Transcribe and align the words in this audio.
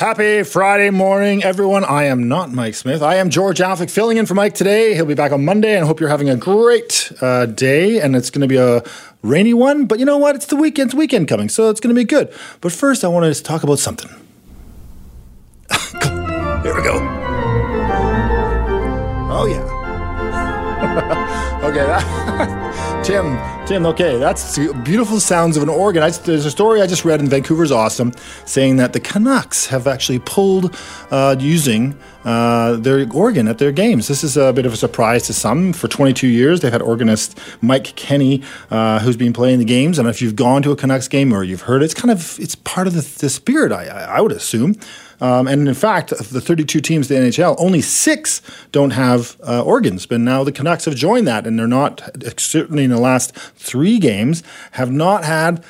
Happy 0.00 0.44
Friday 0.44 0.88
morning, 0.88 1.44
everyone. 1.44 1.84
I 1.84 2.04
am 2.04 2.26
not 2.26 2.50
Mike 2.50 2.74
Smith. 2.74 3.02
I 3.02 3.16
am 3.16 3.28
George 3.28 3.58
Affleck 3.58 3.90
filling 3.90 4.16
in 4.16 4.24
for 4.24 4.32
Mike 4.32 4.54
today. 4.54 4.94
He'll 4.94 5.04
be 5.04 5.12
back 5.12 5.30
on 5.30 5.44
Monday 5.44 5.74
and 5.74 5.84
I 5.84 5.86
hope 5.86 6.00
you're 6.00 6.08
having 6.08 6.30
a 6.30 6.36
great 6.36 7.12
uh, 7.20 7.44
day 7.44 8.00
and 8.00 8.16
it's 8.16 8.30
going 8.30 8.40
to 8.40 8.46
be 8.46 8.56
a 8.56 8.82
rainy 9.22 9.52
one. 9.52 9.84
But 9.84 9.98
you 9.98 10.06
know 10.06 10.16
what? 10.16 10.36
It's 10.36 10.46
the 10.46 10.56
weekend, 10.56 10.88
it's 10.88 10.94
weekend 10.94 11.28
coming, 11.28 11.50
so 11.50 11.68
it's 11.68 11.80
going 11.80 11.94
to 11.94 12.00
be 12.00 12.06
good. 12.06 12.32
But 12.62 12.72
first, 12.72 13.04
I 13.04 13.08
want 13.08 13.36
to 13.36 13.42
talk 13.42 13.62
about 13.62 13.78
something. 13.78 14.08
Here 16.62 16.74
we 16.74 16.82
go. 16.82 16.96
Oh, 19.30 19.44
yeah. 19.50 19.60
okay, 21.62 21.84
that, 21.84 22.86
Tim, 23.10 23.66
Tim, 23.66 23.86
okay, 23.86 24.18
that's 24.18 24.56
beautiful 24.84 25.18
sounds 25.18 25.56
of 25.56 25.64
an 25.64 25.68
organ. 25.68 26.00
I, 26.00 26.10
there's 26.10 26.46
a 26.46 26.50
story 26.50 26.80
I 26.80 26.86
just 26.86 27.04
read 27.04 27.18
in 27.18 27.26
Vancouver 27.28 27.64
Is 27.64 27.72
Awesome 27.72 28.12
saying 28.44 28.76
that 28.76 28.92
the 28.92 29.00
Canucks 29.00 29.66
have 29.66 29.88
actually 29.88 30.20
pulled 30.20 30.76
uh, 31.10 31.34
using 31.36 31.98
uh, 32.24 32.76
their 32.76 33.12
organ 33.12 33.48
at 33.48 33.58
their 33.58 33.72
games. 33.72 34.06
This 34.06 34.22
is 34.22 34.36
a 34.36 34.52
bit 34.52 34.64
of 34.64 34.74
a 34.74 34.76
surprise 34.76 35.24
to 35.24 35.32
some. 35.32 35.72
For 35.72 35.88
22 35.88 36.28
years, 36.28 36.60
they've 36.60 36.70
had 36.70 36.82
organist 36.82 37.36
Mike 37.60 37.96
Kenny, 37.96 38.44
uh, 38.70 39.00
who's 39.00 39.16
been 39.16 39.32
playing 39.32 39.58
the 39.58 39.64
games. 39.64 39.98
And 39.98 40.06
if 40.06 40.22
you've 40.22 40.36
gone 40.36 40.62
to 40.62 40.70
a 40.70 40.76
Canucks 40.76 41.08
game 41.08 41.32
or 41.32 41.42
you've 41.42 41.62
heard 41.62 41.82
it, 41.82 41.86
it's 41.86 41.94
kind 41.94 42.12
of 42.12 42.38
it's 42.38 42.54
part 42.54 42.86
of 42.86 42.94
the, 42.94 43.00
the 43.00 43.28
spirit, 43.28 43.72
I, 43.72 43.86
I 43.86 44.20
would 44.20 44.30
assume. 44.30 44.76
Um, 45.20 45.46
and 45.46 45.68
in 45.68 45.74
fact, 45.74 46.10
the 46.10 46.40
32 46.40 46.80
teams 46.80 47.10
in 47.10 47.22
the 47.22 47.28
NHL, 47.28 47.56
only 47.58 47.80
six 47.80 48.42
don't 48.72 48.90
have 48.90 49.36
uh, 49.46 49.62
organs. 49.62 50.06
But 50.06 50.20
now 50.20 50.44
the 50.44 50.52
Canucks 50.52 50.86
have 50.86 50.94
joined 50.94 51.26
that, 51.28 51.46
and 51.46 51.58
they're 51.58 51.66
not, 51.66 52.02
certainly 52.38 52.84
in 52.84 52.90
the 52.90 53.00
last 53.00 53.34
three 53.34 53.98
games, 53.98 54.42
have 54.72 54.90
not 54.90 55.24
had 55.24 55.64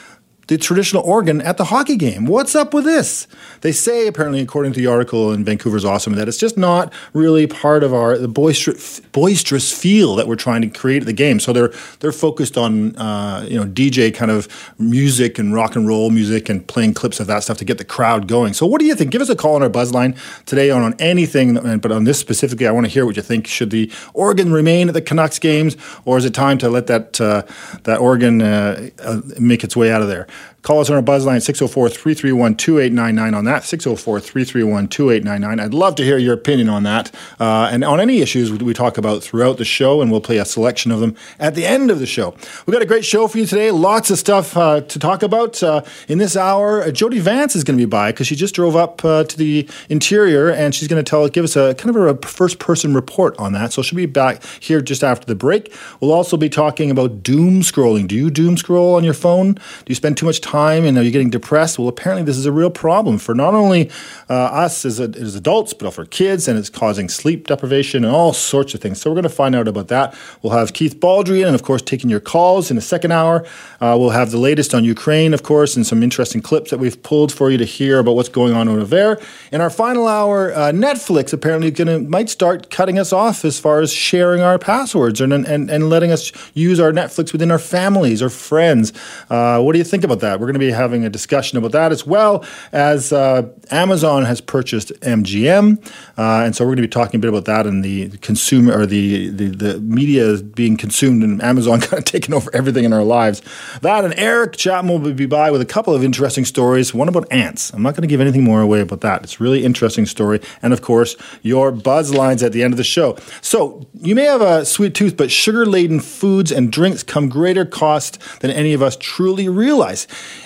the 0.51 0.59
traditional 0.59 1.05
organ 1.05 1.41
at 1.41 1.59
the 1.59 1.67
hockey 1.67 1.95
game. 1.95 2.27
What's 2.27 2.57
up 2.57 2.75
with 2.75 2.85
this? 2.85 3.29
They 3.61 3.71
say, 3.71 4.09
apparently, 4.09 4.41
according 4.41 4.73
to 4.73 4.81
the 4.81 4.89
article 4.89 5.33
in 5.33 5.45
Vancouver 5.45 5.77
Is 5.77 5.85
Awesome, 5.85 6.15
that 6.15 6.27
it's 6.27 6.39
just 6.39 6.59
not 6.59 6.93
really 7.13 7.47
part 7.47 7.85
of 7.85 7.95
our 7.95 8.19
the 8.19 8.27
boisterous, 8.27 8.99
boisterous 9.13 9.73
feel 9.73 10.17
that 10.17 10.27
we're 10.27 10.35
trying 10.35 10.63
to 10.63 10.69
create 10.69 11.03
at 11.03 11.07
the 11.07 11.13
game. 11.13 11.39
So 11.39 11.53
they're 11.53 11.73
they're 12.01 12.11
focused 12.11 12.59
on 12.59 12.97
uh, 12.97 13.47
you 13.49 13.57
know 13.61 13.65
DJ 13.65 14.13
kind 14.13 14.33
of 14.33 14.49
music 14.77 15.39
and 15.39 15.55
rock 15.55 15.77
and 15.77 15.87
roll 15.87 16.11
music 16.11 16.49
and 16.49 16.67
playing 16.67 16.95
clips 16.95 17.21
of 17.21 17.29
that 17.29 17.45
stuff 17.45 17.59
to 17.59 17.65
get 17.65 17.79
the 17.79 17.85
crowd 17.85 18.27
going. 18.27 18.53
So 18.53 18.67
what 18.67 18.81
do 18.81 18.87
you 18.87 18.97
think? 18.97 19.13
Give 19.13 19.23
us 19.23 19.29
a 19.29 19.37
call 19.37 19.55
on 19.55 19.63
our 19.63 19.69
buzz 19.69 19.95
line 19.95 20.17
today 20.47 20.71
on, 20.71 20.83
on 20.83 20.97
anything, 20.99 21.79
but 21.79 21.93
on 21.93 22.03
this 22.03 22.19
specifically, 22.19 22.67
I 22.67 22.73
want 22.73 22.87
to 22.87 22.93
hear 22.93 23.07
what 23.07 23.15
you 23.15 23.23
think. 23.23 23.47
Should 23.47 23.71
the 23.71 23.89
organ 24.15 24.53
remain 24.53 24.89
at 24.89 24.95
the 24.95 25.03
Canucks 25.03 25.39
games, 25.39 25.77
or 26.05 26.19
is 26.19 26.25
it 26.25 26.35
time 26.35 26.59
to 26.59 26.69
let 26.69 26.89
that 26.89 27.21
uh, 27.21 27.43
that 27.85 28.01
organ 28.01 28.43
uh, 28.43 28.91
uh 28.99 29.21
make 29.39 29.63
its 29.63 29.77
way 29.77 29.93
out 29.93 30.03
of 30.03 30.09
there? 30.09 30.27
Call 30.63 30.81
us 30.81 30.91
on 30.91 30.97
our 30.97 31.03
buzz 31.03 31.25
line 31.25 31.41
604 31.41 31.89
331 31.89 32.55
2899 32.57 33.35
on 33.35 33.45
that. 33.47 33.65
604 33.65 34.21
331 34.21 34.89
2899. 34.89 35.65
I'd 35.65 35.73
love 35.73 35.95
to 35.95 36.05
hear 36.05 36.19
your 36.19 36.35
opinion 36.35 36.69
on 36.69 36.83
that 36.83 37.11
uh, 37.39 37.71
and 37.73 37.83
on 37.83 37.99
any 37.99 38.21
issues 38.21 38.53
we 38.53 38.75
talk 38.75 38.99
about 38.99 39.23
throughout 39.23 39.57
the 39.57 39.65
show, 39.65 40.03
and 40.03 40.11
we'll 40.11 40.21
play 40.21 40.37
a 40.37 40.45
selection 40.45 40.93
of 40.93 41.01
them 41.01 41.17
at 41.39 41.55
the 41.55 41.65
end 41.65 41.91
of 41.91 41.99
the 41.99 42.07
show. 42.07 42.35
We've 42.67 42.75
got 42.75 42.83
a 42.83 42.87
great 42.87 43.07
show 43.07 43.27
for 43.27 43.39
you 43.39 43.47
today. 43.47 43.71
Lots 43.71 44.11
of 44.11 44.19
stuff 44.19 44.55
uh, 44.57 44.83
to 44.83 44.99
talk 44.99 45.23
about. 45.23 45.63
Uh, 45.63 45.83
in 46.09 46.19
this 46.19 46.37
hour, 46.37 46.83
uh, 46.83 46.91
Jody 46.91 47.21
Vance 47.21 47.57
is 47.57 47.65
going 47.65 47.79
to 47.79 47.83
be 47.83 47.89
by 47.89 48.13
because 48.13 48.27
she 48.27 48.37
just 48.37 48.55
drove 48.55 48.77
up 48.77 49.03
uh, 49.05 49.25
to 49.25 49.37
the 49.39 49.67
interior 49.89 50.51
and 50.51 50.75
she's 50.75 50.89
going 50.89 51.03
to 51.03 51.09
tell, 51.09 51.27
give 51.29 51.45
us 51.45 51.57
a 51.57 51.75
kind 51.75 51.97
of 51.97 52.23
a 52.23 52.27
first 52.27 52.59
person 52.59 52.95
report 52.95 53.35
on 53.39 53.55
that. 53.55 53.73
So 53.73 53.81
she'll 53.81 53.97
be 53.97 54.07
back 54.07 54.43
here 54.61 54.83
just 54.83 55.03
after 55.03 55.27
the 55.27 55.35
break. 55.35 55.75
We'll 56.01 56.13
also 56.13 56.37
be 56.37 56.51
talking 56.51 56.91
about 56.91 57.23
doom 57.23 57.63
scrolling. 57.63 58.07
Do 58.07 58.15
you 58.15 58.31
doom 58.31 58.59
scroll 58.59 58.95
on 58.95 59.05
your 59.05 59.15
phone? 59.15 59.55
Do 59.55 59.85
you 59.87 59.95
spend 59.95 60.19
too 60.19 60.27
much 60.27 60.30
time? 60.39 60.61
time 60.61 60.85
and 60.85 60.99
are 60.99 61.03
you 61.03 61.11
getting 61.11 61.31
depressed? 61.31 61.79
Well, 61.79 61.89
apparently 61.89 62.25
this 62.25 62.37
is 62.37 62.47
a 62.47 62.53
real 62.53 62.71
problem 62.71 63.19
for 63.19 63.35
not 63.35 63.55
only 63.55 63.91
uh, 64.29 64.35
us 64.35 64.85
as, 64.85 65.01
as 65.01 65.35
adults, 65.35 65.73
but 65.73 65.93
for 65.93 66.05
kids, 66.05 66.49
and 66.49 66.59
it's 66.59 66.71
causing 66.71 67.09
sleep 67.09 67.47
deprivation 67.47 68.05
and 68.05 68.15
all 68.15 68.33
sorts 68.33 68.75
of 68.75 68.81
things. 68.81 69.01
So 69.01 69.11
we're 69.11 69.15
going 69.15 69.23
to 69.25 69.29
find 69.29 69.55
out 69.55 69.69
about 69.69 69.89
that. 69.89 70.15
We'll 70.43 70.53
have 70.53 70.73
Keith 70.73 70.99
Baldrey 71.01 71.47
and 71.47 71.55
of 71.55 71.63
course, 71.63 71.83
taking 71.83 72.11
your 72.11 72.21
calls 72.21 72.71
in 72.71 72.77
the 72.77 72.83
second 72.83 73.13
hour. 73.13 73.47
Uh, 73.81 73.97
we'll 73.99 74.11
have 74.11 74.31
the 74.31 74.39
latest 74.39 74.75
on 74.75 74.85
Ukraine, 74.85 75.35
of 75.35 75.43
course, 75.43 75.77
and 75.77 75.87
some 75.87 76.03
interesting 76.03 76.43
clips 76.43 76.71
that 76.71 76.79
we've 76.79 77.03
pulled 77.03 77.33
for 77.33 77.51
you 77.51 77.59
to 77.59 77.65
hear 77.65 77.99
about 77.99 78.15
what's 78.17 78.29
going 78.29 78.53
on 78.53 78.69
over 78.69 78.85
there. 78.85 79.19
In 79.53 79.61
our 79.61 79.71
final 79.71 80.07
hour, 80.07 80.53
uh, 80.53 80.73
Netflix 80.73 81.33
apparently 81.33 81.71
to 81.73 82.01
might 82.01 82.29
start 82.29 82.71
cutting 82.71 82.99
us 82.99 83.13
off 83.13 83.45
as 83.45 83.59
far 83.59 83.81
as 83.81 83.93
sharing 83.93 84.43
our 84.43 84.59
passwords 84.59 85.21
and, 85.21 85.33
and, 85.33 85.71
and 85.71 85.89
letting 85.89 86.13
us 86.13 86.33
use 86.55 86.79
our 86.79 86.93
Netflix 86.93 87.33
within 87.33 87.51
our 87.51 87.59
families 87.59 88.23
or 88.23 88.31
friends. 88.31 88.93
Uh, 89.29 89.61
what 89.61 89.73
do 89.73 89.79
you 89.79 89.85
think 89.85 90.05
about 90.05 90.20
that? 90.21 90.41
We're 90.41 90.47
going 90.47 90.55
to 90.55 90.61
be 90.61 90.71
having 90.71 91.05
a 91.05 91.11
discussion 91.11 91.59
about 91.59 91.73
that 91.73 91.93
as 91.93 92.07
well 92.07 92.45
as 92.73 93.13
uh, 93.13 93.49
Amazon 93.71 94.25
has 94.25 94.41
purchased 94.41 94.93
MGM, 95.01 95.85
uh, 96.19 96.45
and 96.45 96.55
so 96.55 96.65
we're 96.65 96.71
going 96.71 96.77
to 96.77 96.83
be 96.83 96.89
talking 96.89 97.19
a 97.19 97.21
bit 97.21 97.29
about 97.29 97.45
that 97.47 97.67
and 97.67 97.85
the 97.85 98.11
consumer 98.19 98.79
or 98.79 98.87
the, 98.87 99.29
the 99.31 99.49
the 99.49 99.81
media 99.81 100.37
being 100.39 100.77
consumed 100.77 101.23
and 101.23 101.43
Amazon 101.43 101.81
kind 101.81 101.99
of 101.99 102.05
taking 102.05 102.35
over 102.35 102.51
everything 102.55 102.85
in 102.85 102.93
our 102.93 103.05
lives. 103.05 103.43
That 103.83 104.05
and 104.05 104.15
Eric 104.17 104.57
Chapman 104.57 105.03
will 105.03 105.13
be 105.13 105.27
by 105.27 105.51
with 105.51 105.61
a 105.61 105.67
couple 105.67 105.95
of 105.95 106.05
interesting 106.05 106.45
stories. 106.45 106.95
One 106.95 107.09
about 107.09 107.31
ants. 107.33 107.73
I'm 107.73 107.83
not 107.83 107.95
going 107.95 108.03
to 108.03 108.09
give 108.09 108.21
anything 108.21 108.45
more 108.45 108.61
away 108.61 108.81
about 108.81 109.01
that. 109.03 109.23
It's 109.23 109.41
a 109.41 109.43
really 109.43 109.65
interesting 109.65 110.07
story, 110.07 110.41
and 110.63 110.73
of 110.73 110.83
course 110.83 111.17
your 111.43 111.71
buzz 111.71 112.15
lines 112.15 112.43
at 112.43 112.53
the 112.53 112.63
end 112.63 112.73
of 112.73 112.79
the 112.79 112.85
show. 112.85 113.17
So 113.41 113.87
you 113.95 114.15
may 114.15 114.25
have 114.25 114.41
a 114.41 114.65
sweet 114.65 114.95
tooth, 114.95 115.17
but 115.17 115.31
sugar 115.31 115.67
laden 115.67 116.01
foods 116.01 116.53
and 116.53 116.73
drinks 116.73 117.03
come 117.03 117.29
greater 117.29 117.65
cost 117.65 118.19
than 118.41 118.51
any 118.51 118.73
of 118.73 118.83
us 118.83 118.97
truly 118.97 119.49
realize. 119.49 120.00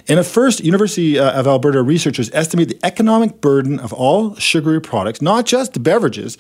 In 0.07 0.19
a 0.19 0.25
first, 0.25 0.61
University 0.61 1.19
uh, 1.19 1.39
of 1.39 1.47
Alberta 1.47 1.83
researchers 1.83 2.31
estimate 2.33 2.69
the 2.69 2.79
economic 2.83 3.41
burden 3.41 3.81
of 3.81 3.93
all 3.93 4.35
sugary 4.37 4.81
products, 4.81 5.21
not 5.23 5.47
just 5.47 5.83
beverages, 5.83 6.39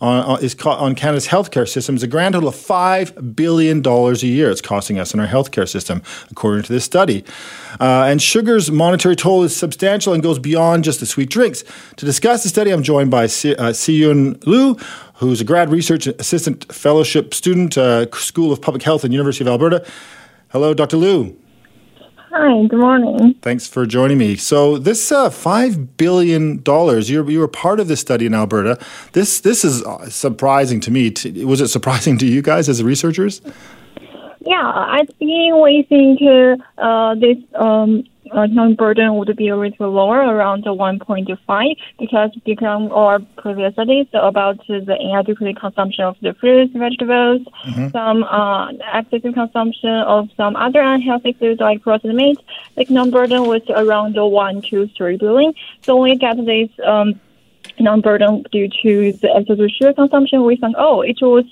on, 0.00 0.42
is 0.42 0.54
on 0.64 0.94
Canada's 0.94 1.28
healthcare 1.28 1.68
system 1.68 1.96
is 1.96 2.02
a 2.02 2.06
grand 2.06 2.34
total 2.34 2.48
of 2.48 2.54
$5 2.54 3.34
billion 3.34 3.84
a 3.86 4.12
year 4.26 4.50
it's 4.50 4.60
costing 4.60 4.98
us 4.98 5.14
in 5.14 5.20
our 5.20 5.26
healthcare 5.26 5.68
system, 5.68 6.02
according 6.30 6.64
to 6.64 6.72
this 6.72 6.84
study. 6.84 7.24
Uh, 7.80 8.04
and 8.04 8.20
sugar's 8.20 8.70
monetary 8.70 9.16
toll 9.16 9.42
is 9.42 9.56
substantial 9.56 10.12
and 10.12 10.22
goes 10.22 10.38
beyond 10.38 10.84
just 10.84 11.00
the 11.00 11.06
sweet 11.06 11.30
drinks. 11.30 11.64
To 11.96 12.04
discuss 12.04 12.42
the 12.42 12.48
study, 12.48 12.70
I'm 12.70 12.82
joined 12.82 13.10
by 13.10 13.24
uh, 13.24 13.72
Liu, 14.46 14.76
who's 15.14 15.40
a 15.40 15.44
grad 15.44 15.70
research 15.70 16.06
assistant 16.06 16.72
fellowship 16.72 17.34
student, 17.34 17.78
uh, 17.78 18.10
School 18.12 18.52
of 18.52 18.60
Public 18.60 18.82
Health 18.82 19.04
at 19.04 19.12
University 19.12 19.44
of 19.44 19.48
Alberta. 19.48 19.86
Hello, 20.48 20.74
Dr. 20.74 20.96
Liu. 20.96 21.36
Hi, 22.36 22.66
good 22.66 22.80
morning. 22.80 23.34
Thanks 23.42 23.68
for 23.68 23.86
joining 23.86 24.18
me. 24.18 24.34
So 24.34 24.76
this 24.76 25.12
uh, 25.12 25.30
five 25.30 25.96
billion 25.96 26.60
dollars, 26.62 27.08
you 27.08 27.24
you 27.30 27.38
were 27.38 27.46
part 27.46 27.78
of 27.78 27.86
this 27.86 28.00
study 28.00 28.26
in 28.26 28.34
Alberta. 28.34 28.76
This 29.12 29.38
this 29.38 29.64
is 29.64 29.84
uh, 29.84 30.10
surprising 30.10 30.80
to 30.80 30.90
me. 30.90 31.12
Was 31.44 31.60
it 31.60 31.68
surprising 31.68 32.18
to 32.22 32.26
you 32.26 32.42
guys 32.42 32.68
as 32.68 32.82
researchers? 32.82 33.40
Yeah, 34.40 34.64
I 34.64 35.06
think 35.20 35.54
we 35.62 35.86
think 35.88 36.20
uh, 36.76 37.14
this 37.14 37.36
um, 37.54 38.02
economic 38.42 38.78
burden 38.78 39.14
would 39.16 39.34
be 39.36 39.48
a 39.48 39.56
little 39.56 39.90
lower, 39.90 40.18
around 40.18 40.64
1.5, 40.64 41.76
because 41.98 42.30
become 42.44 42.90
our 42.92 43.20
previous 43.36 43.72
studies 43.74 44.06
about 44.14 44.58
the 44.66 44.96
inadequate 45.00 45.58
consumption 45.58 46.04
of 46.04 46.16
the 46.20 46.34
fruits, 46.34 46.72
vegetables, 46.74 47.42
mm-hmm. 47.66 47.88
some 47.90 48.24
uh, 48.24 48.70
excessive 48.92 49.34
consumption 49.34 49.90
of 49.90 50.28
some 50.36 50.56
other 50.56 50.80
unhealthy 50.80 51.32
foods 51.34 51.60
like 51.60 51.82
processed 51.82 52.14
meat, 52.14 52.38
the 52.74 52.82
economic 52.82 53.12
burden 53.12 53.46
was 53.46 53.62
around 53.70 54.14
1 54.16 54.62
to 54.62 54.88
3 54.88 55.16
billion. 55.16 55.54
So 55.82 55.96
when 55.96 56.10
we 56.10 56.16
get 56.16 56.36
this 56.44 56.70
um, 56.84 57.20
non-burden 57.80 58.44
due 58.52 58.68
to 58.82 59.12
the 59.12 59.36
excessive 59.36 59.70
sugar 59.70 59.92
consumption, 59.92 60.44
we 60.44 60.56
found, 60.56 60.74
oh, 60.78 61.00
it 61.02 61.18
was 61.20 61.44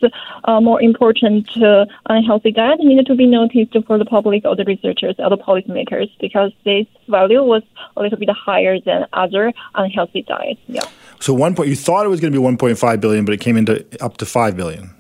uh, 0.45 0.61
more 0.61 0.81
important 0.83 1.49
uh, 1.57 1.87
unhealthy 2.09 2.53
diet 2.53 2.81
needed 2.81 3.07
to 3.07 3.15
be 3.15 3.27
noticed 3.27 3.77
for 3.87 3.99
the 3.99 4.05
public 4.05 4.45
or 4.45 4.57
the 4.57 4.65
researchers 4.65 5.15
or 5.19 5.31
the 5.31 5.39
policymakers 5.39 6.11
because 6.21 6.53
this 6.65 6.87
value 7.09 7.43
was 7.43 7.63
a 7.97 8.03
little 8.03 8.19
bit 8.19 8.31
higher 8.31 8.79
than 8.81 9.07
other 9.13 9.53
unhealthy 9.75 10.23
diets. 10.23 10.61
Yeah. 10.67 10.83
So 11.21 11.33
one 11.33 11.55
point, 11.55 11.69
you 11.69 11.77
thought 11.77 12.05
it 12.05 12.09
was 12.09 12.21
going 12.21 12.33
to 12.33 12.39
be 12.39 12.45
1.5 12.45 13.01
billion, 13.01 13.25
but 13.25 13.33
it 13.35 13.41
came 13.41 13.57
into 13.57 13.85
up 14.03 14.17
to 14.19 14.27
5 14.27 14.57
billion. 14.57 14.95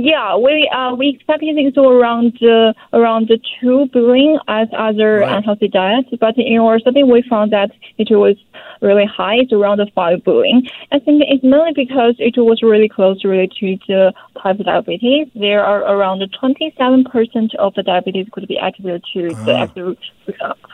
Yeah, 0.00 0.36
we 0.36 0.70
uh, 0.72 0.94
we 0.94 1.08
expected 1.08 1.56
things 1.56 1.74
to 1.74 1.80
around 1.80 2.38
uh, 2.40 2.72
around 2.92 3.32
two 3.60 3.88
billion 3.92 4.38
as 4.46 4.68
other 4.72 5.18
right. 5.18 5.38
unhealthy 5.38 5.66
diets, 5.66 6.08
but 6.20 6.38
in 6.38 6.60
our 6.60 6.78
study 6.78 7.02
we 7.02 7.24
found 7.28 7.52
that 7.52 7.72
it 7.98 8.08
was 8.12 8.36
really 8.80 9.06
high. 9.06 9.38
It's 9.38 9.52
around 9.52 9.80
five 9.96 10.22
billion. 10.22 10.62
I 10.92 11.00
think 11.00 11.24
it's 11.26 11.42
mainly 11.42 11.72
because 11.74 12.14
it 12.20 12.34
was 12.36 12.62
really 12.62 12.88
close 12.88 13.24
related 13.24 13.54
to 13.58 13.76
the 13.88 14.12
type 14.40 14.60
of 14.60 14.66
diabetes. 14.66 15.26
There 15.34 15.64
are 15.64 15.82
around 15.82 16.22
27% 16.40 17.54
of 17.56 17.74
the 17.74 17.82
diabetes 17.82 18.28
could 18.30 18.46
be 18.46 18.56
attributed 18.56 19.04
to 19.14 19.34
the 19.44 19.96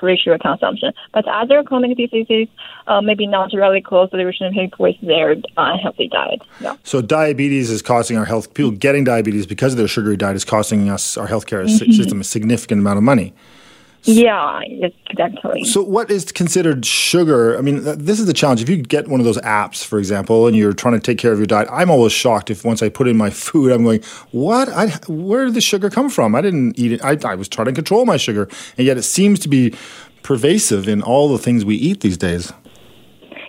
ratio 0.02 0.36
consumption. 0.38 0.92
But 1.12 1.26
other 1.28 1.62
chronic 1.62 1.96
diseases, 1.96 2.48
uh, 2.86 3.00
maybe 3.00 3.26
not 3.26 3.52
really 3.52 3.80
closely 3.80 4.24
related 4.24 4.74
with 4.78 4.96
their 5.02 5.36
unhealthy 5.56 6.08
diet. 6.08 6.42
Yeah. 6.60 6.76
So 6.82 7.00
diabetes 7.00 7.70
is 7.70 7.82
costing 7.82 8.16
our 8.16 8.24
health. 8.24 8.54
People 8.54 8.72
getting 8.72 9.04
diabetes 9.04 9.46
because 9.46 9.72
of 9.72 9.78
their 9.78 9.88
sugary 9.88 10.16
diet 10.16 10.36
is 10.36 10.44
costing 10.44 10.90
us 10.90 11.16
our 11.16 11.28
healthcare 11.28 11.64
mm-hmm. 11.64 11.92
system 11.92 12.20
a 12.20 12.24
significant 12.24 12.80
amount 12.80 12.98
of 12.98 13.04
money. 13.04 13.32
Yeah, 14.06 14.60
exactly. 14.60 15.64
So, 15.64 15.82
what 15.82 16.10
is 16.10 16.30
considered 16.30 16.84
sugar? 16.84 17.56
I 17.56 17.62
mean, 17.62 17.82
this 17.82 18.20
is 18.20 18.26
the 18.26 18.34
challenge. 18.34 18.62
If 18.62 18.68
you 18.68 18.76
get 18.76 19.08
one 19.08 19.18
of 19.18 19.24
those 19.24 19.38
apps, 19.38 19.84
for 19.84 19.98
example, 19.98 20.46
and 20.46 20.54
you're 20.54 20.74
trying 20.74 20.94
to 20.94 21.00
take 21.00 21.16
care 21.16 21.32
of 21.32 21.38
your 21.38 21.46
diet, 21.46 21.68
I'm 21.72 21.90
always 21.90 22.12
shocked 22.12 22.50
if 22.50 22.64
once 22.64 22.82
I 22.82 22.90
put 22.90 23.08
in 23.08 23.16
my 23.16 23.30
food, 23.44 23.72
I'm 23.72 23.82
going, 23.82 24.02
"What? 24.30 24.68
I, 24.68 24.88
where 25.08 25.46
did 25.46 25.54
the 25.54 25.62
sugar 25.62 25.88
come 25.88 26.10
from? 26.10 26.34
I 26.34 26.42
didn't 26.42 26.78
eat 26.78 26.92
it. 26.92 27.04
I, 27.04 27.18
I 27.24 27.34
was 27.34 27.48
trying 27.48 27.66
to 27.66 27.72
control 27.72 28.04
my 28.04 28.18
sugar, 28.18 28.48
and 28.76 28.86
yet 28.86 28.98
it 28.98 29.02
seems 29.04 29.38
to 29.40 29.48
be 29.48 29.74
pervasive 30.22 30.86
in 30.88 31.02
all 31.02 31.30
the 31.30 31.38
things 31.38 31.64
we 31.64 31.76
eat 31.76 32.00
these 32.00 32.18
days." 32.18 32.52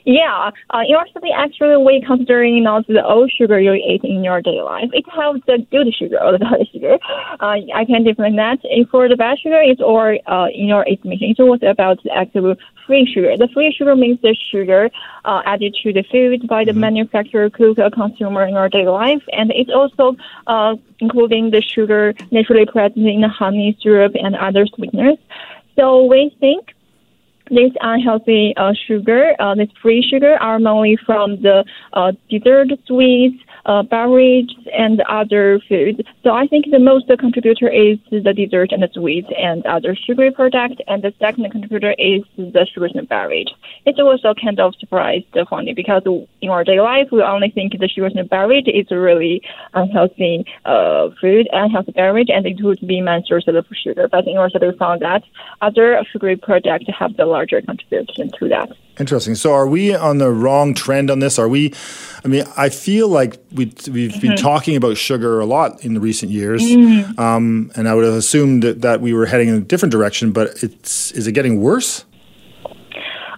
Yeah, 0.05 0.51
uh, 0.69 0.81
usually 0.87 1.31
actually 1.31 1.77
we 1.83 2.03
considering 2.05 2.63
not 2.63 2.85
the 2.85 3.03
old 3.03 3.31
sugar 3.31 3.59
you 3.59 3.73
eat 3.73 4.03
in 4.03 4.23
your 4.23 4.39
daily 4.39 4.61
life. 4.61 4.89
It 4.93 5.05
has 5.09 5.41
the 5.47 5.65
good 5.71 5.93
sugar 5.95 6.21
or 6.21 6.31
the 6.31 6.37
bad 6.37 6.67
sugar. 6.71 6.99
Uh, 7.39 7.57
I 7.73 7.85
can 7.85 8.03
define 8.03 8.35
that. 8.35 8.59
And 8.65 8.87
for 8.89 9.09
the 9.09 9.15
bad 9.15 9.39
sugar, 9.39 9.59
it's 9.59 9.81
all 9.81 10.15
uh, 10.27 10.47
in 10.53 10.67
your 10.67 10.87
estimation. 10.87 11.31
It's 11.31 11.39
also 11.39 11.65
about 11.65 12.03
the 12.03 12.11
actual 12.11 12.55
free 12.85 13.11
sugar. 13.11 13.35
The 13.35 13.47
free 13.47 13.73
sugar 13.75 13.95
means 13.95 14.21
the 14.21 14.35
sugar 14.51 14.91
uh, 15.25 15.41
added 15.43 15.75
to 15.81 15.91
the 15.91 16.03
food 16.03 16.47
by 16.47 16.65
the 16.65 16.71
mm-hmm. 16.71 16.81
manufacturer, 16.81 17.49
cook, 17.49 17.79
or 17.79 17.89
consumer 17.89 18.45
in 18.45 18.55
our 18.55 18.69
daily 18.69 18.89
life, 18.89 19.23
and 19.33 19.51
it's 19.55 19.71
also 19.71 20.15
uh, 20.45 20.75
including 20.99 21.49
the 21.49 21.61
sugar 21.61 22.13
naturally 22.29 22.67
present 22.67 23.07
in 23.07 23.21
the 23.21 23.27
honey, 23.27 23.75
syrup, 23.81 24.13
and 24.21 24.35
other 24.35 24.67
sweeteners. 24.67 25.17
So 25.75 26.05
we 26.05 26.35
think 26.39 26.74
this 27.49 27.71
unhealthy 27.81 28.53
uh, 28.57 28.73
sugar, 28.87 29.33
uh, 29.39 29.55
this 29.55 29.69
free 29.81 30.01
sugar, 30.01 30.35
are 30.41 30.59
mainly 30.59 30.97
from 31.05 31.41
the 31.41 31.63
uh, 31.93 32.11
dessert 32.29 32.67
sweets, 32.87 33.37
uh, 33.65 33.83
beverage, 33.83 34.51
and 34.77 35.01
other 35.01 35.59
foods. 35.67 35.99
So 36.23 36.31
I 36.31 36.47
think 36.47 36.65
the 36.71 36.79
most 36.79 37.07
contributor 37.19 37.67
is 37.67 37.97
the 38.11 38.33
dessert 38.33 38.71
and 38.71 38.83
the 38.83 38.89
sweets 38.93 39.27
and 39.37 39.65
other 39.65 39.95
sugary 39.95 40.31
products, 40.31 40.77
and 40.87 41.03
the 41.03 41.13
second 41.19 41.49
contributor 41.51 41.93
is 41.97 42.23
the 42.37 42.67
sugars 42.73 42.91
and 42.95 43.07
beverage. 43.07 43.49
It's 43.85 43.99
also 43.99 44.33
kind 44.33 44.59
of 44.59 44.73
surprised 44.79 45.25
for 45.49 45.61
me 45.61 45.73
because 45.73 46.03
in 46.41 46.49
our 46.49 46.63
daily 46.63 46.79
life 46.79 47.07
we 47.11 47.21
only 47.21 47.49
think 47.49 47.73
the 47.79 47.87
sugars 47.87 48.13
and 48.15 48.29
beverage 48.29 48.67
is 48.67 48.89
really 48.91 49.41
unhealthy 49.73 50.45
uh, 50.65 51.09
food, 51.21 51.47
unhealthy 51.51 51.91
beverage, 51.91 52.29
and 52.29 52.45
it 52.45 52.61
would 52.61 52.85
be 52.85 53.01
main 53.01 53.23
source 53.25 53.47
of 53.47 53.65
sugar. 53.83 54.07
But 54.11 54.27
in 54.27 54.37
our 54.37 54.49
study 54.49 54.67
we 54.67 54.77
found 54.77 55.01
that 55.01 55.23
other 55.61 56.03
sugary 56.11 56.35
products 56.35 56.85
have 56.97 57.15
the 57.17 57.25
larger 57.35 57.61
contribution 57.61 58.31
to 58.39 58.49
that. 58.49 58.71
Interesting. 58.99 59.35
So, 59.35 59.53
are 59.53 59.67
we 59.67 59.93
on 59.93 60.19
the 60.19 60.31
wrong 60.31 60.73
trend 60.73 61.11
on 61.11 61.19
this? 61.19 61.37
Are 61.37 61.49
we? 61.49 61.73
I 62.23 62.27
mean, 62.27 62.45
I 62.55 62.69
feel 62.69 63.09
like 63.09 63.37
we 63.51 63.65
we've 63.65 64.11
mm-hmm. 64.11 64.19
been 64.21 64.37
talking 64.37 64.75
about 64.75 64.95
sugar 64.97 65.39
a 65.39 65.45
lot 65.45 65.83
in 65.83 65.93
the 65.95 65.99
recent 65.99 66.31
years, 66.31 66.63
mm-hmm. 66.63 67.19
um, 67.19 67.71
and 67.75 67.89
I 67.89 67.93
would 67.93 68.05
have 68.05 68.13
assumed 68.13 68.63
that, 68.63 68.81
that 68.81 69.01
we 69.01 69.13
were 69.13 69.25
heading 69.25 69.49
in 69.49 69.55
a 69.55 69.59
different 69.71 69.91
direction. 69.91 70.31
But 70.31 70.63
it's 70.63 71.11
is 71.11 71.27
it 71.27 71.33
getting 71.33 71.61
worse? 71.61 72.05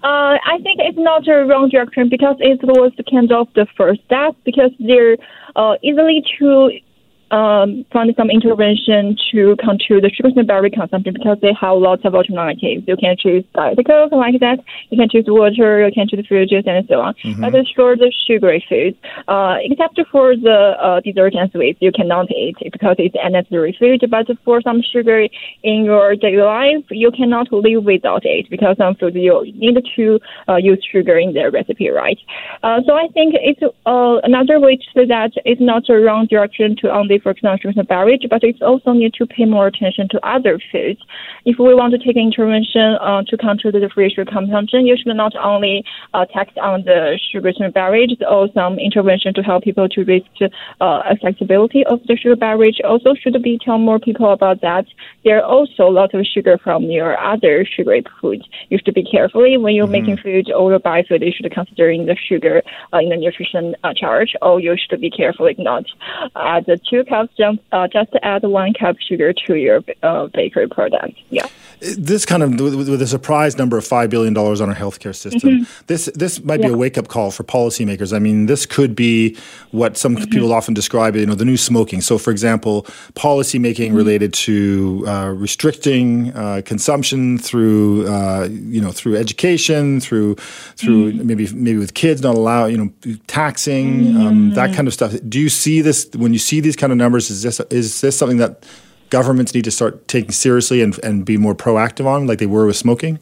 Uh, 0.03 0.37
I 0.45 0.59
think 0.61 0.79
it's 0.79 0.97
not 0.97 1.27
a 1.27 1.43
wrong 1.45 1.69
direction 1.69 2.07
because 2.07 2.37
it 2.39 2.59
was 2.63 2.93
kind 3.09 3.31
of 3.31 3.47
the 3.55 3.65
first 3.75 3.99
step 4.05 4.35
because 4.45 4.71
they're 4.79 5.17
uh, 5.55 5.75
easily 5.81 6.23
to 6.37 6.69
um, 7.31 7.85
find 7.91 8.13
some 8.15 8.29
intervention 8.29 9.17
to 9.31 9.55
control 9.57 10.01
the 10.01 10.09
sugar 10.13 10.29
and 10.35 10.47
berry 10.47 10.71
consumption 10.71 11.13
because 11.13 11.37
they 11.41 11.53
have 11.59 11.77
lots 11.77 12.03
of 12.05 12.15
alternatives. 12.15 12.83
You 12.87 12.95
can 12.95 13.15
choose 13.17 13.43
diet 13.53 13.79
coke 13.85 14.11
like 14.11 14.39
that. 14.39 14.59
You 14.89 14.97
can 14.97 15.09
choose 15.09 15.25
water. 15.27 15.85
You 15.85 15.91
can 15.91 16.07
choose 16.07 16.25
fruit 16.27 16.49
juice 16.49 16.63
and 16.65 16.87
so 16.87 17.01
on. 17.01 17.13
Mm-hmm. 17.23 17.41
But 17.41 17.53
for 17.75 17.95
the 17.95 18.11
sugary 18.25 18.63
foods, 18.69 18.97
uh, 19.27 19.57
except 19.61 19.99
for 20.11 20.35
the 20.35 20.75
uh, 20.79 21.01
dessert 21.01 21.35
and 21.35 21.51
sweets, 21.51 21.79
you 21.81 21.91
cannot 21.91 22.31
eat 22.31 22.55
because 22.71 22.95
it's 22.97 23.15
unnecessary 23.21 23.75
food. 23.77 24.03
But 24.09 24.27
for 24.45 24.61
some 24.61 24.81
sugar 24.81 25.27
in 25.63 25.85
your 25.85 26.15
daily 26.15 26.41
life, 26.41 26.85
you 26.89 27.11
cannot 27.11 27.51
live 27.51 27.83
without 27.83 28.25
it 28.25 28.49
because 28.49 28.77
some 28.77 28.95
foods 28.95 29.15
you 29.15 29.51
need 29.55 29.77
to 29.95 30.19
uh, 30.47 30.55
use 30.55 30.83
sugar 30.91 31.17
in 31.17 31.33
their 31.33 31.51
recipe, 31.51 31.89
right? 31.89 32.19
Uh, 32.63 32.79
so 32.85 32.93
I 32.93 33.07
think 33.13 33.35
it's 33.35 33.61
uh, 33.85 34.17
another 34.23 34.59
way 34.59 34.77
to 34.77 34.83
say 34.95 35.05
that 35.07 35.31
it's 35.45 35.61
not 35.61 35.89
a 35.89 35.95
wrong 35.99 36.27
direction 36.27 36.75
to 36.81 36.91
only 36.91 37.16
for 37.19 37.31
example, 37.31 37.71
the 37.75 37.83
beverage, 37.83 38.25
but 38.29 38.43
it's 38.43 38.61
also 38.61 38.93
need 38.93 39.13
to 39.15 39.25
pay 39.25 39.45
more 39.45 39.67
attention 39.67 40.07
to 40.09 40.27
other 40.27 40.59
foods. 40.71 40.99
If 41.45 41.57
we 41.59 41.73
want 41.73 41.93
to 41.93 41.99
take 41.99 42.17
intervention 42.17 42.97
uh, 43.01 43.23
to 43.27 43.37
control 43.37 43.71
the 43.71 43.89
free 43.93 44.09
sugar 44.09 44.29
consumption, 44.29 44.85
you 44.85 44.95
should 44.97 45.15
not 45.15 45.35
only 45.35 45.83
uh, 46.13 46.25
tax 46.25 46.51
on 46.61 46.83
the 46.83 47.19
sugar 47.31 47.51
and 47.59 47.73
beverage, 47.73 48.15
or 48.29 48.49
some 48.53 48.79
intervention 48.79 49.33
to 49.33 49.41
help 49.41 49.63
people 49.63 49.87
to 49.89 50.03
reach 50.03 50.25
uh, 50.81 51.01
accessibility 51.09 51.85
of 51.85 51.99
the 52.07 52.15
sugar 52.17 52.35
beverage. 52.35 52.79
Also, 52.83 53.13
should 53.15 53.41
be 53.41 53.59
tell 53.63 53.77
more 53.77 53.99
people 53.99 54.31
about 54.31 54.61
that. 54.61 54.85
There 55.23 55.37
are 55.39 55.45
also 55.45 55.83
a 55.83 55.91
lot 55.91 56.13
of 56.13 56.25
sugar 56.25 56.57
from 56.57 56.83
your 56.83 57.17
other 57.19 57.65
sugary 57.65 58.03
foods. 58.21 58.43
You 58.69 58.79
should 58.83 58.93
be 58.93 59.03
carefully 59.03 59.57
when 59.57 59.75
you're 59.75 59.85
mm-hmm. 59.85 59.91
making 59.91 60.17
food 60.17 60.51
or 60.51 60.73
you 60.73 60.79
buy 60.79 61.03
food. 61.07 61.21
You 61.21 61.31
should 61.31 61.51
consider 61.51 61.87
the 62.05 62.15
sugar 62.15 62.61
uh, 62.93 62.99
in 62.99 63.09
the 63.09 63.17
nutrition 63.17 63.75
uh, 63.83 63.93
charge, 63.93 64.33
or 64.41 64.59
you 64.59 64.75
should 64.77 65.01
be 65.01 65.09
careful 65.09 65.47
not 65.57 65.85
add 66.35 66.65
two 66.89 67.03
cups 67.07 67.33
just, 67.37 67.59
uh, 67.71 67.87
just 67.87 68.11
add 68.23 68.43
one 68.43 68.73
cup 68.73 68.97
sugar 68.99 69.33
to 69.33 69.55
your 69.55 69.83
uh, 70.03 70.27
bakery 70.27 70.67
product. 70.67 71.17
Yeah. 71.29 71.47
This 71.79 72.25
kind 72.25 72.41
of 72.41 72.59
with 72.59 73.01
a 73.01 73.07
surprise 73.07 73.55
number 73.55 73.77
of 73.77 73.85
five 73.85 74.09
billion 74.09 74.33
dollars 74.33 74.61
on 74.61 74.69
our 74.69 74.75
healthcare 74.75 75.15
system. 75.15 75.49
Mm-hmm. 75.49 75.83
This 75.85 76.05
this 76.15 76.43
might 76.43 76.59
yeah. 76.59 76.67
be 76.67 76.73
a 76.73 76.77
wake 76.77 76.97
up 76.97 77.07
call 77.07 77.29
for 77.29 77.43
policymakers. 77.43 78.15
I 78.15 78.19
mean, 78.19 78.47
this 78.47 78.65
could 78.65 78.95
be 78.95 79.37
what 79.69 79.95
some 79.95 80.15
mm-hmm. 80.15 80.29
people 80.31 80.53
often 80.53 80.73
describe, 80.73 81.15
you 81.15 81.27
know, 81.27 81.35
the 81.35 81.45
new 81.45 81.55
smoking. 81.55 82.01
So, 82.01 82.17
for 82.17 82.31
example, 82.31 82.87
policy 83.13 83.59
making 83.59 83.89
mm-hmm. 83.89 83.97
related 83.97 84.33
to 84.33 85.05
uh, 85.07 85.27
restricting 85.35 86.33
uh, 86.35 86.63
consumption 86.65 87.37
through 87.37 88.07
uh, 88.07 88.47
you 88.49 88.81
know 88.81 88.91
through 88.91 89.15
education, 89.15 89.99
through 89.99 90.33
through 90.77 91.13
mm-hmm. 91.13 91.27
maybe 91.27 91.47
maybe 91.53 91.77
with 91.77 91.93
kids 91.93 92.23
not 92.23 92.33
allow 92.33 92.65
you 92.65 92.77
know 92.77 92.91
taxing 93.27 94.17
um, 94.17 94.49
that 94.55 94.67
mm-hmm. 94.67 94.75
kind 94.75 94.87
of 94.87 94.95
stuff. 94.95 95.13
Do 95.29 95.39
you 95.39 95.49
see 95.49 95.81
this 95.81 96.09
when 96.15 96.33
you 96.33 96.39
see 96.39 96.59
these 96.59 96.75
kind 96.75 96.91
of 96.91 96.96
numbers? 96.97 97.29
Is 97.29 97.43
this 97.43 97.59
is 97.71 98.01
this 98.01 98.17
something 98.17 98.37
that 98.37 98.65
governments 99.09 99.53
need 99.53 99.63
to 99.63 99.71
start 99.71 100.07
taking 100.07 100.31
seriously 100.31 100.81
and, 100.81 100.99
and 101.03 101.25
be 101.25 101.37
more 101.37 101.55
proactive 101.55 102.05
on, 102.05 102.27
like 102.27 102.39
they 102.39 102.45
were 102.45 102.65
with 102.65 102.75
smoking? 102.75 103.19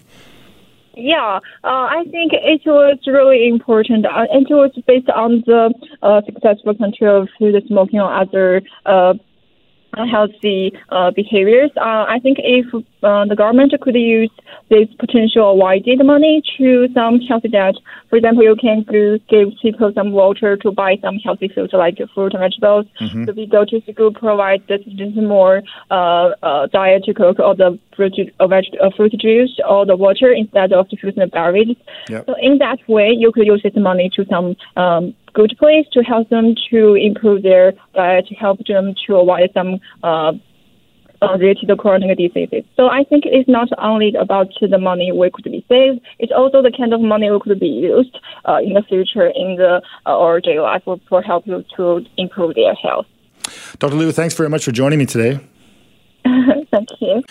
Yeah, 0.98 1.40
uh, 1.64 1.68
I 1.92 2.06
think 2.10 2.32
it 2.34 2.62
was 2.66 3.00
really 3.06 3.50
important. 3.50 4.06
Uh, 4.06 4.28
it 4.32 4.48
was 4.50 4.72
based 4.88 5.10
on 5.10 5.44
the 5.46 5.74
uh, 6.02 6.22
successful 6.26 6.74
control 6.74 7.24
of 7.24 7.30
the 7.40 7.62
smoking 7.68 8.00
or 8.00 8.14
other 8.14 8.62
unhealthy 9.98 10.74
uh, 10.90 11.12
behaviors. 11.12 11.72
Uh, 11.78 12.06
I 12.08 12.20
think 12.22 12.38
if 12.40 12.66
uh, 13.04 13.26
the 13.26 13.36
government 13.36 13.74
could 13.82 13.96
use 13.96 14.32
this 14.70 14.88
potential 15.00 15.54
avoided 15.54 16.04
money 16.06 16.42
to 16.58 16.88
some 16.94 17.20
healthy 17.22 17.50
debt, 17.50 17.76
for 18.10 18.18
example, 18.18 18.44
you 18.44 18.56
can 18.56 18.84
go, 18.84 19.18
give 19.30 19.50
people 19.62 19.92
some 19.94 20.12
water 20.12 20.58
to 20.58 20.72
buy 20.72 20.98
some 21.02 21.18
healthy 21.18 21.48
food 21.48 21.72
like 21.74 21.98
fruit 22.14 22.34
and 22.34 22.42
vegetables. 22.42 22.86
Mm-hmm. 23.00 23.26
So 23.26 23.34
we 23.34 23.46
go 23.46 23.66
to 23.66 23.82
school, 23.92 24.14
provide 24.14 24.64
the 24.68 24.80
students 24.82 25.18
more 25.18 25.62
uh, 25.92 26.32
uh, 26.42 26.68
diet 26.68 27.04
to 27.06 27.14
cook 27.14 27.40
or 27.40 27.56
the 27.56 27.80
fruit, 27.96 28.14
uh, 28.40 28.48
veg, 28.48 28.66
uh, 28.82 28.90
fruit 28.96 29.14
juice 29.20 29.60
or 29.68 29.86
the 29.86 29.96
water 29.96 30.32
instead 30.32 30.74
of 30.74 30.90
the 30.90 30.98
fruit 30.98 31.18
and 31.18 31.32
berries. 31.32 31.78
Yep. 32.10 32.26
So 32.26 32.36
in 32.42 32.58
that 32.60 32.80
way, 32.88 33.14
you 33.16 33.32
could 33.32 33.48
use 33.48 33.62
this 33.64 33.74
money 33.76 34.10
to 34.16 34.26
some 34.26 34.56
um, 34.76 35.16
good 35.36 35.54
place 35.60 35.86
to 35.92 36.02
help 36.02 36.30
them 36.30 36.56
to 36.72 36.96
improve 36.96 37.44
their 37.44 37.74
diet, 37.94 38.26
to 38.28 38.36
help 38.36 38.60
them 38.66 38.96
to 39.06 39.16
avoid 39.18 39.52
some 39.54 39.80
uh, 40.04 40.32
uh, 41.22 41.38
related 41.38 41.78
chronic 41.78 42.18
diseases. 42.18 42.64
So 42.76 42.88
I 42.88 43.04
think 43.04 43.24
it's 43.26 43.50
not 43.50 43.70
only 43.78 44.14
about 44.20 44.48
the 44.60 44.78
money 44.78 45.12
we 45.12 45.30
could 45.30 45.44
be 45.46 45.66
saved, 45.70 46.00
it's 46.20 46.32
also 46.36 46.62
the 46.62 46.72
kind 46.76 46.94
of 46.94 47.02
money 47.02 47.30
we 47.30 47.40
could 47.40 47.60
be 47.60 47.68
used 47.68 48.18
uh, 48.46 48.60
in 48.64 48.74
the 48.74 48.84
future 48.84 49.28
in 49.28 49.56
the 49.58 49.82
uh, 50.06 50.10
our 50.10 50.40
daily 50.42 50.60
life 50.60 50.84
for, 50.86 50.98
for 51.10 51.22
help 51.22 51.46
you 51.48 51.64
to 51.76 52.02
improve 52.18 52.56
their 52.56 52.76
health. 52.76 53.06
Dr. 53.80 53.96
Liu, 53.96 54.12
thanks 54.12 54.34
very 54.34 54.50
much 54.50 54.66
for 54.66 54.72
joining 54.72 55.00
me 55.00 55.06
today. 55.06 55.40
Thank 56.72 56.90
you. 57.00 57.24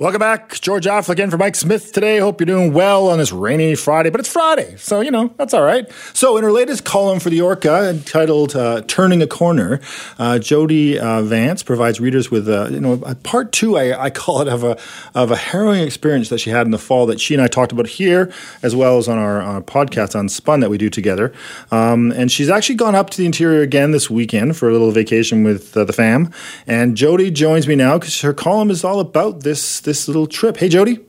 Welcome 0.00 0.20
back. 0.20 0.60
George 0.60 0.86
Affleck 0.86 1.08
again 1.08 1.28
for 1.28 1.38
Mike 1.38 1.56
Smith 1.56 1.92
today. 1.92 2.20
Hope 2.20 2.40
you're 2.40 2.46
doing 2.46 2.72
well 2.72 3.08
on 3.08 3.18
this 3.18 3.32
rainy 3.32 3.74
Friday, 3.74 4.10
but 4.10 4.20
it's 4.20 4.32
Friday, 4.32 4.76
so, 4.76 5.00
you 5.00 5.10
know, 5.10 5.34
that's 5.36 5.52
all 5.52 5.62
right. 5.62 5.90
So, 6.14 6.36
in 6.36 6.44
her 6.44 6.52
latest 6.52 6.84
column 6.84 7.18
for 7.18 7.30
the 7.30 7.40
Orca 7.40 7.90
entitled 7.90 8.54
uh, 8.54 8.82
Turning 8.82 9.22
a 9.22 9.26
Corner, 9.26 9.80
uh, 10.20 10.38
Jody 10.38 11.00
uh, 11.00 11.22
Vance 11.22 11.64
provides 11.64 11.98
readers 11.98 12.30
with, 12.30 12.46
you 12.46 12.78
know, 12.78 12.92
a 13.04 13.16
part 13.16 13.50
two, 13.50 13.76
I, 13.76 14.04
I, 14.04 14.10
call 14.10 14.40
it, 14.40 14.46
of 14.46 14.62
a, 14.62 14.78
of 15.16 15.32
a 15.32 15.36
harrowing 15.36 15.82
experience 15.82 16.28
that 16.28 16.38
she 16.38 16.50
had 16.50 16.64
in 16.64 16.70
the 16.70 16.78
fall 16.78 17.04
that 17.06 17.20
she 17.20 17.34
and 17.34 17.42
I 17.42 17.48
talked 17.48 17.72
about 17.72 17.88
here, 17.88 18.32
as 18.62 18.76
well 18.76 18.98
as 18.98 19.08
on 19.08 19.18
our, 19.18 19.42
our 19.42 19.60
podcast 19.60 20.16
on 20.16 20.28
Spun 20.28 20.60
that 20.60 20.70
we 20.70 20.78
do 20.78 20.90
together. 20.90 21.32
Um, 21.72 22.12
and 22.12 22.30
she's 22.30 22.50
actually 22.50 22.76
gone 22.76 22.94
up 22.94 23.10
to 23.10 23.18
the 23.18 23.26
interior 23.26 23.62
again 23.62 23.90
this 23.90 24.08
weekend 24.08 24.56
for 24.56 24.68
a 24.68 24.72
little 24.72 24.92
vacation 24.92 25.42
with 25.42 25.76
uh, 25.76 25.82
the 25.82 25.92
fam. 25.92 26.30
And 26.68 26.96
Jody 26.96 27.32
joins 27.32 27.66
me 27.66 27.74
now 27.74 27.98
because 27.98 28.20
her 28.20 28.32
column 28.32 28.70
is 28.70 28.84
all 28.84 29.00
about 29.00 29.40
this 29.40 29.87
this 29.88 30.06
little 30.06 30.26
trip. 30.26 30.58
Hey, 30.58 30.68
Jody. 30.68 31.00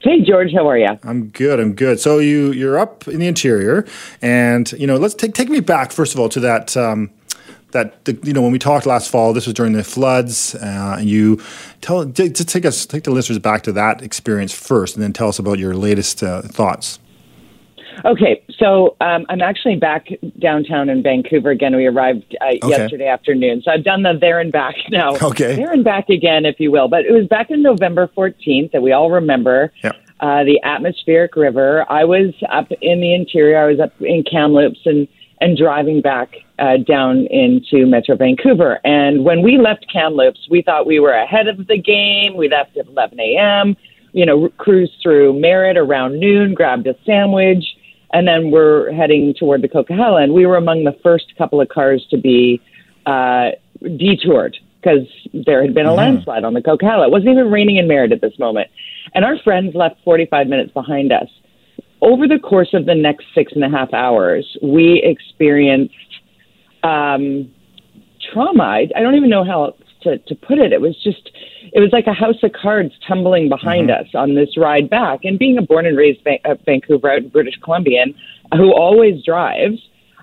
Hey 0.00 0.20
George, 0.22 0.52
how 0.52 0.68
are 0.68 0.78
you? 0.78 0.86
I'm 1.02 1.28
good. 1.28 1.58
I'm 1.58 1.74
good. 1.74 1.98
So 1.98 2.18
you 2.18 2.52
you're 2.52 2.78
up 2.78 3.08
in 3.08 3.18
the 3.18 3.26
interior, 3.26 3.84
and 4.22 4.70
you 4.72 4.86
know, 4.86 4.96
let's 4.96 5.14
take 5.14 5.34
take 5.34 5.48
me 5.48 5.58
back 5.58 5.90
first 5.90 6.14
of 6.14 6.20
all 6.20 6.28
to 6.28 6.40
that 6.40 6.76
um, 6.76 7.10
that 7.72 8.04
the, 8.04 8.16
you 8.22 8.32
know 8.32 8.40
when 8.40 8.52
we 8.52 8.60
talked 8.60 8.86
last 8.86 9.10
fall, 9.10 9.32
this 9.32 9.46
was 9.46 9.54
during 9.54 9.72
the 9.72 9.82
floods. 9.82 10.54
Uh, 10.54 10.96
and 11.00 11.08
you 11.08 11.42
tell 11.80 12.04
just 12.04 12.48
take 12.48 12.64
us 12.64 12.86
take 12.86 13.02
the 13.02 13.10
listeners 13.10 13.40
back 13.40 13.62
to 13.64 13.72
that 13.72 14.00
experience 14.00 14.52
first, 14.52 14.94
and 14.94 15.02
then 15.02 15.12
tell 15.12 15.28
us 15.28 15.40
about 15.40 15.58
your 15.58 15.74
latest 15.74 16.22
uh, 16.22 16.42
thoughts. 16.42 17.00
Okay, 18.04 18.44
so 18.58 18.96
um, 19.00 19.26
I'm 19.28 19.42
actually 19.42 19.76
back 19.76 20.08
downtown 20.38 20.88
in 20.88 21.02
Vancouver 21.02 21.50
again. 21.50 21.74
We 21.76 21.86
arrived 21.86 22.36
uh, 22.40 22.54
okay. 22.62 22.68
yesterday 22.68 23.08
afternoon, 23.08 23.62
so 23.64 23.70
I've 23.70 23.84
done 23.84 24.02
the 24.02 24.16
there 24.18 24.40
and 24.40 24.52
back 24.52 24.74
now. 24.90 25.16
Okay, 25.16 25.56
there 25.56 25.72
and 25.72 25.84
back 25.84 26.08
again, 26.08 26.46
if 26.46 26.58
you 26.58 26.70
will. 26.70 26.88
But 26.88 27.04
it 27.04 27.12
was 27.12 27.26
back 27.26 27.50
in 27.50 27.62
November 27.62 28.08
14th 28.16 28.72
that 28.72 28.82
we 28.82 28.92
all 28.92 29.10
remember. 29.10 29.72
Yep. 29.82 29.96
Uh, 30.20 30.42
the 30.42 30.60
atmospheric 30.64 31.36
river. 31.36 31.86
I 31.88 32.02
was 32.02 32.34
up 32.50 32.72
in 32.80 33.00
the 33.00 33.14
interior. 33.14 33.56
I 33.56 33.70
was 33.70 33.78
up 33.78 33.92
in 34.00 34.24
Kamloops 34.28 34.80
and 34.84 35.06
and 35.40 35.56
driving 35.56 36.00
back 36.00 36.34
uh, 36.58 36.76
down 36.78 37.26
into 37.30 37.86
Metro 37.86 38.16
Vancouver. 38.16 38.80
And 38.84 39.24
when 39.24 39.42
we 39.42 39.58
left 39.58 39.86
Kamloops, 39.92 40.48
we 40.50 40.62
thought 40.62 40.86
we 40.86 40.98
were 40.98 41.12
ahead 41.12 41.46
of 41.46 41.66
the 41.66 41.78
game. 41.78 42.36
We 42.36 42.48
left 42.48 42.76
at 42.76 42.86
11 42.86 43.20
a.m. 43.20 43.76
You 44.12 44.26
know, 44.26 44.48
cruised 44.58 44.94
through 45.02 45.38
Merritt 45.38 45.76
around 45.76 46.18
noon, 46.18 46.54
grabbed 46.54 46.86
a 46.86 46.96
sandwich, 47.04 47.64
and 48.12 48.26
then 48.26 48.50
we're 48.50 48.92
heading 48.92 49.34
toward 49.38 49.62
the 49.62 49.68
Coquihalla. 49.68 50.22
And 50.22 50.32
we 50.32 50.46
were 50.46 50.56
among 50.56 50.84
the 50.84 50.96
first 51.02 51.26
couple 51.36 51.60
of 51.60 51.68
cars 51.68 52.06
to 52.10 52.18
be 52.18 52.60
uh, 53.06 53.50
detoured 53.96 54.56
because 54.80 55.06
there 55.32 55.62
had 55.62 55.74
been 55.74 55.86
a 55.86 55.90
mm-hmm. 55.90 55.98
landslide 55.98 56.44
on 56.44 56.54
the 56.54 56.60
Coquihalla. 56.60 57.06
It 57.06 57.10
wasn't 57.10 57.30
even 57.30 57.50
raining 57.50 57.76
in 57.76 57.88
Merritt 57.88 58.12
at 58.12 58.20
this 58.20 58.38
moment. 58.38 58.70
And 59.14 59.24
our 59.24 59.38
friends 59.38 59.74
left 59.74 59.96
45 60.04 60.46
minutes 60.46 60.72
behind 60.72 61.12
us 61.12 61.28
over 62.00 62.28
the 62.28 62.38
course 62.38 62.74
of 62.74 62.86
the 62.86 62.94
next 62.94 63.26
six 63.34 63.52
and 63.52 63.64
a 63.64 63.68
half 63.68 63.92
hours, 63.92 64.56
we 64.62 65.02
experienced 65.02 65.94
um, 66.82 67.50
trauma. 68.32 68.62
I, 68.62 68.88
I 68.94 69.00
don't 69.00 69.14
even 69.14 69.30
know 69.30 69.44
how 69.44 69.74
to, 70.02 70.18
to 70.18 70.34
put 70.34 70.58
it. 70.58 70.72
It 70.72 70.80
was 70.80 70.96
just, 71.02 71.30
it 71.72 71.80
was 71.80 71.90
like 71.92 72.06
a 72.06 72.12
house 72.12 72.42
of 72.42 72.52
cards 72.52 72.92
tumbling 73.06 73.48
behind 73.48 73.88
mm-hmm. 73.88 74.02
us 74.02 74.08
on 74.14 74.34
this 74.34 74.56
ride 74.56 74.88
back. 74.88 75.20
And 75.24 75.38
being 75.38 75.58
a 75.58 75.62
born 75.62 75.86
and 75.86 75.96
raised 75.96 76.24
ba- 76.24 76.38
uh, 76.44 76.56
Vancouver 76.64 77.10
out 77.10 77.18
in 77.18 77.28
British 77.28 77.56
Columbian 77.62 78.14
who 78.54 78.72
always 78.72 79.22
drives, 79.24 79.78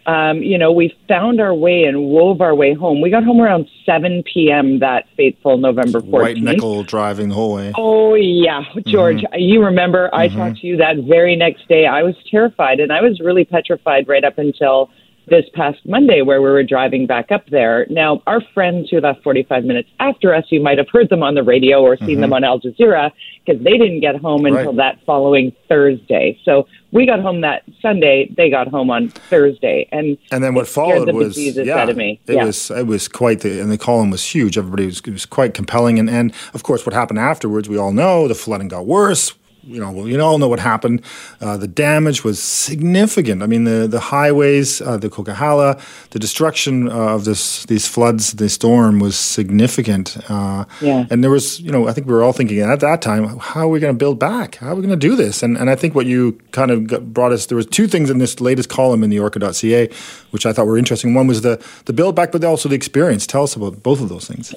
um, 0.07 0.43
you 0.43 0.57
know, 0.57 0.71
we 0.71 0.95
found 1.07 1.41
our 1.41 1.53
way 1.53 1.83
and 1.83 2.05
wove 2.05 2.41
our 2.41 2.53
way 2.53 2.73
home. 2.73 3.01
We 3.01 3.09
got 3.09 3.23
home 3.23 3.41
around 3.41 3.67
7 3.85 4.23
p.m. 4.31 4.79
that 4.79 5.05
fateful 5.17 5.57
November 5.57 5.99
14th. 5.99 6.09
White 6.09 6.37
nickel 6.37 6.83
driving 6.83 7.29
the 7.29 7.35
whole 7.35 7.55
way. 7.55 7.73
Oh, 7.75 8.13
yeah. 8.13 8.61
George, 8.85 9.17
mm-hmm. 9.17 9.39
you 9.39 9.63
remember 9.63 10.13
I 10.13 10.27
mm-hmm. 10.27 10.37
talked 10.37 10.59
to 10.59 10.67
you 10.67 10.77
that 10.77 10.97
very 11.07 11.35
next 11.35 11.67
day. 11.67 11.87
I 11.87 12.03
was 12.03 12.15
terrified, 12.29 12.79
and 12.79 12.91
I 12.91 13.01
was 13.01 13.19
really 13.19 13.45
petrified 13.45 14.07
right 14.07 14.23
up 14.23 14.37
until 14.37 14.91
this 15.27 15.45
past 15.53 15.79
Monday 15.85 16.21
where 16.21 16.41
we 16.41 16.49
were 16.49 16.63
driving 16.63 17.07
back 17.07 17.31
up 17.31 17.45
there. 17.49 17.85
Now, 17.89 18.21
our 18.27 18.41
friends 18.53 18.89
who 18.89 18.99
left 18.99 19.23
45 19.23 19.63
minutes 19.63 19.89
after 19.99 20.33
us, 20.33 20.45
you 20.49 20.61
might 20.61 20.77
have 20.77 20.87
heard 20.91 21.09
them 21.09 21.23
on 21.23 21.35
the 21.35 21.43
radio 21.43 21.81
or 21.81 21.97
seen 21.97 22.07
mm-hmm. 22.07 22.21
them 22.21 22.33
on 22.33 22.43
Al 22.43 22.59
Jazeera 22.59 23.11
because 23.45 23.63
they 23.63 23.77
didn't 23.77 24.01
get 24.01 24.15
home 24.15 24.45
until 24.45 24.67
right. 24.67 24.77
that 24.77 25.05
following 25.05 25.51
Thursday. 25.67 26.39
So 26.43 26.67
we 26.91 27.05
got 27.05 27.19
home 27.19 27.41
that 27.41 27.63
Sunday. 27.81 28.31
They 28.35 28.49
got 28.49 28.67
home 28.67 28.89
on 28.89 29.09
Thursday, 29.09 29.87
and 29.91 30.17
and 30.31 30.43
then 30.43 30.53
what 30.53 30.67
followed 30.67 31.13
was 31.13 31.37
yeah, 31.37 31.85
it 31.87 32.19
yeah. 32.25 32.45
was 32.45 32.71
it 32.71 32.87
was 32.87 33.07
quite 33.07 33.41
the 33.41 33.59
and 33.59 33.71
the 33.71 33.77
column 33.77 34.11
was 34.11 34.23
huge. 34.23 34.57
Everybody 34.57 34.85
was 34.85 34.99
it 34.99 35.11
was 35.11 35.25
quite 35.25 35.53
compelling, 35.53 35.99
and 35.99 36.09
and 36.09 36.33
of 36.53 36.63
course 36.63 36.85
what 36.85 36.93
happened 36.93 37.19
afterwards 37.19 37.67
we 37.67 37.77
all 37.77 37.91
know 37.91 38.27
the 38.27 38.35
flooding 38.35 38.69
got 38.69 38.85
worse 38.85 39.33
you 39.65 39.79
know, 39.79 39.91
well, 39.91 40.07
you 40.07 40.21
all 40.21 40.37
know 40.37 40.47
what 40.47 40.59
happened. 40.59 41.01
Uh, 41.41 41.57
the 41.57 41.67
damage 41.67 42.23
was 42.23 42.41
significant. 42.41 43.41
I 43.41 43.47
mean, 43.47 43.63
the 43.63 43.87
the 43.87 43.99
highways, 43.99 44.81
uh, 44.81 44.97
the 44.97 45.09
Coquihalla, 45.09 45.79
the 46.11 46.19
destruction 46.19 46.87
of 46.87 47.25
this 47.25 47.65
these 47.65 47.87
floods, 47.87 48.33
the 48.33 48.47
storm 48.49 48.99
was 48.99 49.17
significant. 49.17 50.17
Uh, 50.29 50.65
yeah. 50.81 51.05
And 51.09 51.23
there 51.23 51.31
was, 51.31 51.59
you 51.59 51.71
know, 51.71 51.87
I 51.87 51.93
think 51.93 52.07
we 52.07 52.13
were 52.13 52.23
all 52.23 52.33
thinking 52.33 52.59
at 52.59 52.79
that 52.79 53.01
time, 53.01 53.39
how 53.39 53.61
are 53.61 53.69
we 53.69 53.79
going 53.79 53.93
to 53.93 53.97
build 53.97 54.19
back? 54.19 54.55
How 54.55 54.69
are 54.71 54.75
we 54.75 54.81
going 54.81 54.99
to 54.99 55.07
do 55.09 55.15
this? 55.15 55.41
And 55.41 55.57
and 55.57 55.69
I 55.69 55.75
think 55.75 55.95
what 55.95 56.05
you 56.05 56.33
kind 56.51 56.71
of 56.71 56.87
got, 56.87 57.13
brought 57.13 57.31
us 57.31 57.47
there 57.47 57.55
was 57.55 57.65
two 57.65 57.87
things 57.87 58.09
in 58.09 58.19
this 58.19 58.39
latest 58.39 58.69
column 58.69 59.03
in 59.03 59.09
the 59.09 59.19
Orca.ca, 59.19 59.89
which 60.31 60.45
I 60.45 60.53
thought 60.53 60.67
were 60.67 60.77
interesting. 60.77 61.13
One 61.13 61.27
was 61.27 61.41
the 61.41 61.63
the 61.85 61.93
build 61.93 62.15
back, 62.15 62.31
but 62.31 62.43
also 62.43 62.69
the 62.69 62.75
experience. 62.75 63.25
Tell 63.25 63.43
us 63.43 63.55
about 63.55 63.81
both 63.81 64.01
of 64.01 64.09
those 64.09 64.27
things. 64.27 64.53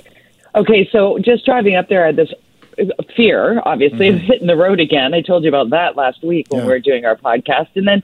Okay, 0.55 0.89
so 0.91 1.19
just 1.19 1.45
driving 1.45 1.77
up 1.77 1.89
there, 1.89 2.03
I 2.03 2.07
had 2.07 2.17
this 2.17 2.33
fear, 3.17 3.61
obviously, 3.65 4.09
mm-hmm. 4.09 4.17
of 4.17 4.23
hitting 4.23 4.47
the 4.47 4.57
road 4.57 4.81
again. 4.81 5.15
I 5.15 5.23
told 5.23 5.45
you 5.45 5.49
about 5.49 5.71
that 5.71 5.97
last 5.97 6.23
week 6.23 6.47
when 6.51 6.61
yeah. 6.61 6.67
we 6.67 6.73
were 6.73 6.81
doing 6.81 7.05
our 7.05 7.17
podcast. 7.17 7.69
And 7.75 7.87
then 7.87 8.03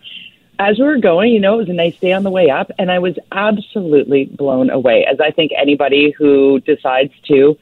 as 0.59 0.79
we 0.79 0.85
were 0.85 0.99
going, 0.99 1.33
you 1.33 1.41
know, 1.41 1.55
it 1.55 1.59
was 1.59 1.69
a 1.69 1.75
nice 1.75 1.97
day 1.99 2.13
on 2.13 2.23
the 2.23 2.31
way 2.31 2.51
up, 2.51 2.71
and 2.79 2.91
I 2.91 2.99
was 2.99 3.17
absolutely 3.33 4.27
blown 4.27 4.71
away, 4.71 5.05
as 5.05 5.19
I 5.21 5.31
think 5.31 5.51
anybody 5.57 6.15
who 6.17 6.61
decides 6.61 7.13
to 7.29 7.59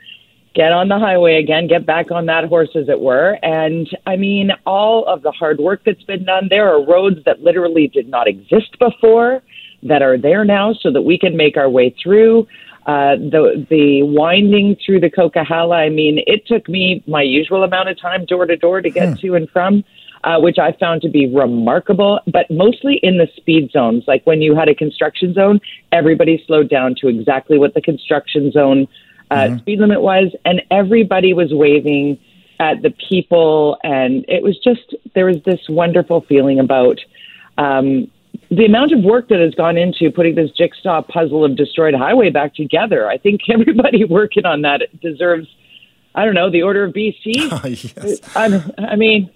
get 0.55 0.73
on 0.73 0.89
the 0.89 0.99
highway 0.99 1.37
again, 1.37 1.67
get 1.67 1.87
back 1.87 2.11
on 2.11 2.27
that 2.27 2.45
horse, 2.45 2.69
as 2.75 2.89
it 2.89 3.01
were. 3.01 3.39
And 3.43 3.89
I 4.07 4.17
mean, 4.17 4.51
all 4.67 5.07
of 5.07 5.23
the 5.23 5.33
hard 5.33 5.59
work 5.59 5.83
that's 5.85 6.03
been 6.03 6.25
done. 6.25 6.49
There 6.51 6.69
are 6.69 6.85
roads 6.85 7.25
that 7.25 7.41
literally 7.41 7.89
did 7.89 8.09
not 8.09 8.29
exist 8.29 8.79
before 8.79 9.43
that 9.83 10.03
are 10.03 10.19
there 10.19 10.45
now 10.45 10.75
so 10.75 10.93
that 10.93 11.03
we 11.03 11.19
can 11.19 11.37
make 11.37 11.57
our 11.57 11.71
way 11.71 11.95
through. 12.03 12.47
Uh, 12.87 13.15
the 13.15 13.65
the 13.71 14.03
winding 14.03 14.77
through 14.85 14.99
the 14.99 15.11
Coquihalla, 15.11 15.77
I 15.77 15.89
mean, 15.89 16.23
it 16.27 16.47
took 16.47 16.69
me 16.69 17.03
my 17.07 17.23
usual 17.23 17.63
amount 17.63 17.89
of 17.89 18.01
time 18.01 18.25
door 18.25 18.45
to 18.47 18.57
door 18.57 18.81
to 18.81 18.91
get 18.91 19.11
hmm. 19.11 19.15
to 19.15 19.35
and 19.37 19.49
from, 19.51 19.85
uh, 20.25 20.41
which 20.41 20.59
I 20.59 20.73
found 20.73 21.03
to 21.03 21.09
be 21.09 21.29
remarkable. 21.29 22.19
But 22.27 22.51
mostly 22.51 22.99
in 23.03 23.19
the 23.19 23.29
speed 23.37 23.71
zones, 23.71 24.05
like 24.09 24.27
when 24.27 24.43
you 24.43 24.57
had 24.57 24.69
a 24.69 24.75
construction 24.75 25.33
zone, 25.33 25.61
everybody 25.93 26.43
slowed 26.47 26.69
down 26.69 26.97
to 27.01 27.09
exactly 27.09 27.57
what 27.57 27.75
the 27.75 27.81
construction 27.81 28.51
zone 28.51 28.89
uh, 29.31 29.37
mm-hmm. 29.37 29.59
speed 29.59 29.79
limit 29.79 30.03
was, 30.03 30.35
and 30.45 30.63
everybody 30.71 31.33
was 31.35 31.53
waving 31.53 32.19
at 32.59 32.83
the 32.83 32.91
people, 33.09 33.79
and 33.85 34.25
it 34.27 34.43
was 34.43 34.59
just 34.59 34.95
there 35.15 35.27
was 35.27 35.41
this 35.45 35.61
wonderful 35.69 36.23
feeling 36.23 36.59
about. 36.59 36.99
Um, 37.59 38.11
the 38.55 38.67
amount 38.67 38.93
of 38.93 39.03
work 39.03 39.29
that 39.29 39.41
has 39.41 39.55
gone 39.55 39.79
into 39.79 40.11
putting 40.11 40.35
this 40.35 40.51
jigsaw 40.51 41.01
puzzle 41.01 41.43
of 41.43 41.57
destroyed 41.57 41.95
highway 41.95 42.29
back 42.29 42.55
together, 42.55 43.09
I 43.09 43.17
think 43.17 43.41
everybody 43.49 44.05
working 44.05 44.45
on 44.45 44.63
that 44.63 44.83
deserves, 45.01 45.49
I 46.15 46.27
don't 46.27 46.35
know, 46.35 46.51
the 46.51 46.63
order 46.63 46.85
of 46.85 46.93
BC. 46.93 47.17
yes. 47.97 48.21
I, 48.37 48.91
I 48.93 48.97
mean, 48.97 49.31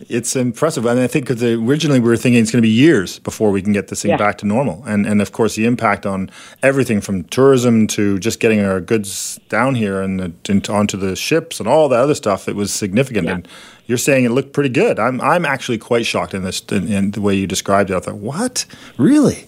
it's 0.00 0.36
impressive, 0.36 0.86
and 0.86 1.00
I 1.00 1.08
think 1.08 1.26
because 1.26 1.42
originally 1.42 1.98
we 1.98 2.08
were 2.08 2.16
thinking 2.16 2.40
it's 2.40 2.52
going 2.52 2.62
to 2.62 2.66
be 2.66 2.72
years 2.72 3.18
before 3.18 3.50
we 3.50 3.60
can 3.60 3.72
get 3.72 3.88
this 3.88 4.02
thing 4.02 4.12
yeah. 4.12 4.16
back 4.16 4.38
to 4.38 4.46
normal, 4.46 4.84
and 4.86 5.06
and 5.06 5.20
of 5.20 5.32
course 5.32 5.56
the 5.56 5.64
impact 5.64 6.06
on 6.06 6.30
everything 6.62 7.00
from 7.00 7.24
tourism 7.24 7.86
to 7.88 8.18
just 8.20 8.38
getting 8.38 8.60
our 8.60 8.80
goods 8.80 9.40
down 9.48 9.74
here 9.74 10.00
and, 10.00 10.36
and 10.48 10.68
onto 10.68 10.96
the 10.96 11.16
ships 11.16 11.58
and 11.58 11.68
all 11.68 11.88
that 11.88 11.98
other 11.98 12.14
stuff. 12.14 12.48
It 12.48 12.54
was 12.54 12.72
significant, 12.72 13.26
yeah. 13.26 13.34
and 13.34 13.48
you're 13.86 13.98
saying 13.98 14.24
it 14.24 14.30
looked 14.30 14.52
pretty 14.52 14.70
good. 14.70 15.00
I'm 15.00 15.20
I'm 15.20 15.44
actually 15.44 15.78
quite 15.78 16.06
shocked 16.06 16.32
in 16.32 16.42
this 16.42 16.60
in, 16.70 16.86
in 16.86 17.10
the 17.10 17.20
way 17.20 17.34
you 17.34 17.48
described 17.48 17.90
it. 17.90 17.96
I 17.96 18.00
thought, 18.00 18.18
what, 18.18 18.66
really? 18.98 19.46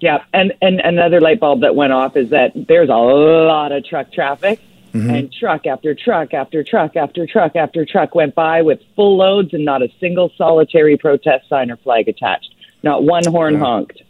Yeah, 0.00 0.22
and 0.34 0.52
and 0.60 0.80
another 0.80 1.20
light 1.20 1.40
bulb 1.40 1.62
that 1.62 1.74
went 1.74 1.94
off 1.94 2.16
is 2.16 2.28
that 2.30 2.52
there's 2.54 2.90
a 2.90 2.94
lot 2.94 3.72
of 3.72 3.84
truck 3.84 4.12
traffic 4.12 4.60
Mm-hmm. 4.92 5.10
And 5.10 5.32
truck 5.32 5.66
after 5.66 5.94
truck 5.94 6.34
after 6.34 6.64
truck 6.64 6.96
after 6.96 7.26
truck 7.26 7.54
after 7.54 7.86
truck 7.86 8.14
went 8.14 8.34
by 8.34 8.62
with 8.62 8.80
full 8.96 9.16
loads 9.16 9.54
and 9.54 9.64
not 9.64 9.82
a 9.82 9.88
single 10.00 10.32
solitary 10.36 10.96
protest 10.96 11.48
sign 11.48 11.70
or 11.70 11.76
flag 11.78 12.08
attached. 12.08 12.54
Not 12.82 13.04
one 13.04 13.24
horn 13.26 13.54
yeah. 13.54 13.60
honked. 13.60 14.02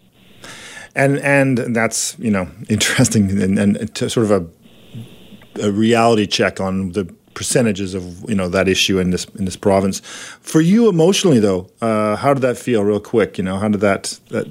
And 0.95 1.19
and 1.19 1.59
that's 1.77 2.19
you 2.19 2.31
know 2.31 2.49
interesting 2.69 3.43
and, 3.43 3.59
and 3.59 3.97
sort 3.97 4.19
of 4.19 4.31
a, 4.31 5.67
a 5.67 5.71
reality 5.71 6.27
check 6.27 6.61
on 6.61 6.93
the 6.93 7.13
percentages 7.35 7.95
of 7.95 8.29
you 8.29 8.35
know 8.35 8.49
that 8.49 8.69
issue 8.69 8.99
in 8.99 9.11
this 9.11 9.25
in 9.39 9.45
this 9.45 9.57
province. 9.57 10.01
For 10.41 10.61
you 10.61 10.89
emotionally 10.89 11.39
though, 11.39 11.71
uh, 11.81 12.17
how 12.17 12.35
did 12.35 12.43
that 12.43 12.59
feel? 12.59 12.85
Real 12.85 13.01
quick, 13.01 13.39
you 13.39 13.45
know, 13.45 13.59
how 13.59 13.69
did 13.69 13.81
that, 13.81 14.19
that 14.29 14.45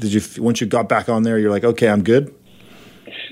did 0.00 0.12
you 0.12 0.22
once 0.42 0.60
you 0.60 0.66
got 0.66 0.88
back 0.88 1.08
on 1.08 1.22
there? 1.22 1.38
You're 1.38 1.50
like, 1.50 1.64
okay, 1.64 1.88
I'm 1.88 2.02
good. 2.02 2.34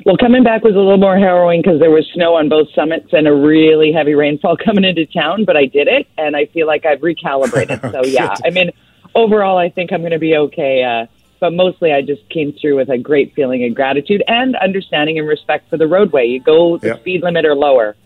Well, 0.04 0.16
coming 0.16 0.44
back 0.44 0.62
was 0.62 0.74
a 0.74 0.78
little 0.78 0.98
more 0.98 1.18
harrowing 1.18 1.62
because 1.62 1.80
there 1.80 1.90
was 1.90 2.06
snow 2.14 2.34
on 2.34 2.48
both 2.48 2.68
summits 2.74 3.12
and 3.12 3.26
a 3.26 3.34
really 3.34 3.92
heavy 3.92 4.14
rainfall 4.14 4.56
coming 4.64 4.84
into 4.84 5.06
town, 5.06 5.44
but 5.44 5.56
I 5.56 5.66
did 5.66 5.88
it 5.88 6.06
and 6.16 6.36
I 6.36 6.46
feel 6.46 6.66
like 6.66 6.86
I've 6.86 7.00
recalibrated. 7.00 7.80
so, 7.92 8.04
yeah, 8.04 8.34
I 8.44 8.50
mean, 8.50 8.70
overall, 9.14 9.58
I 9.58 9.70
think 9.70 9.92
I'm 9.92 10.00
going 10.00 10.12
to 10.12 10.18
be 10.18 10.36
okay. 10.36 10.84
Uh, 10.84 11.06
but 11.40 11.52
mostly, 11.52 11.92
I 11.92 12.02
just 12.02 12.28
came 12.30 12.52
through 12.52 12.76
with 12.76 12.88
a 12.88 12.98
great 12.98 13.34
feeling 13.34 13.64
of 13.64 13.74
gratitude 13.74 14.22
and 14.26 14.56
understanding 14.56 15.18
and 15.18 15.28
respect 15.28 15.70
for 15.70 15.76
the 15.76 15.86
roadway. 15.86 16.26
You 16.26 16.40
go 16.40 16.78
the 16.78 16.88
yep. 16.88 17.00
speed 17.00 17.22
limit 17.22 17.44
or 17.44 17.54
lower. 17.54 17.96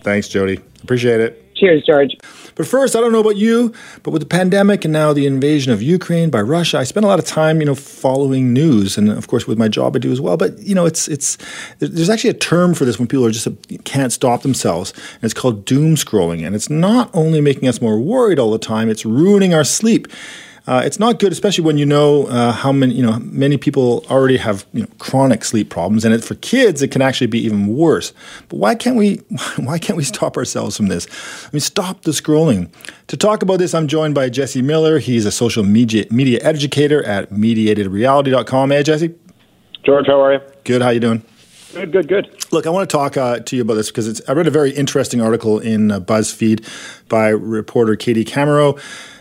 Thanks, 0.00 0.28
Jody. 0.28 0.60
Appreciate 0.82 1.20
it. 1.20 1.47
Cheers, 1.58 1.84
George. 1.84 2.16
But 2.54 2.66
first, 2.66 2.94
I 2.94 3.00
don't 3.00 3.12
know 3.12 3.20
about 3.20 3.36
you, 3.36 3.72
but 4.02 4.12
with 4.12 4.22
the 4.22 4.26
pandemic 4.26 4.84
and 4.84 4.92
now 4.92 5.12
the 5.12 5.26
invasion 5.26 5.72
of 5.72 5.82
Ukraine 5.82 6.30
by 6.30 6.40
Russia, 6.40 6.78
I 6.78 6.84
spend 6.84 7.04
a 7.04 7.08
lot 7.08 7.18
of 7.18 7.24
time, 7.24 7.60
you 7.60 7.66
know, 7.66 7.74
following 7.74 8.52
news, 8.52 8.96
and 8.96 9.10
of 9.10 9.26
course, 9.26 9.46
with 9.46 9.58
my 9.58 9.68
job, 9.68 9.96
I 9.96 9.98
do 9.98 10.12
as 10.12 10.20
well. 10.20 10.36
But 10.36 10.58
you 10.58 10.74
know, 10.74 10.86
it's 10.86 11.08
it's 11.08 11.36
there's 11.78 12.10
actually 12.10 12.30
a 12.30 12.34
term 12.34 12.74
for 12.74 12.84
this 12.84 12.98
when 12.98 13.08
people 13.08 13.26
are 13.26 13.30
just 13.30 13.46
uh, 13.46 13.52
can't 13.84 14.12
stop 14.12 14.42
themselves, 14.42 14.92
and 15.14 15.24
it's 15.24 15.34
called 15.34 15.64
doom 15.64 15.96
scrolling, 15.96 16.46
and 16.46 16.54
it's 16.54 16.70
not 16.70 17.10
only 17.12 17.40
making 17.40 17.68
us 17.68 17.80
more 17.80 17.98
worried 17.98 18.38
all 18.38 18.50
the 18.50 18.58
time; 18.58 18.88
it's 18.88 19.04
ruining 19.04 19.52
our 19.52 19.64
sleep. 19.64 20.06
Uh, 20.68 20.82
it's 20.84 20.98
not 20.98 21.18
good, 21.18 21.32
especially 21.32 21.64
when 21.64 21.78
you 21.78 21.86
know 21.86 22.26
uh, 22.26 22.52
how 22.52 22.70
many 22.70 22.94
you 22.94 23.02
know 23.02 23.18
many 23.20 23.56
people 23.56 24.04
already 24.10 24.36
have 24.36 24.66
you 24.74 24.82
know 24.82 24.88
chronic 24.98 25.42
sleep 25.42 25.70
problems, 25.70 26.04
and 26.04 26.14
it, 26.14 26.22
for 26.22 26.34
kids 26.34 26.82
it 26.82 26.88
can 26.88 27.00
actually 27.00 27.26
be 27.26 27.38
even 27.40 27.68
worse. 27.68 28.12
But 28.50 28.58
why 28.58 28.74
can't 28.74 28.96
we 28.96 29.14
why 29.56 29.78
can't 29.78 29.96
we 29.96 30.04
stop 30.04 30.36
ourselves 30.36 30.76
from 30.76 30.88
this? 30.88 31.06
I 31.46 31.48
mean, 31.54 31.60
stop 31.60 32.02
the 32.02 32.10
scrolling. 32.10 32.70
To 33.06 33.16
talk 33.16 33.42
about 33.42 33.60
this, 33.60 33.72
I'm 33.72 33.88
joined 33.88 34.14
by 34.14 34.28
Jesse 34.28 34.60
Miller. 34.60 34.98
He's 34.98 35.24
a 35.24 35.32
social 35.32 35.64
media 35.64 36.04
media 36.10 36.38
educator 36.42 37.02
at 37.02 37.30
mediatedreality.com. 37.30 38.70
Hey, 38.70 38.82
Jesse. 38.82 39.14
George, 39.86 40.06
how 40.06 40.20
are 40.20 40.34
you? 40.34 40.40
Good. 40.64 40.82
How 40.82 40.90
you 40.90 41.00
doing? 41.00 41.22
Good, 41.72 41.92
good, 41.92 42.08
good. 42.08 42.44
Look, 42.52 42.66
I 42.66 42.70
want 42.70 42.88
to 42.88 42.96
talk 42.96 43.16
uh, 43.16 43.40
to 43.40 43.56
you 43.56 43.62
about 43.62 43.74
this 43.74 43.88
because 43.88 44.22
I 44.28 44.32
read 44.32 44.46
a 44.46 44.50
very 44.50 44.70
interesting 44.70 45.20
article 45.20 45.58
in 45.58 45.90
uh, 45.90 46.00
BuzzFeed 46.00 46.66
by 47.08 47.28
reporter 47.28 47.94
Katie 47.94 48.24
Camero. 48.24 48.78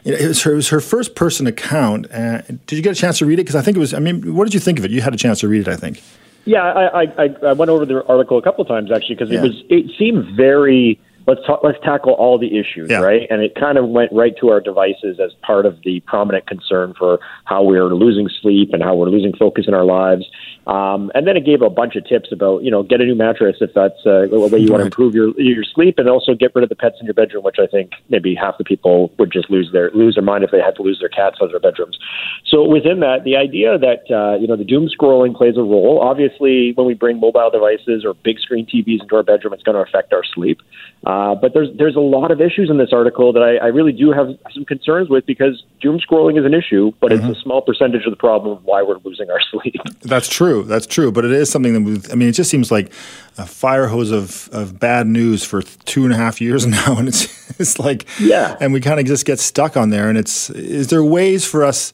It 0.07 0.27
was 0.27 0.41
her, 0.43 0.53
it 0.53 0.55
was 0.55 0.69
her 0.69 0.79
first 0.79 1.15
person 1.15 1.47
account. 1.47 2.11
Uh, 2.11 2.41
did 2.65 2.77
you 2.77 2.81
get 2.81 2.91
a 2.91 2.99
chance 2.99 3.19
to 3.19 3.25
read 3.25 3.39
it? 3.39 3.43
Because 3.43 3.55
I 3.55 3.61
think 3.61 3.77
it 3.77 3.79
was. 3.79 3.93
I 3.93 3.99
mean, 3.99 4.35
what 4.35 4.45
did 4.45 4.53
you 4.53 4.59
think 4.59 4.79
of 4.79 4.85
it? 4.85 4.91
You 4.91 5.01
had 5.01 5.13
a 5.13 5.17
chance 5.17 5.39
to 5.41 5.47
read 5.47 5.61
it, 5.61 5.67
I 5.67 5.75
think. 5.75 6.01
Yeah, 6.45 6.63
I, 6.63 7.03
I, 7.03 7.35
I 7.43 7.53
went 7.53 7.69
over 7.69 7.85
the 7.85 8.05
article 8.05 8.37
a 8.37 8.41
couple 8.41 8.61
of 8.61 8.69
times 8.69 8.89
actually 8.89 9.15
because 9.15 9.29
yeah. 9.29 9.39
it 9.39 9.43
was. 9.43 9.63
It 9.69 9.91
seemed 9.97 10.35
very 10.37 10.99
let's 11.27 11.45
talk, 11.45 11.59
let's 11.61 11.77
tackle 11.83 12.13
all 12.13 12.39
the 12.39 12.57
issues, 12.57 12.89
yeah. 12.89 12.99
right? 12.99 13.27
And 13.29 13.41
it 13.41 13.53
kind 13.53 13.77
of 13.77 13.87
went 13.89 14.11
right 14.13 14.33
to 14.39 14.49
our 14.49 14.61
devices 14.61 15.19
as 15.19 15.31
part 15.41 15.65
of 15.65 15.77
the 15.83 15.99
prominent 16.01 16.47
concern 16.47 16.93
for 16.97 17.19
how 17.43 17.63
we're 17.63 17.93
losing 17.93 18.29
sleep 18.41 18.69
and 18.73 18.81
how 18.81 18.95
we're 18.95 19.09
losing 19.09 19.33
focus 19.35 19.65
in 19.67 19.73
our 19.73 19.85
lives. 19.85 20.25
Um, 20.67 21.11
and 21.15 21.25
then 21.25 21.37
it 21.37 21.45
gave 21.45 21.61
a 21.61 21.69
bunch 21.69 21.95
of 21.95 22.05
tips 22.05 22.29
about, 22.29 22.61
you 22.61 22.69
know, 22.69 22.83
get 22.83 22.99
a 22.99 23.05
new 23.05 23.15
mattress 23.15 23.55
if 23.61 23.73
that's 23.73 24.05
uh, 24.05 24.27
the 24.29 24.37
way 24.37 24.59
you 24.59 24.69
want 24.69 24.81
to 24.81 24.85
improve 24.85 25.15
your 25.15 25.31
your 25.39 25.63
sleep, 25.63 25.97
and 25.97 26.09
also 26.09 26.35
get 26.35 26.53
rid 26.53 26.63
of 26.63 26.69
the 26.69 26.75
pets 26.75 26.97
in 26.99 27.05
your 27.05 27.13
bedroom, 27.13 27.45
which 27.45 27.55
I 27.57 27.67
think 27.67 27.91
maybe 28.09 28.35
half 28.35 28.57
the 28.57 28.65
people 28.65 29.13
would 29.17 29.31
just 29.31 29.49
lose 29.49 29.69
their 29.71 29.91
lose 29.91 30.15
their 30.15 30.23
mind 30.23 30.43
if 30.43 30.51
they 30.51 30.59
had 30.59 30.75
to 30.75 30.81
lose 30.81 30.99
their 30.99 31.07
cats 31.07 31.37
out 31.41 31.45
of 31.45 31.51
their 31.51 31.61
bedrooms. 31.61 31.97
So 32.45 32.67
within 32.67 32.99
that, 32.99 33.23
the 33.23 33.37
idea 33.37 33.77
that 33.77 34.11
uh, 34.11 34.37
you 34.39 34.47
know 34.47 34.57
the 34.57 34.65
doom 34.65 34.89
scrolling 34.89 35.33
plays 35.33 35.55
a 35.55 35.61
role. 35.61 36.01
Obviously, 36.01 36.73
when 36.73 36.85
we 36.85 36.93
bring 36.93 37.17
mobile 37.17 37.49
devices 37.49 38.03
or 38.03 38.13
big 38.13 38.37
screen 38.39 38.65
TVs 38.65 39.01
into 39.03 39.15
our 39.15 39.23
bedroom, 39.23 39.53
it's 39.53 39.63
going 39.63 39.75
to 39.75 39.81
affect 39.81 40.11
our 40.11 40.23
sleep. 40.35 40.59
Uh, 41.05 41.35
but 41.35 41.53
there's 41.53 41.69
there's 41.77 41.95
a 41.95 42.01
lot 42.01 42.31
of 42.31 42.41
issues 42.41 42.69
in 42.69 42.77
this 42.77 42.91
article 42.91 43.31
that 43.31 43.43
I, 43.43 43.55
I 43.65 43.67
really 43.67 43.93
do 43.93 44.11
have 44.11 44.27
some 44.53 44.65
concerns 44.65 45.07
with 45.07 45.25
because 45.25 45.63
doom 45.79 45.99
scrolling 45.99 46.37
is 46.37 46.45
an 46.45 46.53
issue, 46.53 46.91
but 46.99 47.11
mm-hmm. 47.11 47.29
it's 47.29 47.39
a 47.39 47.41
small 47.41 47.61
percentage 47.61 48.05
of 48.05 48.11
the 48.11 48.17
problem 48.17 48.57
of 48.57 48.63
why 48.65 48.81
we're 48.81 48.97
losing 49.05 49.29
our 49.29 49.39
sleep. 49.51 49.79
That's 50.01 50.27
true. 50.27 50.56
That's 50.63 50.87
true. 50.87 51.11
But 51.11 51.25
it 51.25 51.31
is 51.31 51.49
something 51.49 51.73
that 51.73 51.81
we, 51.81 52.11
I 52.11 52.15
mean, 52.15 52.29
it 52.29 52.33
just 52.33 52.49
seems 52.49 52.71
like 52.71 52.91
a 53.37 53.45
fire 53.45 53.87
hose 53.87 54.11
of, 54.11 54.49
of 54.51 54.79
bad 54.79 55.07
news 55.07 55.43
for 55.43 55.61
two 55.61 56.03
and 56.03 56.13
a 56.13 56.17
half 56.17 56.41
years 56.41 56.65
now, 56.67 56.97
and 56.97 57.07
it's 57.07 57.59
it's 57.59 57.79
like 57.79 58.07
yeah, 58.19 58.57
and 58.59 58.73
we 58.73 58.81
kind 58.81 58.99
of 58.99 59.05
just 59.05 59.25
get 59.25 59.39
stuck 59.39 59.77
on 59.77 59.89
there. 59.89 60.09
And 60.09 60.17
it's 60.17 60.49
is 60.49 60.87
there 60.87 61.03
ways 61.03 61.45
for 61.45 61.63
us? 61.63 61.93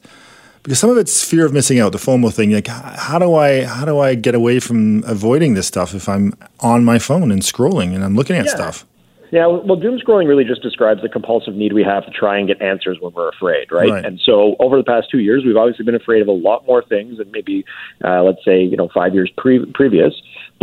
because 0.64 0.78
some 0.78 0.88
of 0.88 0.96
it's 0.96 1.22
fear 1.22 1.44
of 1.44 1.52
missing 1.52 1.78
out, 1.78 1.92
the 1.92 1.98
FOMO 1.98 2.32
thing. 2.32 2.50
Like, 2.50 2.66
how 2.66 3.18
do 3.18 3.34
I 3.34 3.64
how 3.64 3.84
do 3.84 3.98
I 3.98 4.14
get 4.14 4.34
away 4.34 4.60
from 4.60 5.04
avoiding 5.04 5.52
this 5.54 5.66
stuff 5.66 5.94
if 5.94 6.08
I'm 6.08 6.32
on 6.60 6.84
my 6.84 6.98
phone 6.98 7.30
and 7.30 7.42
scrolling 7.42 7.94
and 7.94 8.02
I'm 8.02 8.16
looking 8.16 8.36
at 8.36 8.46
yeah. 8.46 8.54
stuff? 8.54 8.86
Yeah, 9.34 9.48
well, 9.48 9.74
doom 9.74 9.98
scrolling 9.98 10.28
really 10.28 10.44
just 10.44 10.62
describes 10.62 11.02
the 11.02 11.08
compulsive 11.08 11.56
need 11.56 11.72
we 11.72 11.82
have 11.82 12.06
to 12.06 12.12
try 12.12 12.38
and 12.38 12.46
get 12.46 12.62
answers 12.62 12.98
when 13.00 13.12
we're 13.14 13.30
afraid, 13.30 13.72
right? 13.72 13.90
right. 13.90 14.04
And 14.04 14.20
so, 14.24 14.54
over 14.60 14.76
the 14.76 14.84
past 14.84 15.10
two 15.10 15.18
years, 15.18 15.42
we've 15.44 15.56
obviously 15.56 15.84
been 15.84 15.96
afraid 15.96 16.22
of 16.22 16.28
a 16.28 16.32
lot 16.32 16.64
more 16.68 16.84
things 16.84 17.18
than 17.18 17.32
maybe, 17.32 17.64
uh, 18.04 18.22
let's 18.22 18.44
say, 18.44 18.62
you 18.62 18.76
know, 18.76 18.88
five 18.94 19.12
years 19.12 19.32
pre- 19.36 19.66
previous. 19.74 20.14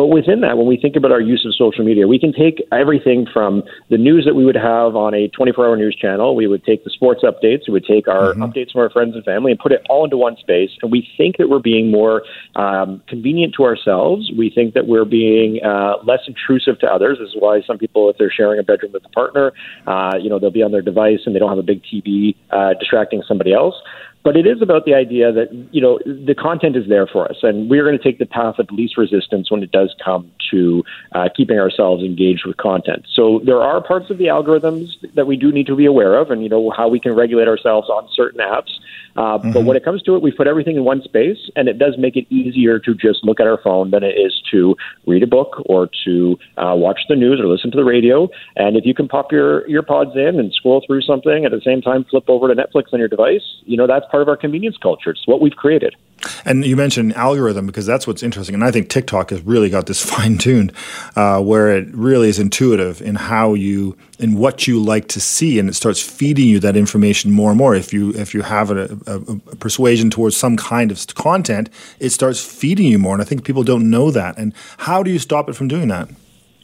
But 0.02 0.08
within 0.08 0.42
that, 0.42 0.58
when 0.58 0.66
we 0.66 0.78
think 0.78 0.96
about 0.96 1.12
our 1.12 1.22
use 1.22 1.46
of 1.46 1.54
social 1.54 1.86
media, 1.86 2.08
we 2.08 2.18
can 2.18 2.34
take 2.34 2.60
everything 2.72 3.28
from 3.32 3.62
the 3.92 4.00
news 4.00 4.26
that 4.26 4.34
we 4.34 4.44
would 4.44 4.56
have 4.56 4.96
on 4.96 5.14
a 5.14 5.28
24 5.28 5.68
hour 5.68 5.78
news 5.78 5.96
channel, 5.96 6.36
we 6.36 6.48
would 6.48 6.66
take 6.66 6.84
the 6.84 6.90
sports 6.90 7.22
updates, 7.24 7.68
we 7.68 7.74
would 7.74 7.86
take 7.86 8.08
our 8.08 8.34
mm-hmm. 8.34 8.42
updates 8.42 8.72
from 8.72 8.82
our 8.82 8.90
friends 8.90 9.14
and 9.14 9.24
family 9.24 9.52
and 9.52 9.60
put 9.60 9.72
it 9.72 9.86
all 9.92 10.04
into 10.04 10.18
one 10.18 10.38
space. 10.38 10.72
And 10.82 10.92
we 10.92 11.08
think 11.18 11.38
that 11.38 11.50
we're 11.50 11.60
being 11.60 11.92
more 11.92 12.24
um, 12.56 13.04
convenient 13.08 13.54
to 13.58 13.64
ourselves. 13.64 14.32
We 14.36 14.50
think 14.50 14.74
that 14.74 14.88
we're 14.88 15.06
being 15.06 15.64
uh, 15.64 15.98
less 16.04 16.22
intrusive 16.26 16.80
to 16.80 16.88
others. 16.88 17.20
This 17.20 17.30
is 17.30 17.36
why 17.38 17.62
some 17.68 17.78
people, 17.78 18.10
if 18.10 18.18
they're 18.18 18.32
sharing 18.36 18.60
a 18.60 18.64
bedroom 18.64 18.94
with 18.94 19.06
a 19.06 19.10
partner, 19.10 19.54
uh, 19.86 20.14
you 20.20 20.32
know, 20.32 20.40
they'll 20.40 20.50
be 20.50 20.64
on 20.64 20.72
their 20.72 20.82
device 20.82 21.20
and 21.28 21.36
they 21.36 21.40
don't 21.40 21.50
have 21.50 21.60
a 21.60 21.62
big 21.62 21.84
TV 21.84 22.36
uh, 22.50 22.74
distracting 22.80 23.22
somebody 23.28 23.54
else. 23.54 23.76
But 24.24 24.38
it 24.38 24.46
is 24.46 24.62
about 24.62 24.86
the 24.86 24.94
idea 24.94 25.32
that, 25.32 25.52
you 25.72 25.82
know, 25.82 26.00
the 26.06 26.36
content 26.36 26.76
is 26.76 26.88
there 26.88 27.08
for 27.08 27.30
us, 27.30 27.38
and 27.42 27.70
we're 27.70 27.84
going 27.84 27.98
to 27.98 28.04
take 28.04 28.20
the 28.20 28.26
path 28.26 28.60
of 28.60 28.70
least 28.72 28.96
resistance 28.98 29.50
when 29.50 29.64
it 29.64 29.72
does 29.72 29.96
come 30.04 30.32
to 30.52 30.84
uh, 31.14 31.30
keeping 31.36 31.58
ourselves 31.58 32.04
engaged 32.04 32.46
with 32.46 32.58
content. 32.58 33.06
So 33.12 33.42
there 33.44 33.62
are 33.62 33.82
parts 33.82 34.12
of 34.12 34.20
the 34.20 34.26
algorithms 34.26 34.90
that 35.16 35.26
we 35.26 35.38
do 35.38 35.52
need 35.52 35.66
to 35.68 35.76
be 35.76 35.86
aware 35.86 36.18
of, 36.20 36.30
and, 36.30 36.44
you 36.44 36.50
know, 36.50 36.70
how 36.70 36.88
we 36.88 37.00
can 37.00 37.14
regulate 37.14 37.48
ourselves 37.48 37.90
on 37.90 38.08
certain 38.14 38.42
apps. 38.42 38.72
Uh, 39.16 39.40
mm-hmm. 39.40 39.52
But 39.52 39.66
when 39.66 39.76
it 39.76 39.84
comes 39.84 40.02
to 40.04 40.16
it, 40.16 40.22
we 40.22 40.32
put 40.32 40.48
everything 40.48 40.76
in 40.78 40.84
one 40.84 41.02
space, 41.02 41.50
and 41.56 41.68
it 41.68 41.78
does 41.80 41.98
make 41.98 42.16
it 42.16 42.26
easier 42.32 42.80
to 42.80 42.94
just 42.94 43.24
look 43.24 43.40
at 43.40 43.48
our 43.48 43.60
phone 43.62 43.92
than 43.92 44.04
it 44.04 44.16
is 44.18 44.42
to 44.52 44.76
read 45.08 45.24
a 45.24 45.28
book 45.28 45.62
or 45.66 45.90
to 46.06 46.38
uh, 46.58 46.76
watch 46.76 47.00
the 47.10 47.16
news 47.16 47.40
or 47.40 47.48
listen 47.48 47.72
to 47.72 47.78
the 47.78 47.84
radio. 47.84 48.30
And 48.56 48.78
if 48.78 48.86
you 48.86 48.94
can 48.94 49.08
pop 49.08 49.32
your 49.32 49.68
your 49.68 49.82
pods 49.82 50.12
in 50.16 50.40
and 50.40 50.54
scroll 50.54 50.84
through 50.86 51.02
something 51.02 51.44
at 51.46 51.52
the 51.52 51.62
same 51.62 51.82
time, 51.82 52.06
flip 52.06 52.26
over 52.30 52.48
to 52.48 52.56
Netflix 52.56 52.94
on 52.94 53.00
your 53.00 53.08
device, 53.08 53.44
you 53.66 53.76
know 53.76 53.88
that's 53.88 54.06
part 54.12 54.22
of 54.22 54.28
our 54.28 54.38
convenience 54.38 54.78
culture. 54.78 55.12
It's 55.12 55.26
what 55.26 55.42
we've 55.42 55.56
created. 55.56 55.96
And 56.46 56.64
you 56.66 56.76
mentioned 56.76 57.16
algorithm 57.16 57.66
because 57.66 57.86
that's 57.86 58.06
what's 58.06 58.22
interesting. 58.22 58.54
And 58.54 58.64
I 58.64 58.72
think 58.72 58.90
TikTok 58.90 59.32
has 59.32 59.42
really 59.42 59.70
got 59.70 59.88
this 59.88 60.04
fine 60.12 60.38
tuned 60.38 60.72
uh, 61.16 61.42
where 61.42 61.76
it 61.76 61.88
really 61.94 62.30
is 62.30 62.40
intuitive 62.40 63.02
in 63.02 63.16
how 63.16 63.54
you, 63.54 63.98
in 64.20 64.36
what 64.36 64.68
you 64.68 64.82
like 64.84 65.08
to 65.10 65.20
see. 65.20 65.58
And 65.58 65.70
it 65.70 65.74
starts 65.74 66.02
feeding 66.02 66.48
you 66.48 66.60
that 66.60 66.76
information 66.76 67.32
more 67.32 67.50
and 67.50 67.58
more. 67.58 67.74
If 67.74 67.94
you, 67.94 68.12
if 68.12 68.34
you 68.34 68.44
have 68.44 68.70
a, 68.70 69.00
a, 69.08 69.16
a 69.16 69.56
persuasion 69.56 70.10
towards 70.10 70.38
some 70.38 70.58
kind 70.58 70.92
of 70.92 71.06
content, 71.16 71.70
it 72.00 72.10
starts 72.10 72.44
feeding 72.44 72.88
you 72.88 73.00
more. 73.00 73.14
And 73.14 73.22
I 73.22 73.26
think 73.26 73.44
people 73.44 73.64
don't 73.64 73.90
know 73.90 74.12
that. 74.12 74.38
And 74.38 74.54
how 74.78 75.04
do 75.04 75.12
you 75.12 75.20
stop 75.20 75.50
it 75.50 75.56
from 75.56 75.68
doing 75.68 75.88
that? 75.88 76.10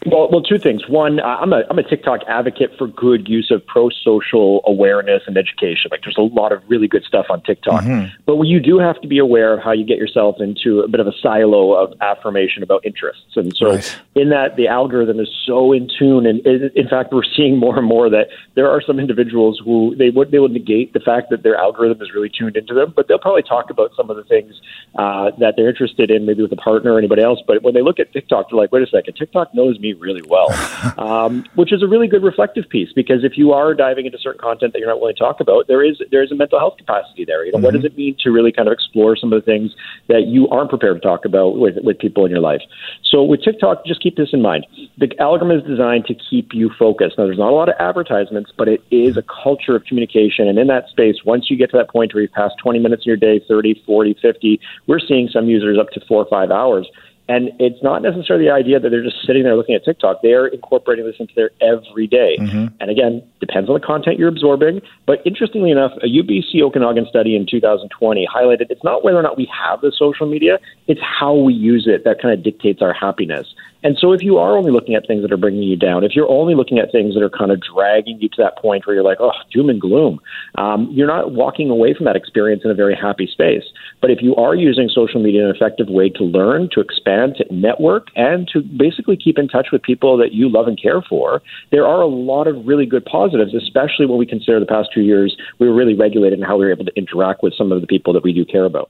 Well, 0.09 0.29
well, 0.31 0.41
two 0.41 0.57
things. 0.57 0.87
One, 0.87 1.19
I'm 1.19 1.51
a 1.51 1.63
I'm 1.69 1.77
a 1.77 1.83
TikTok 1.83 2.21
advocate 2.27 2.71
for 2.77 2.87
good 2.87 3.27
use 3.27 3.51
of 3.51 3.65
pro 3.65 3.89
social 3.89 4.61
awareness 4.65 5.23
and 5.27 5.37
education. 5.37 5.89
Like, 5.91 6.03
there's 6.03 6.17
a 6.17 6.21
lot 6.21 6.53
of 6.53 6.63
really 6.69 6.87
good 6.87 7.03
stuff 7.03 7.25
on 7.29 7.41
TikTok, 7.41 7.83
mm-hmm. 7.83 8.15
but 8.25 8.41
you 8.43 8.61
do 8.61 8.79
have 8.79 9.01
to 9.01 9.07
be 9.07 9.17
aware 9.17 9.53
of 9.53 9.61
how 9.61 9.73
you 9.73 9.85
get 9.85 9.97
yourself 9.97 10.37
into 10.39 10.79
a 10.79 10.87
bit 10.87 11.01
of 11.01 11.07
a 11.07 11.11
silo 11.21 11.73
of 11.73 11.93
affirmation 11.99 12.63
about 12.63 12.85
interests. 12.85 13.35
And 13.35 13.53
so, 13.57 13.71
right. 13.71 14.01
in 14.15 14.29
that, 14.29 14.55
the 14.55 14.67
algorithm 14.67 15.19
is 15.19 15.29
so 15.45 15.73
in 15.73 15.89
tune. 15.99 16.25
And 16.25 16.39
in 16.45 16.87
fact, 16.87 17.11
we're 17.11 17.23
seeing 17.35 17.57
more 17.57 17.77
and 17.77 17.85
more 17.85 18.09
that 18.09 18.29
there 18.55 18.69
are 18.69 18.81
some 18.81 18.99
individuals 18.99 19.61
who 19.63 19.93
they 19.97 20.09
would 20.09 20.31
they 20.31 20.39
would 20.39 20.51
negate 20.53 20.93
the 20.93 21.01
fact 21.01 21.31
that 21.31 21.43
their 21.43 21.57
algorithm 21.57 22.01
is 22.01 22.13
really 22.13 22.29
tuned 22.29 22.55
into 22.55 22.73
them, 22.73 22.93
but 22.95 23.09
they'll 23.09 23.19
probably 23.19 23.43
talk 23.43 23.69
about 23.69 23.91
some 23.97 24.09
of 24.09 24.15
the 24.15 24.23
things 24.23 24.61
uh, 24.95 25.31
that 25.39 25.55
they're 25.57 25.69
interested 25.69 26.09
in, 26.09 26.25
maybe 26.25 26.43
with 26.43 26.51
a 26.53 26.57
partner 26.57 26.93
or 26.93 26.97
anybody 26.97 27.21
else. 27.21 27.39
But 27.45 27.61
when 27.61 27.73
they 27.73 27.81
look 27.81 27.99
at 27.99 28.13
TikTok, 28.13 28.49
they're 28.49 28.57
like, 28.57 28.71
wait 28.71 28.83
a 28.83 28.87
second, 28.87 29.15
TikTok 29.15 29.53
knows 29.53 29.79
me 29.79 29.96
really 29.99 30.21
well, 30.27 30.47
um, 30.97 31.45
which 31.55 31.71
is 31.73 31.83
a 31.83 31.87
really 31.87 32.07
good 32.07 32.23
reflective 32.23 32.67
piece 32.69 32.91
because 32.93 33.23
if 33.23 33.37
you 33.37 33.53
are 33.53 33.73
diving 33.73 34.05
into 34.05 34.17
certain 34.17 34.39
content 34.39 34.73
that 34.73 34.79
you're 34.79 34.87
not 34.87 34.99
willing 34.99 35.15
to 35.15 35.19
talk 35.19 35.39
about, 35.39 35.67
there 35.67 35.83
is 35.83 36.01
there 36.11 36.23
is 36.23 36.31
a 36.31 36.35
mental 36.35 36.59
health 36.59 36.77
capacity 36.77 37.25
there. 37.25 37.45
You 37.45 37.51
know, 37.51 37.57
mm-hmm. 37.57 37.65
what 37.65 37.73
does 37.73 37.85
it 37.85 37.97
mean 37.97 38.15
to 38.23 38.31
really 38.31 38.51
kind 38.51 38.67
of 38.67 38.73
explore 38.73 39.15
some 39.15 39.31
of 39.33 39.43
the 39.43 39.45
things 39.45 39.75
that 40.07 40.27
you 40.27 40.47
aren't 40.49 40.69
prepared 40.69 41.01
to 41.01 41.07
talk 41.07 41.25
about 41.25 41.57
with 41.57 41.75
with 41.83 41.99
people 41.99 42.25
in 42.25 42.31
your 42.31 42.39
life? 42.39 42.61
So 43.03 43.23
with 43.23 43.43
TikTok, 43.43 43.85
just 43.85 44.01
keep 44.01 44.15
this 44.15 44.29
in 44.33 44.41
mind. 44.41 44.65
The 44.97 45.09
algorithm 45.19 45.51
is 45.51 45.63
designed 45.67 46.05
to 46.05 46.15
keep 46.15 46.53
you 46.53 46.69
focused. 46.77 47.17
Now, 47.17 47.25
there's 47.25 47.37
not 47.37 47.51
a 47.51 47.55
lot 47.55 47.69
of 47.69 47.75
advertisements, 47.79 48.51
but 48.55 48.67
it 48.67 48.83
is 48.91 49.17
a 49.17 49.23
culture 49.23 49.75
of 49.75 49.83
communication, 49.85 50.47
and 50.47 50.57
in 50.59 50.67
that 50.67 50.89
space, 50.89 51.23
once 51.25 51.49
you 51.49 51.57
get 51.57 51.71
to 51.71 51.77
that 51.77 51.89
point 51.89 52.13
where 52.13 52.21
you've 52.21 52.31
passed 52.31 52.55
20 52.61 52.79
minutes 52.79 53.03
in 53.05 53.09
your 53.09 53.17
day, 53.17 53.41
30, 53.47 53.83
40, 53.85 54.17
50, 54.21 54.59
we're 54.87 54.99
seeing 54.99 55.29
some 55.31 55.47
users 55.47 55.77
up 55.79 55.89
to 55.91 56.01
four 56.07 56.23
or 56.23 56.29
five 56.29 56.51
hours 56.51 56.87
and 57.29 57.49
it's 57.59 57.81
not 57.83 58.01
necessarily 58.01 58.45
the 58.45 58.51
idea 58.51 58.79
that 58.79 58.89
they're 58.89 59.03
just 59.03 59.25
sitting 59.25 59.43
there 59.43 59.55
looking 59.55 59.75
at 59.75 59.83
TikTok. 59.83 60.21
They 60.21 60.33
are 60.33 60.47
incorporating 60.47 61.05
this 61.05 61.15
into 61.19 61.33
their 61.35 61.51
everyday. 61.61 62.37
Mm-hmm. 62.39 62.67
And 62.79 62.89
again, 62.89 63.21
depends 63.41 63.69
on 63.69 63.73
the 63.79 63.85
content 63.85 64.17
you're 64.17 64.29
absorbing. 64.29 64.81
But 65.05 65.19
interestingly 65.25 65.71
enough, 65.71 65.91
a 66.01 66.07
UBC 66.07 66.61
Okanagan 66.61 67.05
study 67.09 67.35
in 67.35 67.45
2020 67.45 68.27
highlighted 68.33 68.67
it's 68.69 68.83
not 68.83 69.03
whether 69.03 69.17
or 69.17 69.23
not 69.23 69.37
we 69.37 69.49
have 69.51 69.81
the 69.81 69.91
social 69.95 70.25
media, 70.25 70.59
it's 70.87 71.01
how 71.01 71.35
we 71.35 71.53
use 71.53 71.85
it 71.87 72.05
that 72.05 72.21
kind 72.21 72.33
of 72.33 72.43
dictates 72.43 72.81
our 72.81 72.93
happiness. 72.93 73.53
And 73.87 73.97
so 73.97 74.11
if 74.11 74.21
you 74.21 74.37
are 74.37 74.57
only 74.57 74.69
looking 74.69 74.95
at 74.95 75.07
things 75.07 75.21
that 75.21 75.31
are 75.31 75.37
bringing 75.37 75.63
you 75.63 75.77
down, 75.77 76.03
if 76.03 76.11
you're 76.13 76.29
only 76.29 76.55
looking 76.55 76.77
at 76.77 76.91
things 76.91 77.13
that 77.13 77.23
are 77.23 77.29
kind 77.29 77.53
of 77.53 77.61
dragging 77.61 78.19
you 78.19 78.27
to 78.27 78.35
that 78.39 78.57
point 78.57 78.85
where 78.85 78.93
you're 78.93 79.01
like, 79.01 79.19
oh, 79.21 79.31
doom 79.49 79.69
and 79.69 79.79
gloom, 79.79 80.19
um, 80.55 80.89
you're 80.91 81.07
not 81.07 81.31
walking 81.31 81.69
away 81.69 81.93
from 81.93 82.03
that 82.03 82.17
experience 82.17 82.63
in 82.65 82.69
a 82.69 82.73
very 82.73 82.93
happy 82.93 83.29
space. 83.31 83.63
But 84.01 84.11
if 84.11 84.21
you 84.21 84.35
are 84.35 84.55
using 84.55 84.89
social 84.93 85.23
media 85.23 85.43
in 85.43 85.49
an 85.51 85.55
effective 85.55 85.87
way 85.87 86.09
to 86.09 86.23
learn, 86.25 86.67
to 86.73 86.81
expand, 86.81 87.35
to 87.37 87.45
network, 87.49 88.07
and 88.17 88.45
to 88.51 88.61
basically 88.61 89.15
keep 89.15 89.39
in 89.39 89.47
touch 89.47 89.67
with 89.71 89.81
people 89.83 90.17
that 90.17 90.33
you 90.33 90.49
love 90.49 90.67
and 90.67 90.77
care 90.77 91.01
for, 91.01 91.41
there 91.71 91.87
are 91.87 92.01
a 92.01 92.07
lot 92.07 92.45
of 92.45 92.67
really 92.67 92.85
good 92.85 93.05
positives, 93.05 93.55
especially 93.55 94.05
when 94.05 94.17
we 94.17 94.25
consider 94.25 94.59
the 94.59 94.65
past 94.65 94.89
two 94.93 95.03
years 95.03 95.37
we 95.59 95.67
were 95.69 95.73
really 95.73 95.95
regulated 95.95 96.39
in 96.39 96.43
how 96.43 96.57
we 96.57 96.65
were 96.65 96.73
able 96.73 96.83
to 96.83 96.97
interact 96.97 97.41
with 97.41 97.53
some 97.57 97.71
of 97.71 97.79
the 97.79 97.87
people 97.87 98.11
that 98.11 98.23
we 98.25 98.33
do 98.33 98.43
care 98.43 98.65
about. 98.65 98.89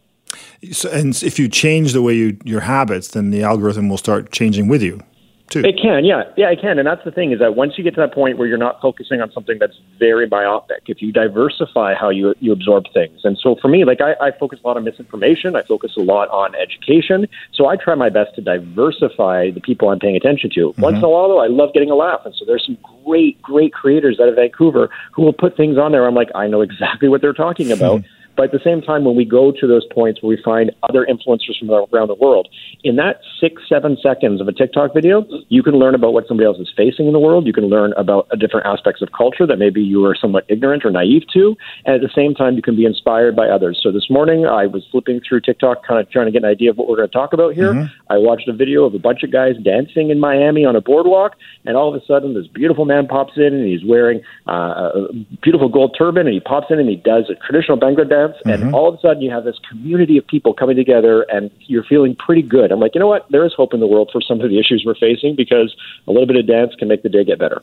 So, 0.72 0.90
and 0.90 1.22
if 1.24 1.38
you 1.40 1.48
change 1.48 1.94
the 1.94 2.02
way 2.02 2.14
you 2.16 2.38
your 2.44 2.62
habits, 2.62 3.10
then 3.10 3.32
the 3.32 3.44
algorithm 3.44 3.90
will 3.90 3.98
start 3.98 4.32
changing 4.32 4.68
with 4.68 4.82
you. 4.82 5.02
too. 5.50 5.62
It 5.62 5.80
can, 5.82 6.04
yeah, 6.04 6.24
yeah, 6.36 6.50
it 6.50 6.60
can, 6.60 6.78
and 6.78 6.88
that's 6.88 7.04
the 7.06 7.12
thing 7.12 7.32
is 7.32 7.40
that 7.40 7.56
once 7.56 7.78
you 7.78 7.84
get 7.84 7.96
to 7.96 8.02
that 8.02 8.14
point 8.14 8.38
where 8.38 8.48
you're 8.48 8.58
not 8.58 8.82
focusing 8.82 9.22
on 9.22 9.32
something 9.32 9.58
that's 9.60 9.80
very 9.98 10.28
myopic, 10.28 10.84
if 10.88 11.02
you 11.02 11.12
diversify 11.12 11.94
how 11.94 12.10
you 12.10 12.34
you 12.40 12.52
absorb 12.52 12.86
things, 12.94 13.22
and 13.24 13.38
so 13.38 13.56
for 13.62 13.68
me, 13.68 13.86
like 13.86 14.02
I, 14.02 14.14
I 14.20 14.32
focus 14.32 14.60
a 14.64 14.68
lot 14.68 14.78
on 14.78 14.84
misinformation, 14.84 15.56
I 15.56 15.64
focus 15.64 15.96
a 15.96 16.02
lot 16.02 16.28
on 16.30 16.56
education, 16.56 17.28
so 17.54 17.68
I 17.68 17.76
try 17.76 17.96
my 17.96 18.10
best 18.10 18.36
to 18.36 18.42
diversify 18.42 19.52
the 19.52 19.62
people 19.62 19.90
I'm 19.90 20.00
paying 20.00 20.16
attention 20.16 20.50
to. 20.52 20.70
Mm-hmm. 20.70 20.82
Once 20.82 20.98
in 20.98 21.04
a 21.04 21.10
while, 21.10 21.30
though, 21.30 21.40
I 21.40 21.48
love 21.48 21.74
getting 21.74 21.92
a 21.92 21.96
laugh, 21.96 22.22
and 22.26 22.34
so 22.36 22.46
there's 22.46 22.66
some 22.66 22.78
great, 23.06 23.42
great 23.42 23.74
creators 23.74 24.20
out 24.20 24.28
of 24.28 24.36
Vancouver 24.36 24.90
who 25.14 25.22
will 25.22 25.34
put 25.34 25.56
things 25.56 25.78
on 25.78 25.92
there. 25.92 26.06
I'm 26.06 26.16
like, 26.16 26.30
I 26.36 26.48
know 26.48 26.62
exactly 26.62 27.10
what 27.10 27.22
they're 27.22 27.34
talking 27.34 27.72
about. 27.72 28.04
But 28.38 28.46
at 28.46 28.52
the 28.52 28.62
same 28.64 28.82
time, 28.82 29.04
when 29.04 29.16
we 29.16 29.26
go 29.26 29.52
to 29.52 29.68
those 29.68 29.86
points 29.92 30.22
where 30.22 30.30
we 30.30 30.42
find 30.44 30.72
other 30.88 31.08
influencers 31.10 31.58
from 31.60 31.72
around 31.72 32.08
the 32.08 32.16
world, 32.16 32.48
in 32.84 32.96
that 32.98 33.20
six, 33.42 33.64
seven 33.68 33.98
seconds 34.02 34.40
of 34.40 34.48
a 34.48 34.54
TikTok 34.54 34.94
video, 34.94 35.26
you 35.50 35.64
can 35.64 35.74
learn 35.74 35.96
about 35.96 36.14
what 36.14 36.28
somebody 36.28 36.46
else 36.46 36.60
is 36.60 36.72
facing 36.78 37.08
in 37.08 37.14
the 37.14 37.20
world. 37.20 37.48
You 37.48 37.54
can 37.54 37.66
learn 37.66 37.94
about 37.98 38.30
different 38.40 38.68
aspects 38.68 39.02
of 39.02 39.10
culture 39.18 39.48
that 39.48 39.58
maybe 39.58 39.82
you 39.82 40.06
are 40.06 40.16
somewhat 40.16 40.46
ignorant 40.50 40.86
or 40.86 40.92
naive 40.92 41.24
to. 41.34 41.56
And 41.86 41.96
at 41.96 42.02
the 42.02 42.14
same 42.16 42.36
time, 42.36 42.56
you 42.56 42.62
can 42.62 42.76
be 42.76 42.86
inspired 42.86 43.36
by 43.36 43.48
others. 43.48 43.80
So 43.82 43.92
this 43.92 44.08
morning, 44.10 44.46
I 44.46 44.68
was 44.68 44.86
flipping 44.92 45.20
through 45.28 45.42
TikTok, 45.42 45.84
kind 45.86 46.00
of 46.00 46.10
trying 46.12 46.28
to 46.28 46.32
get 46.32 46.44
an 46.44 46.50
idea 46.50 46.70
of 46.70 46.78
what 46.78 46.88
we're 46.88 46.98
going 46.98 47.10
to 47.10 47.14
talk 47.14 47.34
about 47.34 47.56
here. 47.56 47.74
Mm-hmm. 47.74 48.14
I 48.14 48.18
watched 48.18 48.48
a 48.48 48.54
video 48.54 48.86
of 48.86 48.94
a 48.94 49.00
bunch 49.00 49.24
of 49.24 49.32
guys 49.32 49.56
dancing 49.64 50.12
in 50.12 50.20
Miami 50.20 50.64
on 50.64 50.76
a 50.76 50.82
boardwalk. 50.82 51.34
And 51.66 51.76
all 51.76 51.94
of 51.94 52.00
a 52.00 52.06
sudden, 52.06 52.36
this 52.36 52.48
beautiful 52.48 52.86
man 52.86 53.08
pops 53.08 53.34
in 53.36 53.54
and 53.54 53.68
he's 53.68 53.84
wearing 53.84 54.22
uh, 54.48 54.92
a 54.94 55.14
beautiful 55.42 55.70
gold 55.70 55.96
turban 55.98 56.28
and 56.28 56.34
he 56.34 56.40
pops 56.40 56.68
in 56.70 56.80
and 56.80 56.88
he 56.88 56.98
does 56.98 57.30
a 57.30 57.36
traditional 57.46 57.80
Bhangra 57.80 58.08
dance, 58.28 58.42
and 58.46 58.64
mm-hmm. 58.64 58.76
all 58.76 58.90
of 58.90 58.96
a 58.96 59.02
sudden 59.02 59.22
you 59.22 59.32
have 59.32 59.44
this 59.44 59.58
community 59.70 60.18
of 60.18 60.28
people 60.28 60.54
coming 60.54 60.76
together, 60.76 61.24
and 61.24 61.52
you're 61.62 61.84
feeling 61.84 62.16
pretty 62.16 62.42
good. 62.42 62.72
I'm 62.72 62.80
like, 62.80 62.96
you 62.96 63.00
know 63.00 63.08
what? 63.08 63.30
There 63.30 63.46
is 63.46 63.54
hope 63.54 63.74
in 63.74 63.80
the 63.80 63.88
world 63.88 64.10
for 64.12 64.22
some 64.22 64.42
of 64.42 64.50
the 64.50 64.60
issues 64.60 64.84
we're 64.86 64.96
facing 64.96 65.36
because 65.36 65.76
a 66.08 66.12
little 66.12 66.28
bit 66.28 66.36
of 66.36 66.48
dance 66.48 66.76
can 66.76 66.88
make 66.88 67.04
the 67.04 67.10
day 67.10 67.24
get 67.24 67.40
better. 67.40 67.62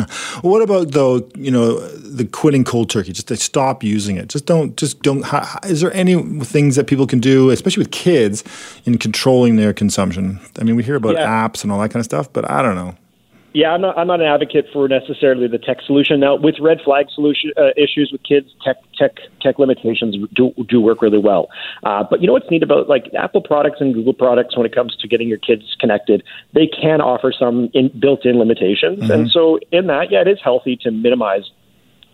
what 0.42 0.62
about 0.62 0.92
though? 0.92 1.28
You 1.34 1.50
know, 1.50 1.78
the 1.78 2.24
quitting 2.24 2.64
cold 2.64 2.90
turkey. 2.90 3.12
Just 3.12 3.28
to 3.28 3.36
stop 3.36 3.82
using 3.82 4.16
it. 4.16 4.28
Just 4.28 4.46
don't. 4.46 4.76
Just 4.76 5.02
don't. 5.02 5.24
How, 5.24 5.58
is 5.64 5.80
there 5.80 5.92
any 5.94 6.22
things 6.44 6.76
that 6.76 6.86
people 6.86 7.06
can 7.06 7.20
do, 7.20 7.50
especially 7.50 7.82
with 7.82 7.92
kids, 7.92 8.44
in 8.84 8.98
controlling 8.98 9.56
their 9.56 9.72
consumption? 9.72 10.40
I 10.58 10.64
mean, 10.64 10.76
we 10.76 10.82
hear 10.82 10.96
about 10.96 11.14
yeah. 11.14 11.48
apps 11.48 11.62
and 11.62 11.72
all 11.72 11.80
that 11.80 11.90
kind 11.90 12.00
of 12.00 12.04
stuff, 12.04 12.32
but 12.32 12.50
I 12.50 12.62
don't 12.62 12.74
know 12.74 12.96
yeah, 13.56 13.70
I'm 13.70 13.80
not. 13.80 13.96
I'm 13.96 14.06
not 14.06 14.20
an 14.20 14.26
advocate 14.26 14.66
for 14.70 14.86
necessarily 14.86 15.48
the 15.48 15.56
tech 15.56 15.78
solution. 15.80 16.20
Now, 16.20 16.36
with 16.36 16.56
red 16.60 16.76
flag 16.84 17.06
solution 17.14 17.52
uh, 17.56 17.70
issues 17.74 18.10
with 18.12 18.22
kids, 18.22 18.54
tech 18.62 18.76
tech 18.98 19.12
tech 19.40 19.58
limitations 19.58 20.14
do 20.34 20.52
do 20.68 20.78
work 20.78 21.00
really 21.00 21.18
well. 21.18 21.48
Uh, 21.82 22.04
but 22.04 22.20
you 22.20 22.26
know 22.26 22.34
what's 22.34 22.50
neat 22.50 22.62
about 22.62 22.86
like 22.86 23.08
Apple 23.18 23.40
products 23.40 23.80
and 23.80 23.94
Google 23.94 24.12
products 24.12 24.58
when 24.58 24.66
it 24.66 24.74
comes 24.74 24.94
to 24.96 25.08
getting 25.08 25.26
your 25.26 25.38
kids 25.38 25.74
connected, 25.80 26.22
they 26.52 26.66
can 26.66 27.00
offer 27.00 27.32
some 27.32 27.70
in, 27.72 27.90
built-in 27.98 28.38
limitations. 28.38 28.98
Mm-hmm. 28.98 29.10
And 29.10 29.30
so, 29.30 29.58
in 29.72 29.86
that, 29.86 30.10
yeah, 30.10 30.20
it 30.20 30.28
is 30.28 30.38
healthy 30.44 30.76
to 30.82 30.90
minimize 30.90 31.50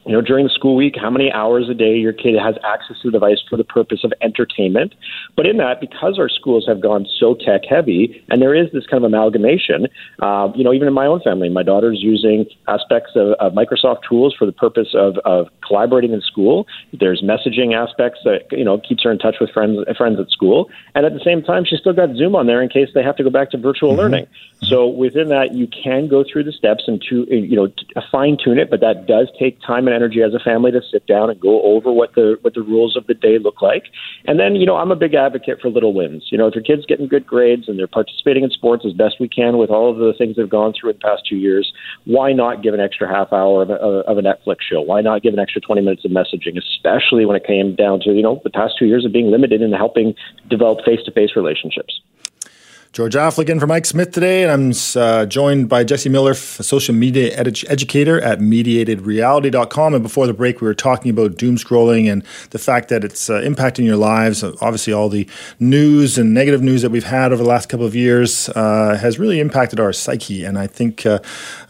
you 0.05 0.13
know, 0.13 0.21
during 0.21 0.45
the 0.45 0.51
school 0.53 0.75
week, 0.75 0.95
how 1.01 1.11
many 1.11 1.31
hours 1.33 1.69
a 1.69 1.75
day 1.75 1.97
your 1.97 2.13
kid 2.13 2.35
has 2.39 2.57
access 2.65 2.97
to 3.03 3.09
the 3.09 3.13
device 3.13 3.39
for 3.49 3.57
the 3.57 3.65
purpose 3.65 4.01
of 4.03 4.13
entertainment. 4.21 4.95
But 5.37 5.47
in 5.47 5.59
that, 5.59 5.81
because 5.81 6.19
our 6.19 6.29
schools 6.29 6.65
have 6.67 6.81
gone 6.81 7.07
so 7.21 7.35
tech 7.35 7.63
heavy, 7.69 8.25
and 8.29 8.43
there 8.43 8.55
is 8.55 8.73
this 8.73 8.85
kind 8.87 9.05
of 9.05 9.09
amalgamation, 9.09 9.87
uh, 10.21 10.51
you 10.57 10.65
know, 10.65 10.73
even 10.73 10.89
in 10.89 10.95
my 10.95 11.07
own 11.07 11.21
family, 11.21 11.49
my 11.49 11.63
daughter's 11.63 12.03
using 12.03 12.47
aspects 12.67 13.13
of, 13.15 13.35
of 13.39 13.53
Microsoft 13.53 13.99
tools 14.09 14.35
for 14.37 14.47
the 14.47 14.53
purpose 14.53 14.89
of, 14.95 15.19
of 15.25 15.49
collaborating 15.67 16.13
in 16.13 16.21
school. 16.21 16.67
There's 16.93 17.23
messaging 17.23 17.75
aspects 17.75 18.21
that, 18.25 18.47
you 18.51 18.65
know, 18.65 18.79
keeps 18.79 19.05
her 19.05 19.13
in 19.13 19.19
touch 19.19 19.37
with 19.41 19.51
friends, 19.51 19.79
friends 19.97 20.19
at 20.19 20.31
school. 20.31 20.69
And 20.95 21.07
at 21.07 21.13
the 21.13 21.23
same 21.25 21.43
time, 21.43 21.65
she's 21.65 21.79
still 21.79 21.93
got 21.93 22.17
Zoom 22.17 22.35
on 22.35 22.47
there 22.47 22.61
in 22.61 22.69
case 22.69 22.89
they 22.95 23.03
have 23.03 23.17
to 23.17 23.23
go 23.23 23.31
back 23.31 23.51
to 23.51 23.59
virtual 23.59 23.91
mm-hmm. 23.91 24.01
learning. 24.01 24.27
So 24.65 24.89
within 24.89 25.29
that, 25.29 25.55
you 25.55 25.67
can 25.67 26.09
go 26.09 26.25
through 26.25 26.45
the 26.45 26.53
steps 26.53 26.85
and 26.87 27.03
to, 27.09 27.27
you 27.29 27.57
know, 27.57 27.69
fine 28.11 28.37
tune 28.43 28.59
it, 28.59 28.71
but 28.71 28.81
that 28.81 29.07
does 29.07 29.29
take 29.39 29.61
time 29.61 29.87
and 29.87 29.92
energy 29.93 30.23
as 30.23 30.35
a 30.35 30.39
family 30.39 30.71
to 30.73 30.81
sit 30.91 31.07
down 31.07 31.31
and 31.31 31.41
go 31.41 31.63
over 31.63 31.93
what 31.93 32.15
the 32.15 32.39
what 32.43 32.55
the 32.55 32.63
rules 32.63 32.97
of 32.97 33.07
the 33.07 33.15
day 33.15 33.39
look 33.39 33.63
like. 33.63 33.85
And 34.25 34.39
then, 34.39 34.57
you 34.57 34.67
know, 34.67 34.77
I'm 34.77 34.91
a 34.91 34.97
big 34.97 35.15
advocate 35.15 35.61
for 35.61 35.69
little 35.69 35.95
wins. 35.95 36.29
You 36.31 36.39
know, 36.39 36.47
if 36.47 36.55
your 36.55 36.65
kid's 36.65 36.87
getting 36.87 37.09
good 37.09 37.27
grades 37.27 37.69
and 37.69 37.79
they're 37.79 37.87
participating 37.87 38.45
in 38.45 38.51
sports 38.51 38.85
as 38.87 38.93
best 38.93 39.21
we 39.21 39.29
can 39.29 39.59
with 39.59 39.71
all 39.71 39.91
of 39.91 39.99
the 39.99 40.15
things 40.17 40.37
they've 40.37 40.49
gone 40.49 40.73
through 40.73 40.91
in 40.91 40.97
the 40.97 41.01
past 41.03 41.23
two 41.29 41.37
years, 41.37 41.73
why 42.05 42.33
not 42.33 42.63
give 42.63 42.75
an 42.75 42.81
extra 42.81 43.09
half 43.09 43.33
hour 43.33 43.63
of 43.63 43.71
a, 43.71 43.75
of 43.75 44.19
a 44.19 44.23
Netflix 44.23 44.63
show? 44.69 44.81
Why 44.81 45.01
not 45.01 45.23
give 45.23 45.35
an 45.35 45.41
extra 45.41 45.61
20 45.61 45.83
minutes 45.83 46.05
of 46.05 46.11
messaging, 46.11 46.57
especially 46.57 47.27
when 47.27 47.37
it 47.37 47.45
came 47.45 47.75
down 47.75 48.01
to, 48.01 48.13
you 48.13 48.23
know, 48.23 48.41
the 48.45 48.51
past 48.51 48.75
two 48.79 48.87
years 48.87 49.05
of 49.05 49.13
being 49.13 49.31
limited 49.31 49.63
in 49.63 49.73
helping 49.73 50.15
develop 50.49 50.85
face 50.85 51.01
to 51.05 51.13
face 51.13 51.31
relationships? 51.37 52.01
George 52.93 53.15
Affleck 53.15 53.59
for 53.59 53.67
Mike 53.67 53.87
Smith 53.87 54.11
today, 54.11 54.43
and 54.43 54.53
I'm 54.53 55.01
uh, 55.01 55.25
joined 55.25 55.71
by 55.71 55.83
Jesse 55.83 56.11
Miller, 56.11 56.33
a 56.33 56.35
social 56.35 56.95
media 56.95 57.35
edu- 57.35 57.65
educator 57.71 58.21
at 58.21 58.39
mediatedreality.com. 58.41 59.95
And 59.95 60.03
before 60.03 60.27
the 60.27 60.35
break, 60.35 60.61
we 60.61 60.67
were 60.67 60.75
talking 60.75 61.11
about 61.11 61.39
doom 61.39 61.57
scrolling 61.57 62.13
and 62.13 62.23
the 62.51 62.59
fact 62.59 62.91
that 62.91 63.03
it's 63.03 63.31
uh, 63.31 63.41
impacting 63.41 63.87
your 63.87 63.97
lives. 63.97 64.45
Obviously, 64.45 64.93
all 64.93 65.09
the 65.09 65.27
news 65.59 66.19
and 66.19 66.35
negative 66.35 66.61
news 66.61 66.83
that 66.83 66.91
we've 66.91 67.05
had 67.05 67.33
over 67.33 67.43
the 67.43 67.49
last 67.49 67.71
couple 67.71 67.87
of 67.87 67.95
years 67.95 68.51
uh, 68.51 68.99
has 69.01 69.19
really 69.19 69.41
impacted 69.41 69.81
our 69.81 69.95
psyche. 69.95 70.45
And 70.45 70.59
I 70.59 70.67
think, 70.67 71.07
uh, 71.07 71.21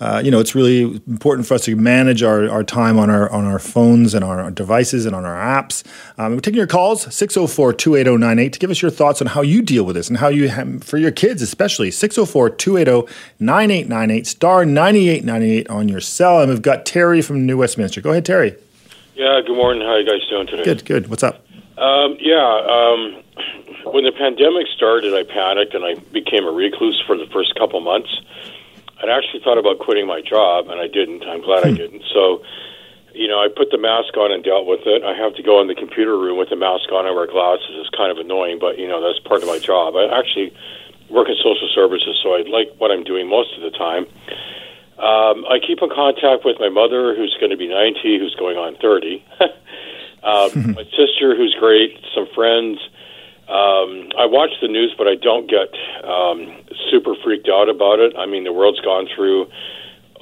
uh, 0.01 0.21
you 0.25 0.33
know, 0.33 0.41
it's 0.41 0.57
really 0.57 1.01
important 1.07 1.47
for 1.47 1.55
us 1.55 1.67
to 1.67 1.77
manage 1.77 2.25
our, 2.25 2.51
our 2.51 2.65
time 2.65 2.99
on 2.99 3.11
our 3.11 3.31
on 3.31 3.45
our 3.45 3.61
phones 3.61 4.15
and 4.15 4.25
our 4.25 4.51
devices 4.51 5.07
and 5.07 5.15
on 5.15 5.25
our 5.25 5.37
apps. 5.37 5.85
Um, 6.19 6.35
we're 6.35 6.41
taking 6.41 6.59
your 6.59 6.67
calls, 6.67 7.03
604 7.15 7.75
280 7.75 8.19
98, 8.19 8.53
to 8.55 8.59
give 8.59 8.71
us 8.73 8.83
your 8.83 8.91
thoughts 8.91 9.21
on 9.21 9.29
how 9.29 9.43
you 9.43 9.63
deal 9.63 9.85
with 9.85 9.95
this 9.95 10.09
and 10.09 10.19
how 10.19 10.27
you, 10.27 10.49
have, 10.49 10.83
for 10.83 10.99
your 10.99 11.12
kids 11.13 11.43
especially. 11.43 11.91
604 11.91 12.51
280 12.51 13.13
9898, 13.39 14.27
star 14.27 14.65
9898 14.65 15.71
on 15.71 15.89
your 15.89 16.01
cell. 16.01 16.41
And 16.41 16.51
we've 16.51 16.63
got 16.63 16.85
Terry 16.85 17.23
from 17.23 17.47
New 17.47 17.59
Westminster. 17.59 18.01
Go 18.01 18.11
ahead, 18.11 18.25
Terry. 18.25 18.57
Yeah, 19.15 19.41
good 19.47 19.57
morning. 19.57 19.83
How 19.83 19.95
are 19.95 20.01
you 20.01 20.07
guys 20.07 20.27
doing 20.29 20.47
today? 20.47 20.65
Good, 20.65 20.85
good. 20.85 21.09
What's 21.09 21.23
up? 21.23 21.45
Um, 21.77 22.17
yeah, 22.21 22.41
um, 22.41 23.23
when 23.93 24.05
the 24.05 24.13
pandemic 24.13 24.67
started, 24.75 25.15
I 25.15 25.23
panicked 25.25 25.75
and 25.75 25.85
I 25.85 25.95
became 26.13 26.45
a 26.45 26.51
recluse 26.51 27.03
for 27.07 27.17
the 27.17 27.27
first 27.27 27.55
couple 27.57 27.81
months. 27.81 28.11
I'd 29.03 29.11
actually 29.11 29.41
thought 29.43 29.59
about 29.59 29.81
quitting 29.81 30.07
my 30.07 30.21
job, 30.23 30.69
and 30.69 30.81
I 30.81 30.87
didn't. 30.87 31.25
I'm 31.25 31.43
glad 31.43 31.65
hmm. 31.65 31.71
I 31.71 31.73
didn't. 31.75 32.05
So, 32.13 32.43
you 33.13 33.27
know, 33.27 33.43
I 33.43 33.49
put 33.49 33.71
the 33.71 33.79
mask 33.79 34.17
on 34.17 34.31
and 34.31 34.45
dealt 34.45 34.67
with 34.67 34.87
it. 34.87 35.03
I 35.03 35.15
have 35.15 35.35
to 35.35 35.43
go 35.43 35.61
in 35.61 35.67
the 35.67 35.75
computer 35.75 36.17
room 36.17 36.39
with 36.39 36.51
the 36.51 36.57
mask 36.57 36.91
on. 36.93 37.05
I 37.05 37.11
wear 37.11 37.27
glasses. 37.27 37.75
It's 37.83 37.91
kind 37.91 38.11
of 38.11 38.19
annoying, 38.19 38.59
but 38.61 38.79
you 38.79 38.87
know 38.87 39.03
that's 39.03 39.19
part 39.27 39.43
of 39.43 39.49
my 39.49 39.59
job. 39.59 39.97
I 39.97 40.07
actually 40.07 40.55
work 41.13 41.29
in 41.29 41.37
social 41.37 41.69
services, 41.75 42.19
so 42.23 42.35
I 42.35 42.43
like 42.49 42.75
what 42.79 42.91
I'm 42.91 43.05
doing 43.05 43.29
most 43.29 43.55
of 43.57 43.63
the 43.63 43.71
time. 43.77 44.07
Um, 44.99 45.45
I 45.51 45.59
keep 45.59 45.83
in 45.83 45.91
contact 45.91 46.45
with 46.45 46.57
my 46.61 46.69
mother, 46.69 47.15
who's 47.15 47.37
going 47.41 47.51
to 47.51 47.57
be 47.57 47.69
90, 47.69 48.19
who's 48.19 48.35
going 48.37 48.57
on 48.57 48.77
30. 48.77 49.25
um, 50.23 50.75
my 50.79 50.85
sister, 50.97 51.35
who's 51.37 51.57
great, 51.59 51.99
some 52.15 52.27
friends. 52.35 52.79
Um, 53.49 54.15
I 54.17 54.25
watch 54.31 54.51
the 54.63 54.69
news, 54.69 54.95
but 54.97 55.09
I 55.09 55.17
don't 55.17 55.51
get 55.51 55.75
um, 56.05 56.65
super 56.91 57.15
freaked 57.25 57.49
out 57.49 57.69
about 57.69 57.99
it. 57.99 58.15
I 58.17 58.27
mean, 58.27 58.45
the 58.45 58.53
world's 58.53 58.81
gone 58.81 59.09
through 59.15 59.51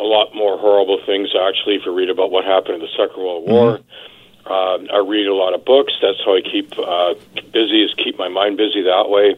a 0.00 0.02
lot 0.02 0.34
more 0.34 0.56
horrible 0.58 0.98
things, 1.04 1.28
actually, 1.36 1.76
if 1.76 1.82
you 1.84 1.92
read 1.92 2.08
about 2.08 2.30
what 2.30 2.44
happened 2.44 2.76
in 2.76 2.80
the 2.80 2.94
Second 2.96 3.22
World 3.22 3.46
War. 3.46 3.78
Mm-hmm. 3.78 4.50
Uh, 4.50 4.96
I 4.96 5.04
read 5.06 5.26
a 5.26 5.34
lot 5.34 5.54
of 5.54 5.64
books. 5.64 5.92
That's 6.00 6.18
how 6.24 6.34
I 6.34 6.40
keep 6.40 6.72
uh, 6.78 7.14
busy, 7.52 7.84
is 7.84 7.92
keep 8.02 8.18
my 8.18 8.28
mind 8.28 8.56
busy 8.56 8.82
that 8.82 9.10
way. 9.10 9.36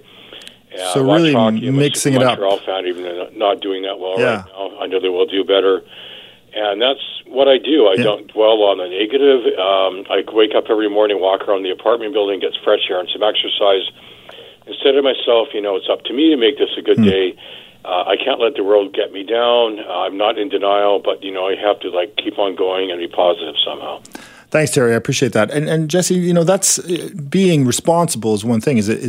Yeah, 0.74 0.92
so 0.94 1.04
really 1.04 1.32
hockey. 1.32 1.70
mixing 1.70 2.14
it 2.14 2.22
up. 2.22 2.38
Montreal 2.38 2.58
fan, 2.60 2.86
even 2.86 3.38
not 3.38 3.60
doing 3.60 3.82
that 3.82 3.98
well 3.98 4.18
yeah. 4.18 4.36
right 4.36 4.46
now. 4.46 4.80
I 4.80 4.86
know 4.86 5.00
they 5.00 5.08
will 5.08 5.26
do 5.26 5.44
better, 5.44 5.82
and 6.54 6.80
that's 6.80 7.02
what 7.26 7.48
I 7.48 7.58
do. 7.58 7.86
I 7.88 7.94
yeah. 7.96 8.04
don't 8.04 8.28
dwell 8.32 8.62
on 8.62 8.78
the 8.78 8.88
negative. 8.88 9.44
Um, 9.58 10.04
I 10.08 10.24
wake 10.32 10.54
up 10.54 10.64
every 10.70 10.88
morning, 10.88 11.20
walk 11.20 11.48
around 11.48 11.62
the 11.62 11.70
apartment 11.70 12.12
building, 12.12 12.40
get 12.40 12.52
fresh 12.64 12.88
air 12.88 13.00
and 13.00 13.08
some 13.12 13.22
exercise. 13.22 13.84
Instead 14.66 14.96
of 14.96 15.04
myself, 15.04 15.48
you 15.52 15.60
know, 15.60 15.76
it's 15.76 15.88
up 15.90 16.04
to 16.04 16.12
me 16.12 16.30
to 16.30 16.36
make 16.36 16.56
this 16.56 16.70
a 16.78 16.82
good 16.82 16.98
mm. 16.98 17.10
day. 17.10 17.36
Uh, 17.84 18.04
I 18.06 18.16
can't 18.16 18.38
let 18.38 18.54
the 18.54 18.62
world 18.62 18.94
get 18.94 19.12
me 19.12 19.24
down. 19.24 19.80
Uh, 19.80 20.06
I'm 20.06 20.16
not 20.16 20.38
in 20.38 20.48
denial, 20.48 21.00
but 21.00 21.22
you 21.22 21.32
know, 21.32 21.48
I 21.48 21.56
have 21.56 21.80
to 21.80 21.90
like 21.90 22.16
keep 22.16 22.38
on 22.38 22.54
going 22.54 22.90
and 22.90 23.00
be 23.00 23.08
positive 23.08 23.56
somehow. 23.64 24.00
Thanks, 24.52 24.70
Terry. 24.70 24.92
I 24.92 24.96
appreciate 24.96 25.32
that. 25.32 25.50
And 25.50 25.66
and 25.66 25.88
Jesse, 25.88 26.14
you 26.14 26.34
know, 26.34 26.44
that's 26.44 26.78
uh, 26.78 27.08
being 27.30 27.64
responsible 27.64 28.34
is 28.34 28.44
one 28.44 28.60
thing. 28.60 28.76
Is 28.76 28.90
it 28.90 29.00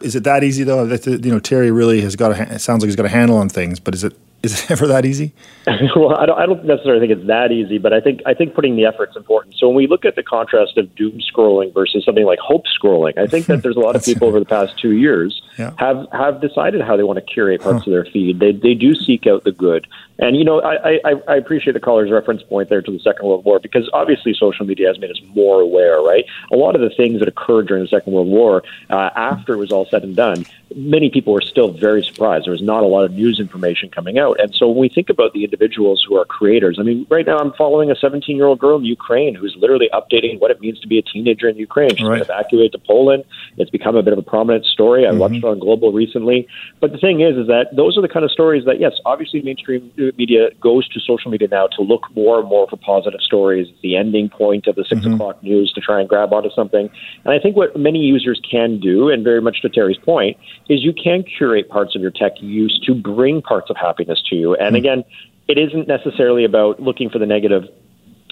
is 0.00 0.16
it 0.16 0.24
that 0.24 0.42
easy 0.42 0.64
though? 0.64 0.86
That 0.86 1.06
you 1.06 1.30
know, 1.30 1.38
Terry 1.38 1.70
really 1.70 2.00
has 2.00 2.16
got 2.16 2.32
a. 2.32 2.58
Sounds 2.58 2.82
like 2.82 2.88
he's 2.88 2.96
got 2.96 3.06
a 3.06 3.08
handle 3.08 3.36
on 3.36 3.48
things, 3.48 3.78
but 3.78 3.94
is 3.94 4.02
it 4.02 4.12
is 4.42 4.62
it 4.62 4.70
ever 4.70 4.86
that 4.86 5.04
easy? 5.04 5.32
well, 5.96 6.14
I 6.14 6.26
don't, 6.26 6.38
I 6.38 6.46
don't 6.46 6.64
necessarily 6.64 7.06
think 7.06 7.18
it's 7.18 7.26
that 7.26 7.52
easy, 7.52 7.78
but 7.78 7.92
I 7.92 8.00
think 8.00 8.22
I 8.26 8.34
think 8.34 8.54
putting 8.54 8.76
the 8.76 8.86
effort's 8.86 9.16
important. 9.16 9.56
So 9.56 9.68
when 9.68 9.76
we 9.76 9.86
look 9.86 10.04
at 10.04 10.16
the 10.16 10.22
contrast 10.22 10.78
of 10.78 10.94
doom 10.94 11.20
scrolling 11.20 11.74
versus 11.74 12.04
something 12.04 12.24
like 12.24 12.38
hope 12.38 12.64
scrolling, 12.66 13.18
I 13.18 13.26
think 13.26 13.46
that 13.46 13.62
there's 13.62 13.76
a 13.76 13.80
lot 13.80 13.96
of 13.96 14.04
people 14.04 14.28
over 14.28 14.38
the 14.38 14.46
past 14.46 14.78
two 14.78 14.92
years 14.92 15.42
yeah. 15.58 15.72
have 15.78 16.06
have 16.12 16.40
decided 16.40 16.80
how 16.80 16.96
they 16.96 17.02
want 17.02 17.18
to 17.18 17.24
curate 17.24 17.60
parts 17.60 17.84
huh. 17.84 17.90
of 17.90 17.92
their 17.92 18.10
feed. 18.10 18.38
They 18.38 18.52
they 18.52 18.74
do 18.74 18.94
seek 18.94 19.26
out 19.26 19.44
the 19.44 19.52
good. 19.52 19.86
And 20.20 20.36
you 20.36 20.44
know, 20.44 20.60
I, 20.60 20.98
I, 21.04 21.14
I 21.28 21.36
appreciate 21.36 21.74
the 21.74 21.80
caller's 21.80 22.10
reference 22.10 22.42
point 22.42 22.68
there 22.68 22.82
to 22.82 22.90
the 22.90 22.98
Second 22.98 23.26
World 23.26 23.44
War 23.44 23.60
because 23.60 23.88
obviously 23.92 24.34
social 24.34 24.66
media 24.66 24.88
has 24.88 24.98
made 24.98 25.10
us 25.10 25.20
more 25.34 25.60
aware, 25.60 26.00
right? 26.00 26.24
A 26.52 26.56
lot 26.56 26.74
of 26.74 26.80
the 26.80 26.90
things 26.90 27.20
that 27.20 27.28
occurred 27.28 27.68
during 27.68 27.84
the 27.84 27.88
Second 27.88 28.12
World 28.12 28.26
War, 28.26 28.64
uh, 28.90 29.10
after 29.14 29.54
it 29.54 29.58
was 29.58 29.70
all 29.70 29.86
said 29.86 30.02
and 30.02 30.16
done, 30.16 30.44
many 30.74 31.08
people 31.08 31.32
were 31.32 31.40
still 31.40 31.68
very 31.68 32.02
surprised. 32.02 32.46
There 32.46 32.52
was 32.52 32.62
not 32.62 32.82
a 32.82 32.86
lot 32.86 33.04
of 33.04 33.12
news 33.12 33.38
information 33.38 33.90
coming 33.90 34.18
out. 34.18 34.27
And 34.34 34.54
so 34.54 34.68
when 34.68 34.78
we 34.78 34.88
think 34.88 35.08
about 35.08 35.32
the 35.32 35.44
individuals 35.44 36.04
who 36.06 36.16
are 36.16 36.24
creators, 36.24 36.78
I 36.80 36.82
mean, 36.82 37.06
right 37.10 37.26
now 37.26 37.38
I'm 37.38 37.52
following 37.52 37.90
a 37.90 37.96
17 37.96 38.36
year 38.36 38.46
old 38.46 38.58
girl 38.58 38.78
in 38.78 38.84
Ukraine 38.84 39.34
who's 39.34 39.56
literally 39.58 39.88
updating 39.92 40.40
what 40.40 40.50
it 40.50 40.60
means 40.60 40.80
to 40.80 40.88
be 40.88 40.98
a 40.98 41.02
teenager 41.02 41.48
in 41.48 41.56
Ukraine. 41.56 41.94
She's 41.96 42.06
right. 42.06 42.14
been 42.14 42.22
evacuated 42.22 42.72
to 42.72 42.78
Poland. 42.78 43.24
It's 43.56 43.70
become 43.70 43.96
a 43.96 44.02
bit 44.02 44.12
of 44.12 44.18
a 44.18 44.22
prominent 44.22 44.64
story. 44.64 45.06
I 45.06 45.10
mm-hmm. 45.10 45.18
watched 45.18 45.36
it 45.36 45.44
on 45.44 45.58
Global 45.58 45.92
recently. 45.92 46.46
But 46.80 46.92
the 46.92 46.98
thing 46.98 47.20
is, 47.20 47.36
is 47.36 47.46
that 47.48 47.68
those 47.74 47.96
are 47.96 48.02
the 48.02 48.08
kind 48.08 48.24
of 48.24 48.30
stories 48.30 48.64
that, 48.66 48.80
yes, 48.80 48.92
obviously 49.04 49.42
mainstream 49.42 49.90
media 50.16 50.50
goes 50.60 50.88
to 50.88 51.00
social 51.00 51.30
media 51.30 51.48
now 51.50 51.66
to 51.68 51.82
look 51.82 52.06
more 52.14 52.40
and 52.40 52.48
more 52.48 52.66
for 52.68 52.76
positive 52.76 53.20
stories. 53.20 53.66
The 53.82 53.96
ending 53.96 54.28
point 54.28 54.66
of 54.66 54.76
the 54.76 54.84
6 54.84 55.00
mm-hmm. 55.00 55.14
o'clock 55.14 55.42
news 55.42 55.72
to 55.74 55.80
try 55.80 56.00
and 56.00 56.08
grab 56.08 56.32
onto 56.32 56.50
something. 56.50 56.90
And 57.24 57.34
I 57.34 57.38
think 57.38 57.56
what 57.56 57.76
many 57.76 57.98
users 58.00 58.40
can 58.48 58.80
do, 58.80 59.08
and 59.08 59.24
very 59.24 59.40
much 59.40 59.62
to 59.62 59.68
Terry's 59.68 59.98
point, 59.98 60.36
is 60.68 60.82
you 60.82 60.92
can 60.92 61.22
curate 61.22 61.68
parts 61.68 61.94
of 61.94 62.02
your 62.02 62.10
tech 62.10 62.32
use 62.40 62.80
to 62.86 62.94
bring 62.94 63.42
parts 63.42 63.70
of 63.70 63.76
happiness 63.76 64.17
to 64.26 64.36
you. 64.36 64.54
And 64.54 64.68
mm-hmm. 64.68 64.76
again, 64.76 65.04
it 65.48 65.58
isn't 65.58 65.88
necessarily 65.88 66.44
about 66.44 66.80
looking 66.80 67.10
for 67.10 67.18
the 67.18 67.26
negative 67.26 67.64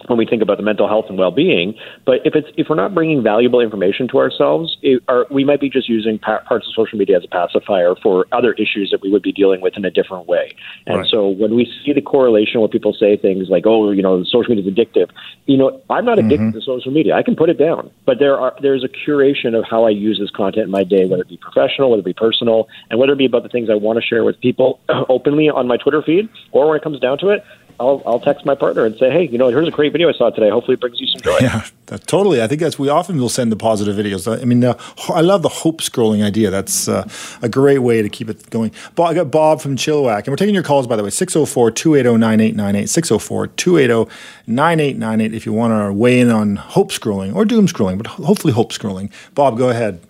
when 0.09 0.19
we 0.19 0.27
think 0.27 0.43
about 0.43 0.57
the 0.57 0.63
mental 0.63 0.89
health 0.89 1.07
and 1.09 1.19
well-being. 1.19 1.75
But 2.05 2.21
if 2.25 2.35
it's 2.35 2.49
if 2.57 2.69
we're 2.69 2.77
not 2.77 2.95
bringing 2.95 3.23
valuable 3.23 3.61
information 3.61 4.09
to 4.09 4.19
ourselves, 4.19 4.77
it, 4.83 5.03
our, 5.09 5.27
we 5.31 5.45
might 5.45 5.61
be 5.61 5.71
just 5.71 5.89
using 5.89 6.19
pa- 6.19 6.41
parts 6.47 6.67
of 6.67 6.75
social 6.75 6.99
media 6.99 7.17
as 7.17 7.25
a 7.25 7.29
pacifier 7.29 7.95
for 8.03 8.27
other 8.33 8.53
issues 8.55 8.91
that 8.91 9.03
we 9.03 9.11
would 9.11 9.23
be 9.23 9.33
dealing 9.33 9.61
with 9.61 9.77
in 9.77 9.85
a 9.85 9.91
different 9.91 10.27
way. 10.27 10.55
And 10.87 10.99
right. 10.99 11.11
so 11.11 11.29
when 11.29 11.55
we 11.55 11.71
see 11.85 11.93
the 11.93 12.01
correlation 12.01 12.61
where 12.61 12.69
people 12.69 12.93
say 12.93 13.17
things 13.17 13.49
like, 13.49 13.65
"Oh, 13.67 13.91
you 13.91 14.03
know, 14.03 14.23
social 14.25 14.55
media 14.55 14.71
is 14.71 14.75
addictive," 14.75 15.11
you 15.47 15.57
know, 15.57 15.81
I'm 15.91 16.05
not 16.05 16.19
addicted 16.19 16.41
mm-hmm. 16.41 16.59
to 16.59 16.65
social 16.65 16.93
media. 16.93 17.15
I 17.15 17.23
can 17.23 17.37
put 17.37 17.51
it 17.51 17.59
down, 17.59 17.91
but 18.05 18.19
there 18.19 18.39
are 18.39 18.55
there's 18.61 18.85
a 18.85 18.89
curation 18.89 19.59
of 19.59 19.65
how 19.69 19.85
I 19.85 19.91
use 19.91 20.19
this 20.19 20.31
content 20.31 20.65
in 20.65 20.71
my 20.71 20.85
day, 20.85 21.07
whether 21.07 21.23
it 21.23 21.29
be 21.29 21.37
professional, 21.39 21.91
whether 21.91 22.01
it 22.01 22.05
be 22.05 22.13
personal, 22.13 22.69
and 22.91 22.99
whether 22.99 23.13
it 23.13 23.19
be 23.19 23.27
about 23.27 23.43
the 23.43 23.49
things 23.49 23.69
I 23.71 23.75
want 23.75 24.01
to 24.01 24.07
share 24.07 24.25
with 24.25 24.41
people 24.41 24.81
openly 25.09 25.49
on 25.49 25.67
my 25.67 25.77
Twitter 25.77 26.03
feed, 26.03 26.29
or 26.53 26.69
when 26.69 26.77
it 26.77 26.83
comes 26.83 27.01
down 27.01 27.19
to 27.19 27.31
it, 27.31 27.45
I'll, 27.79 28.03
I'll 28.07 28.21
text 28.21 28.47
my 28.47 28.55
partner 28.55 28.85
and 28.85 28.97
say, 28.97 29.11
hey, 29.11 29.29
you 29.29 29.37
know, 29.37 29.49
here's 29.49 29.69
a 29.69 29.71
great 29.71 29.93
video 29.93 30.09
I 30.09 30.13
saw 30.13 30.31
today. 30.31 30.49
Hopefully, 30.49 30.75
it 30.75 30.81
brings 30.81 31.01
you 31.01 31.07
some 31.07 31.21
joy. 31.21 31.39
Yeah, 31.41 31.65
that, 31.87 32.07
totally. 32.07 32.43
I 32.43 32.47
think 32.47 32.61
that's 32.61 32.79
we 32.79 32.89
often 32.89 33.19
will 33.19 33.29
send 33.29 33.53
the 33.53 33.57
positive 33.57 33.97
videos. 33.97 34.41
I 34.41 34.45
mean, 34.45 34.65
uh, 34.65 34.79
I 35.09 35.21
love 35.21 35.43
the 35.43 35.49
hope 35.49 35.83
scrolling 35.83 36.25
idea. 36.25 36.51
That's 36.51 36.89
uh, 36.89 37.09
a 37.43 37.49
great 37.49 37.81
way 37.81 38.03
to 38.03 38.09
keep 38.09 38.31
it 38.31 38.49
going. 38.51 38.73
Bob, 38.95 39.11
I 39.11 39.15
got 39.15 39.31
Bob 39.31 39.61
from 39.61 39.77
Chilliwack, 39.77 40.21
and 40.21 40.29
we're 40.29 40.37
taking 40.37 40.55
your 40.55 40.65
calls 40.65 40.87
by 40.87 40.97
the 40.97 41.05
way 41.05 41.11
604 41.11 41.71
280 41.71 42.19
9898 42.19 42.89
604 42.89 43.47
280 43.49 44.11
9898 44.47 45.37
if 45.37 45.47
you 45.47 45.53
want 45.53 45.73
to 45.73 45.93
weigh 45.93 46.21
in 46.21 46.31
on 46.31 46.57
hope 46.57 46.91
scrolling 46.91 47.35
or 47.35 47.45
doom 47.45 47.67
scrolling, 47.67 47.99
but 47.99 48.07
hopefully 48.07 48.53
hope 48.53 48.73
scrolling. 48.73 49.11
Bob, 49.35 49.59
go 49.59 49.69
ahead. 49.69 50.01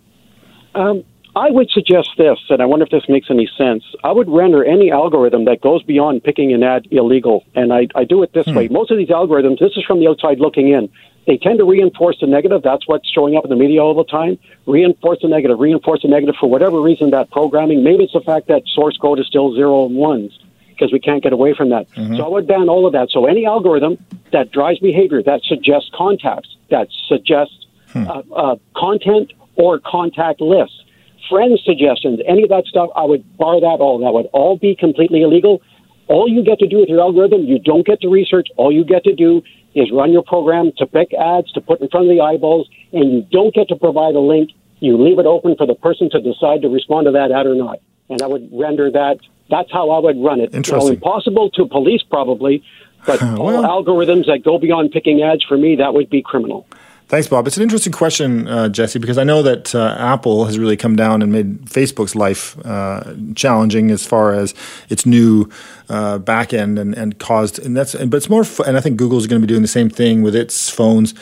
Um, 0.75 1.05
I 1.37 1.51
would 1.51 1.69
suggest 1.71 2.13
this, 2.17 2.39
and 2.49 2.63
I 2.63 2.65
wonder 2.65 2.85
if 2.85 2.91
this 2.91 3.07
makes 3.11 3.31
any 3.31 3.47
sense. 3.59 3.85
I 4.03 4.11
would 4.11 4.29
render 4.29 4.65
any 4.65 4.91
algorithm 4.91 5.45
that 5.45 5.61
goes 5.61 5.83
beyond 5.83 6.25
picking 6.25 6.55
an 6.55 6.63
ad 6.63 6.89
illegal, 6.91 7.45
and 7.55 7.75
I, 7.75 7.89
I 7.95 8.05
do 8.05 8.23
it 8.23 8.33
this 8.33 8.47
hmm. 8.47 8.57
way. 8.57 8.69
Most 8.69 8.91
of 8.91 8.97
these 8.97 9.11
algorithms, 9.11 9.59
this 9.59 9.77
is 9.77 9.85
from 9.85 10.01
the 10.01 10.09
outside 10.09 10.41
looking 10.41 10.69
in, 10.69 10.91
they 11.27 11.37
tend 11.37 11.59
to 11.59 11.65
reinforce 11.65 12.19
the 12.21 12.27
negative. 12.27 12.63
That's 12.63 12.89
what's 12.89 13.11
showing 13.11 13.37
up 13.37 13.45
in 13.45 13.51
the 13.51 13.57
media 13.57 13.83
all 13.83 13.95
the 13.95 14.05
time. 14.05 14.39
Reinforce 14.65 15.19
the 15.21 15.29
negative, 15.29 15.59
reinforce 15.59 16.03
the 16.03 16.09
negative 16.09 16.37
for 16.41 16.49
whatever 16.49 16.81
reason 16.81 17.11
that 17.11 17.31
programming. 17.31 17.83
Maybe 17.85 18.05
it's 18.05 18.13
the 18.13 18.21
fact 18.21 18.47
that 18.47 18.63
source 18.67 18.97
code 18.97 19.19
is 19.19 19.27
still 19.27 19.55
zero 19.55 19.87
and 19.87 19.97
ones 19.97 20.39
because 20.69 20.93
we 20.93 21.01
can't 21.01 21.23
get 21.23 21.33
away 21.33 21.53
from 21.53 21.71
that. 21.71 21.91
Mm-hmm. 21.91 22.17
So 22.17 22.25
I 22.25 22.29
would 22.29 22.47
ban 22.47 22.69
all 22.69 22.87
of 22.87 22.93
that. 22.93 23.11
So 23.11 23.27
any 23.27 23.45
algorithm 23.45 23.99
that 24.33 24.53
drives 24.53 24.79
behavior, 24.79 25.23
that 25.23 25.43
suggests 25.43 25.91
contacts, 25.93 26.57
that 26.71 26.89
suggests 27.09 27.67
hmm. 27.89 28.07
uh, 28.09 28.23
uh, 28.35 28.57
content 28.77 29.33
or 29.57 29.81
contact 29.81 30.41
lists, 30.41 30.85
friends' 31.29 31.63
suggestions, 31.65 32.21
any 32.27 32.43
of 32.43 32.49
that 32.51 32.65
stuff, 32.67 32.91
I 32.97 33.05
would 33.05 33.37
bar 33.37 33.61
that 33.61 33.79
all. 33.81 33.99
That 34.01 34.13
would 34.13 34.27
all 34.33 34.57
be 34.57 34.75
completely 34.75 35.23
illegal. 35.23 35.63
All 36.09 36.29
you 36.29 36.45
get 36.45 36.59
to 36.61 36.69
do 36.69 36.79
with 36.79 36.89
your 36.89 37.01
algorithm, 37.01 37.43
you 37.45 37.59
don't 37.59 37.85
get 37.85 38.01
to 38.03 38.09
research. 38.09 38.49
All 38.57 38.73
you 38.73 38.85
get 38.85 39.05
to 39.05 39.15
do 39.15 39.43
is 39.75 39.91
run 39.93 40.13
your 40.13 40.23
program 40.23 40.73
to 40.79 40.87
pick 40.87 41.13
ads 41.15 41.53
to 41.53 41.61
put 41.61 41.81
in 41.81 41.89
front 41.89 42.07
of 42.07 42.17
the 42.17 42.23
eyeballs, 42.23 42.69
and 42.93 43.13
you 43.13 43.27
don't 43.31 43.55
get 43.55 43.69
to 43.69 43.77
provide 43.77 44.15
a 44.15 44.21
link. 44.21 44.51
You 44.79 45.03
leave 45.03 45.19
it 45.19 45.27
open 45.27 45.57
for 45.57 45.67
the 45.67 45.75
person 45.75 46.09
to 46.11 46.21
decide 46.21 46.63
to 46.63 46.69
respond 46.69 47.07
to 47.07 47.13
that 47.13 47.33
ad 47.33 47.47
or 47.47 47.55
not. 47.55 47.81
And 48.09 48.23
I 48.23 48.27
would 48.27 48.49
render 48.53 48.91
that. 48.91 49.19
That's 49.51 49.71
how 49.73 49.91
I 49.91 49.99
would 49.99 50.17
run 50.23 50.41
it. 50.41 50.55
Interesting. 50.55 50.95
Impossible 50.95 51.51
to 51.51 51.67
police 51.67 52.03
probably, 52.03 52.63
but 53.07 53.21
well, 53.39 53.65
all 53.65 53.85
algorithms 53.85 54.27
that 54.27 54.43
go 54.45 54.59
beyond 54.59 54.93
picking 54.93 55.23
ads 55.23 55.45
for 55.45 55.57
me, 55.57 55.77
that 55.77 55.95
would 55.95 56.11
be 56.11 56.23
criminal. 56.23 56.67
Thanks, 57.09 57.29
Bob. 57.29 57.47
It's 57.47 57.57
an 57.57 57.63
interesting 57.63 57.93
question, 57.93 58.49
uh, 58.49 58.69
Jesse, 58.69 58.99
because 58.99 59.17
I 59.17 59.23
know 59.23 59.41
that 59.45 59.77
uh, 59.77 59.95
Apple 59.97 60.45
has 60.47 60.59
really 60.59 60.77
come 60.77 60.97
down 60.97 61.23
and 61.23 61.31
made 61.31 61.67
Facebook's 61.67 62.17
life 62.17 62.59
uh, 62.67 63.15
challenging 63.37 63.93
as 63.93 64.05
far 64.05 64.35
as 64.35 64.55
its 64.89 65.07
new 65.07 65.49
uh, 65.89 66.19
back 66.19 66.53
end 66.53 66.81
and, 66.81 66.95
and 66.97 67.17
caused, 67.21 67.61
and 67.61 67.77
that's, 67.77 67.95
but 67.95 68.15
it's 68.15 68.29
more, 68.29 68.45
and 68.67 68.77
I 68.77 68.81
think 68.81 68.97
Google's 68.97 69.29
going 69.29 69.41
to 69.41 69.47
be 69.47 69.49
doing 69.49 69.63
the 69.63 69.69
same 69.69 69.89
thing 69.89 70.23
with 70.23 70.35
its 70.35 70.69
phones. 70.69 71.15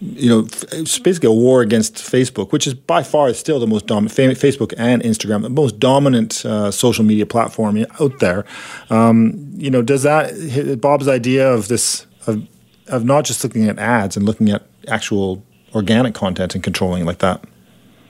You 0.00 0.28
know, 0.28 0.38
it's 0.72 0.98
basically 0.98 1.28
a 1.28 1.32
war 1.32 1.60
against 1.60 1.94
Facebook, 1.94 2.50
which 2.50 2.66
is 2.66 2.74
by 2.74 3.04
far 3.04 3.32
still 3.32 3.60
the 3.60 3.66
most 3.68 3.86
dominant, 3.86 4.16
Facebook 4.16 4.74
and 4.76 5.02
Instagram, 5.02 5.42
the 5.42 5.50
most 5.50 5.78
dominant 5.78 6.44
uh, 6.44 6.72
social 6.72 7.04
media 7.04 7.26
platform 7.26 7.86
out 8.00 8.18
there. 8.18 8.44
Um, 8.90 9.52
you 9.56 9.70
know, 9.70 9.82
does 9.82 10.02
that, 10.02 10.80
Bob's 10.80 11.06
idea 11.06 11.48
of 11.48 11.68
this, 11.68 12.06
of, 12.26 12.44
of 12.88 13.04
not 13.04 13.24
just 13.24 13.44
looking 13.44 13.68
at 13.68 13.78
ads 13.78 14.16
and 14.16 14.26
looking 14.26 14.50
at 14.50 14.67
actual 14.88 15.42
organic 15.74 16.14
content 16.14 16.54
and 16.54 16.64
controlling 16.64 17.04
like 17.04 17.18
that? 17.18 17.44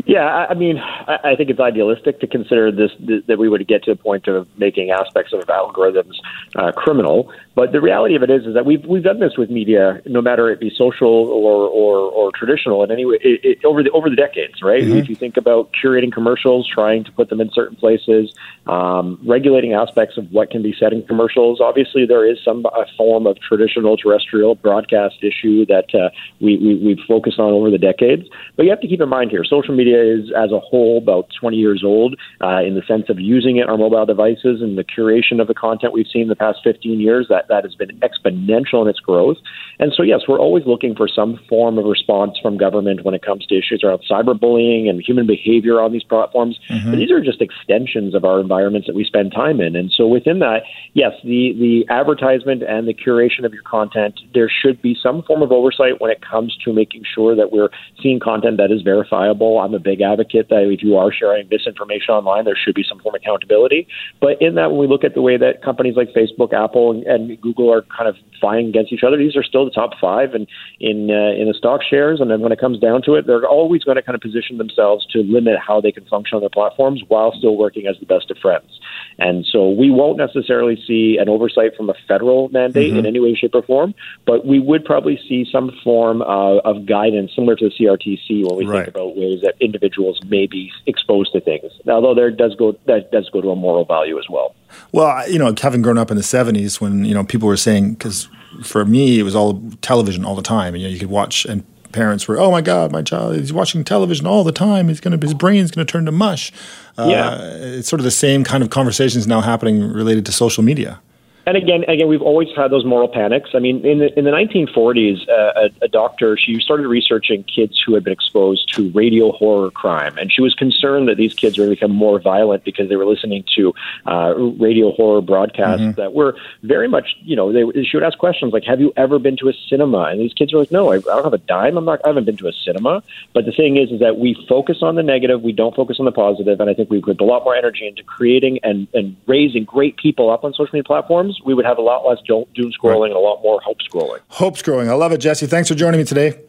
Yeah, 0.08 0.46
I 0.48 0.54
mean, 0.54 0.78
I 0.78 1.34
think 1.36 1.50
it's 1.50 1.60
idealistic 1.60 2.20
to 2.20 2.26
consider 2.26 2.72
this 2.72 2.92
that 3.26 3.38
we 3.38 3.50
would 3.50 3.66
get 3.68 3.84
to 3.84 3.90
a 3.90 3.96
point 3.96 4.26
of 4.26 4.48
making 4.56 4.90
aspects 4.90 5.34
of 5.34 5.40
algorithms 5.40 6.14
uh, 6.56 6.72
criminal. 6.72 7.30
But 7.58 7.72
the 7.72 7.80
reality 7.80 8.14
of 8.14 8.22
it 8.22 8.30
is, 8.30 8.46
is 8.46 8.54
that 8.54 8.64
we've 8.64 8.84
we've 8.84 9.02
done 9.02 9.18
this 9.18 9.36
with 9.36 9.50
media, 9.50 10.00
no 10.06 10.22
matter 10.22 10.48
it 10.48 10.60
be 10.60 10.70
social 10.70 11.08
or 11.08 11.66
or, 11.66 11.98
or 12.08 12.30
traditional, 12.30 12.84
in 12.84 12.92
any 12.92 13.04
way, 13.04 13.16
it, 13.20 13.40
it, 13.42 13.64
over 13.64 13.82
the 13.82 13.90
over 13.90 14.08
the 14.08 14.14
decades, 14.14 14.62
right? 14.62 14.84
Mm-hmm. 14.84 14.98
If 14.98 15.08
you 15.08 15.16
think 15.16 15.36
about 15.36 15.72
curating 15.72 16.12
commercials, 16.12 16.68
trying 16.72 17.02
to 17.02 17.10
put 17.10 17.30
them 17.30 17.40
in 17.40 17.50
certain 17.52 17.76
places, 17.76 18.32
um, 18.68 19.18
regulating 19.26 19.72
aspects 19.72 20.16
of 20.16 20.30
what 20.30 20.52
can 20.52 20.62
be 20.62 20.72
said 20.78 20.92
in 20.92 21.02
commercials. 21.02 21.60
Obviously, 21.60 22.06
there 22.06 22.24
is 22.24 22.38
some 22.44 22.64
form 22.96 23.26
of 23.26 23.40
traditional 23.40 23.96
terrestrial 23.96 24.54
broadcast 24.54 25.16
issue 25.24 25.66
that 25.66 25.92
uh, 25.96 26.10
we, 26.40 26.58
we 26.58 26.76
we've 26.76 27.04
focused 27.08 27.40
on 27.40 27.50
over 27.50 27.72
the 27.72 27.78
decades. 27.78 28.28
But 28.54 28.66
you 28.66 28.70
have 28.70 28.80
to 28.82 28.86
keep 28.86 29.00
in 29.00 29.08
mind 29.08 29.32
here, 29.32 29.42
social 29.42 29.74
media 29.74 30.00
is 30.00 30.30
as 30.30 30.52
a 30.52 30.60
whole 30.60 30.98
about 30.98 31.26
20 31.40 31.56
years 31.56 31.82
old 31.84 32.14
uh, 32.40 32.62
in 32.62 32.76
the 32.76 32.82
sense 32.86 33.08
of 33.08 33.18
using 33.18 33.56
it 33.56 33.68
on 33.68 33.80
mobile 33.80 34.06
devices 34.06 34.62
and 34.62 34.78
the 34.78 34.84
curation 34.84 35.40
of 35.40 35.48
the 35.48 35.54
content 35.54 35.92
we've 35.92 36.06
seen 36.06 36.22
in 36.22 36.28
the 36.28 36.36
past 36.36 36.60
15 36.62 37.00
years. 37.00 37.26
That 37.28 37.47
that 37.48 37.64
has 37.64 37.74
been 37.74 37.98
exponential 38.00 38.82
in 38.82 38.88
its 38.88 39.00
growth. 39.00 39.36
And 39.78 39.92
so, 39.96 40.02
yes, 40.02 40.20
we're 40.28 40.38
always 40.38 40.64
looking 40.66 40.94
for 40.94 41.08
some 41.08 41.38
form 41.48 41.78
of 41.78 41.84
response 41.84 42.38
from 42.42 42.56
government 42.56 43.04
when 43.04 43.14
it 43.14 43.22
comes 43.22 43.46
to 43.46 43.56
issues 43.56 43.82
around 43.84 44.02
cyberbullying 44.10 44.88
and 44.88 45.02
human 45.02 45.26
behavior 45.26 45.80
on 45.80 45.92
these 45.92 46.02
platforms. 46.02 46.58
Mm-hmm. 46.70 46.90
But 46.90 46.96
these 46.96 47.10
are 47.10 47.22
just 47.22 47.40
extensions 47.40 48.14
of 48.14 48.24
our 48.24 48.40
environments 48.40 48.86
that 48.86 48.96
we 48.96 49.04
spend 49.04 49.32
time 49.32 49.60
in. 49.60 49.76
And 49.76 49.90
so, 49.90 50.06
within 50.06 50.38
that, 50.40 50.62
yes, 50.94 51.12
the, 51.22 51.54
the 51.58 51.84
advertisement 51.92 52.62
and 52.62 52.88
the 52.88 52.94
curation 52.94 53.44
of 53.44 53.52
your 53.52 53.62
content, 53.62 54.20
there 54.34 54.50
should 54.50 54.80
be 54.82 54.96
some 55.00 55.22
form 55.22 55.42
of 55.42 55.52
oversight 55.52 56.00
when 56.00 56.10
it 56.10 56.20
comes 56.20 56.56
to 56.64 56.72
making 56.72 57.02
sure 57.14 57.36
that 57.36 57.52
we're 57.52 57.70
seeing 58.02 58.20
content 58.20 58.56
that 58.58 58.70
is 58.70 58.82
verifiable. 58.82 59.58
I'm 59.58 59.74
a 59.74 59.78
big 59.78 60.00
advocate 60.00 60.48
that 60.48 60.68
if 60.70 60.82
you 60.82 60.96
are 60.96 61.12
sharing 61.12 61.48
misinformation 61.48 62.14
online, 62.14 62.44
there 62.44 62.56
should 62.56 62.74
be 62.74 62.84
some 62.88 63.00
form 63.00 63.14
of 63.14 63.20
accountability. 63.22 63.86
But 64.20 64.40
in 64.40 64.54
that, 64.56 64.70
when 64.70 64.80
we 64.80 64.86
look 64.86 65.04
at 65.04 65.14
the 65.14 65.22
way 65.22 65.36
that 65.36 65.62
companies 65.62 65.94
like 65.96 66.08
Facebook, 66.14 66.52
Apple, 66.52 66.92
and, 66.92 67.06
and 67.06 67.27
Google 67.36 67.72
are 67.72 67.82
kind 67.82 68.08
of 68.08 68.16
fighting 68.40 68.68
against 68.68 68.92
each 68.92 69.02
other, 69.06 69.16
these 69.16 69.36
are 69.36 69.42
still 69.42 69.64
the 69.64 69.70
top 69.70 69.92
five 70.00 70.34
in 70.34 70.46
in 70.80 71.10
uh, 71.10 71.40
in 71.40 71.48
the 71.48 71.54
stock 71.56 71.80
shares. 71.82 72.20
And 72.20 72.30
then 72.30 72.40
when 72.40 72.52
it 72.52 72.60
comes 72.60 72.78
down 72.78 73.02
to 73.02 73.14
it, 73.14 73.26
they're 73.26 73.46
always 73.46 73.84
going 73.84 73.96
to 73.96 74.02
kind 74.02 74.14
of 74.14 74.20
position 74.20 74.58
themselves 74.58 75.06
to 75.12 75.20
limit 75.20 75.56
how 75.64 75.80
they 75.80 75.92
can 75.92 76.04
function 76.06 76.36
on 76.36 76.40
their 76.40 76.50
platforms 76.50 77.02
while 77.08 77.32
still 77.36 77.56
working 77.56 77.86
as 77.86 77.96
the 78.00 78.06
best 78.06 78.30
of 78.30 78.38
friends. 78.38 78.80
And 79.18 79.44
so 79.44 79.68
we 79.70 79.90
won't 79.90 80.18
necessarily 80.18 80.80
see 80.86 81.18
an 81.20 81.28
oversight 81.28 81.76
from 81.76 81.90
a 81.90 81.94
federal 82.06 82.48
mandate 82.50 82.90
mm-hmm. 82.90 83.00
in 83.00 83.06
any 83.06 83.18
way, 83.18 83.34
shape, 83.34 83.54
or 83.54 83.62
form, 83.62 83.94
but 84.26 84.46
we 84.46 84.60
would 84.60 84.84
probably 84.84 85.18
see 85.28 85.46
some 85.50 85.72
form 85.82 86.22
uh, 86.22 86.58
of 86.58 86.86
guidance 86.86 87.32
similar 87.34 87.56
to 87.56 87.68
the 87.68 87.74
CRTC 87.74 88.48
when 88.48 88.56
we 88.56 88.66
right. 88.66 88.84
think 88.84 88.94
about 88.94 89.16
ways 89.16 89.40
that 89.42 89.54
individuals 89.60 90.20
may 90.28 90.46
be 90.46 90.70
exposed 90.86 91.32
to 91.32 91.40
things. 91.40 91.72
Although 91.88 92.14
there 92.14 92.30
does 92.30 92.54
go 92.54 92.78
that 92.86 93.10
does 93.10 93.28
go 93.30 93.40
to 93.40 93.50
a 93.50 93.56
moral 93.56 93.84
value 93.84 94.18
as 94.18 94.26
well. 94.30 94.54
Well, 94.92 95.28
you 95.30 95.38
know, 95.38 95.54
having 95.60 95.82
grown 95.82 95.98
up 95.98 96.10
in 96.10 96.16
the 96.16 96.22
'70s, 96.22 96.80
when 96.80 97.04
you 97.04 97.14
know 97.14 97.24
people 97.24 97.48
were 97.48 97.56
saying 97.56 97.94
because 97.94 98.28
for 98.62 98.84
me, 98.84 99.18
it 99.18 99.22
was 99.22 99.34
all 99.34 99.62
television 99.82 100.24
all 100.24 100.34
the 100.34 100.42
time. 100.42 100.74
And, 100.74 100.82
you 100.82 100.88
know, 100.88 100.92
you 100.92 100.98
could 100.98 101.10
watch, 101.10 101.44
and 101.44 101.64
parents 101.92 102.28
were, 102.28 102.38
"Oh 102.38 102.50
my 102.50 102.60
God, 102.60 102.92
my 102.92 103.02
child 103.02 103.36
is 103.36 103.52
watching 103.52 103.84
television 103.84 104.26
all 104.26 104.44
the 104.44 104.52
time. 104.52 104.88
He's 104.88 105.00
to 105.00 105.18
his 105.18 105.34
brain's 105.34 105.70
going 105.70 105.86
to 105.86 105.90
turn 105.90 106.06
to 106.06 106.12
mush." 106.12 106.52
Uh, 106.96 107.08
yeah, 107.10 107.38
it's 107.40 107.88
sort 107.88 108.00
of 108.00 108.04
the 108.04 108.10
same 108.10 108.44
kind 108.44 108.62
of 108.62 108.70
conversations 108.70 109.26
now 109.26 109.40
happening 109.40 109.82
related 109.82 110.26
to 110.26 110.32
social 110.32 110.62
media. 110.62 111.00
And 111.48 111.56
again, 111.56 111.84
again, 111.88 112.08
we've 112.08 112.20
always 112.20 112.48
had 112.54 112.70
those 112.70 112.84
moral 112.84 113.08
panics. 113.08 113.50
I 113.54 113.58
mean, 113.58 113.82
in 113.82 114.00
the 114.00 114.18
in 114.18 114.26
the 114.26 114.30
1940s, 114.30 115.26
uh, 115.30 115.68
a, 115.80 115.84
a 115.86 115.88
doctor 115.88 116.36
she 116.36 116.60
started 116.60 116.86
researching 116.86 117.42
kids 117.44 117.82
who 117.84 117.94
had 117.94 118.04
been 118.04 118.12
exposed 118.12 118.70
to 118.74 118.90
radio 118.90 119.32
horror 119.32 119.70
crime, 119.70 120.18
and 120.18 120.30
she 120.30 120.42
was 120.42 120.52
concerned 120.52 121.08
that 121.08 121.16
these 121.16 121.32
kids 121.32 121.56
were 121.56 121.64
going 121.64 121.74
become 121.74 121.90
more 121.90 122.20
violent 122.20 122.64
because 122.64 122.90
they 122.90 122.96
were 122.96 123.06
listening 123.06 123.44
to 123.56 123.72
uh, 124.04 124.34
radio 124.36 124.92
horror 124.92 125.22
broadcasts 125.22 125.80
mm-hmm. 125.80 125.98
that 125.98 126.12
were 126.12 126.36
very 126.64 126.86
much, 126.86 127.16
you 127.20 127.34
know, 127.34 127.50
they 127.50 127.82
she 127.82 127.96
would 127.96 128.04
ask 128.04 128.18
questions 128.18 128.52
like, 128.52 128.64
"Have 128.64 128.82
you 128.82 128.92
ever 128.98 129.18
been 129.18 129.38
to 129.38 129.48
a 129.48 129.54
cinema?" 129.70 130.02
And 130.10 130.20
these 130.20 130.34
kids 130.34 130.52
were 130.52 130.60
like, 130.60 130.70
"No, 130.70 130.92
I, 130.92 130.96
I 130.96 130.98
don't 131.00 131.24
have 131.24 131.32
a 131.32 131.38
dime. 131.38 131.78
I'm 131.78 131.86
not. 131.86 132.00
I 132.04 132.08
haven't 132.08 132.24
been 132.24 132.36
to 132.36 132.48
a 132.48 132.52
cinema." 132.52 133.02
But 133.32 133.46
the 133.46 133.52
thing 133.52 133.78
is, 133.78 133.90
is 133.90 134.00
that 134.00 134.18
we 134.18 134.36
focus 134.46 134.82
on 134.82 134.96
the 134.96 135.02
negative, 135.02 135.40
we 135.40 135.52
don't 135.52 135.74
focus 135.74 135.96
on 135.98 136.04
the 136.04 136.12
positive, 136.12 136.60
and 136.60 136.68
I 136.68 136.74
think 136.74 136.90
we 136.90 137.00
put 137.00 137.18
a 137.22 137.24
lot 137.24 137.42
more 137.44 137.56
energy 137.56 137.86
into 137.86 138.02
creating 138.02 138.58
and 138.62 138.86
and 138.92 139.16
raising 139.26 139.64
great 139.64 139.96
people 139.96 140.28
up 140.28 140.44
on 140.44 140.52
social 140.52 140.74
media 140.74 140.84
platforms 140.84 141.37
we 141.44 141.54
would 141.54 141.64
have 141.64 141.78
a 141.78 141.82
lot 141.82 142.08
less 142.08 142.18
doom 142.26 142.44
scrolling 142.56 143.00
right. 143.00 143.10
and 143.10 143.16
a 143.16 143.20
lot 143.20 143.42
more 143.42 143.60
hope 143.60 143.78
scrolling. 143.80 144.20
Hope 144.28 144.56
scrolling. 144.56 144.88
I 144.88 144.94
love 144.94 145.12
it, 145.12 145.18
Jesse. 145.18 145.46
Thanks 145.46 145.68
for 145.68 145.74
joining 145.74 145.98
me 145.98 146.04
today. 146.04 146.40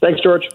Thanks, 0.00 0.20
George. 0.20 0.48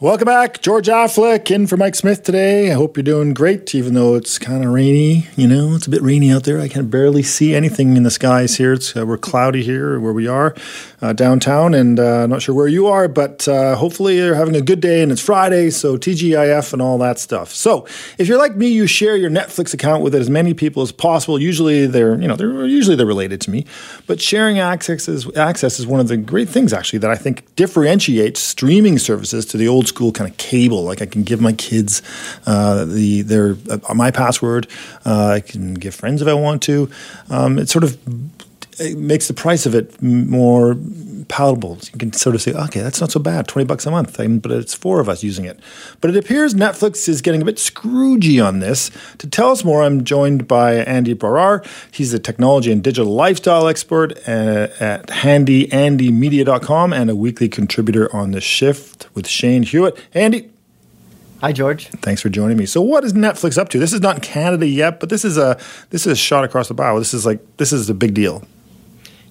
Welcome 0.00 0.26
back, 0.26 0.60
George 0.60 0.88
Affleck 0.88 1.52
in 1.52 1.68
for 1.68 1.76
Mike 1.76 1.94
Smith 1.94 2.24
today. 2.24 2.72
I 2.72 2.74
hope 2.74 2.96
you're 2.96 3.04
doing 3.04 3.32
great, 3.32 3.76
even 3.76 3.94
though 3.94 4.16
it's 4.16 4.40
kind 4.40 4.64
of 4.64 4.72
rainy. 4.72 5.28
You 5.36 5.46
know, 5.46 5.76
it's 5.76 5.86
a 5.86 5.90
bit 5.90 6.02
rainy 6.02 6.32
out 6.32 6.42
there. 6.42 6.58
I 6.58 6.66
can 6.66 6.90
barely 6.90 7.22
see 7.22 7.54
anything 7.54 7.96
in 7.96 8.02
the 8.02 8.10
skies 8.10 8.56
here. 8.56 8.72
It's, 8.72 8.96
uh, 8.96 9.06
we're 9.06 9.18
cloudy 9.18 9.62
here 9.62 10.00
where 10.00 10.12
we 10.12 10.26
are 10.26 10.56
uh, 11.00 11.12
downtown, 11.12 11.74
and 11.74 12.00
uh, 12.00 12.26
not 12.26 12.42
sure 12.42 12.56
where 12.56 12.66
you 12.66 12.88
are, 12.88 13.06
but 13.06 13.46
uh, 13.46 13.76
hopefully 13.76 14.16
you're 14.16 14.34
having 14.34 14.56
a 14.56 14.60
good 14.60 14.80
day. 14.80 15.00
And 15.00 15.12
it's 15.12 15.20
Friday, 15.20 15.70
so 15.70 15.96
TGIF 15.96 16.72
and 16.72 16.82
all 16.82 16.98
that 16.98 17.20
stuff. 17.20 17.52
So 17.52 17.86
if 18.18 18.26
you're 18.26 18.38
like 18.38 18.56
me, 18.56 18.66
you 18.66 18.88
share 18.88 19.16
your 19.16 19.30
Netflix 19.30 19.74
account 19.74 20.02
with 20.02 20.16
as 20.16 20.28
many 20.28 20.54
people 20.54 20.82
as 20.82 20.90
possible. 20.90 21.40
Usually 21.40 21.86
they're, 21.86 22.20
you 22.20 22.26
know, 22.26 22.34
they're 22.34 22.66
usually 22.66 22.96
they're 22.96 23.06
related 23.06 23.40
to 23.42 23.50
me, 23.50 23.64
but 24.08 24.20
sharing 24.20 24.58
access 24.58 25.06
is 25.08 25.34
access 25.36 25.78
is 25.78 25.86
one 25.86 26.00
of 26.00 26.08
the 26.08 26.16
great 26.16 26.48
things 26.48 26.72
actually 26.72 26.98
that 26.98 27.12
I 27.12 27.16
think 27.16 27.54
differentiates 27.54 28.40
streaming 28.40 28.98
services 28.98 29.46
to 29.46 29.56
the 29.56 29.68
old 29.68 29.83
school 29.88 30.12
kind 30.12 30.30
of 30.30 30.36
cable. 30.36 30.84
Like 30.84 31.02
I 31.02 31.06
can 31.06 31.22
give 31.22 31.40
my 31.40 31.52
kids 31.52 32.02
uh, 32.46 32.84
the 32.84 33.22
their 33.22 33.56
uh, 33.70 33.94
my 33.94 34.10
password. 34.10 34.66
Uh, 35.04 35.28
I 35.28 35.40
can 35.40 35.74
give 35.74 35.94
friends 35.94 36.22
if 36.22 36.28
I 36.28 36.34
want 36.34 36.62
to. 36.62 36.90
Um, 37.30 37.58
it 37.58 37.68
sort 37.68 37.84
of 37.84 37.98
it 38.78 38.98
makes 38.98 39.28
the 39.28 39.34
price 39.34 39.66
of 39.66 39.74
it 39.74 40.00
more 40.02 40.76
palatable. 41.28 41.78
You 41.92 41.98
can 41.98 42.12
sort 42.12 42.34
of 42.34 42.42
say, 42.42 42.52
okay, 42.52 42.80
that's 42.80 43.00
not 43.00 43.10
so 43.10 43.20
bad, 43.20 43.48
20 43.48 43.66
bucks 43.66 43.86
a 43.86 43.90
month, 43.90 44.16
but 44.42 44.52
it's 44.52 44.74
four 44.74 45.00
of 45.00 45.08
us 45.08 45.22
using 45.22 45.44
it. 45.44 45.58
But 46.00 46.10
it 46.10 46.16
appears 46.16 46.54
Netflix 46.54 47.08
is 47.08 47.22
getting 47.22 47.42
a 47.42 47.44
bit 47.44 47.56
scroogey 47.56 48.44
on 48.44 48.60
this. 48.60 48.90
To 49.18 49.28
tell 49.28 49.50
us 49.50 49.64
more, 49.64 49.82
I'm 49.82 50.04
joined 50.04 50.46
by 50.48 50.74
Andy 50.74 51.14
Baryer. 51.14 51.66
He's 51.90 52.12
a 52.12 52.18
technology 52.18 52.70
and 52.72 52.82
digital 52.82 53.12
lifestyle 53.12 53.68
expert 53.68 54.12
uh, 54.28 54.68
at 54.80 55.06
handyandymedia.com 55.08 56.92
and 56.92 57.10
a 57.10 57.16
weekly 57.16 57.48
contributor 57.48 58.14
on 58.14 58.32
The 58.32 58.40
Shift 58.40 59.08
with 59.14 59.26
Shane 59.26 59.62
Hewitt. 59.62 59.98
Andy, 60.14 60.50
Hi, 61.40 61.52
George. 61.52 61.88
Thanks 61.88 62.22
for 62.22 62.30
joining 62.30 62.56
me. 62.56 62.64
So, 62.64 62.80
what 62.80 63.04
is 63.04 63.12
Netflix 63.12 63.58
up 63.58 63.68
to? 63.68 63.78
This 63.78 63.92
is 63.92 64.00
not 64.00 64.14
in 64.14 64.22
Canada 64.22 64.66
yet, 64.66 64.98
but 64.98 65.10
this 65.10 65.26
is 65.26 65.36
a 65.36 65.60
this 65.90 66.06
is 66.06 66.12
a 66.12 66.16
shot 66.16 66.42
across 66.42 66.68
the 66.68 66.74
bow. 66.74 66.98
This 66.98 67.12
is 67.12 67.26
like 67.26 67.40
this 67.58 67.70
is 67.70 67.90
a 67.90 67.92
big 67.92 68.14
deal. 68.14 68.46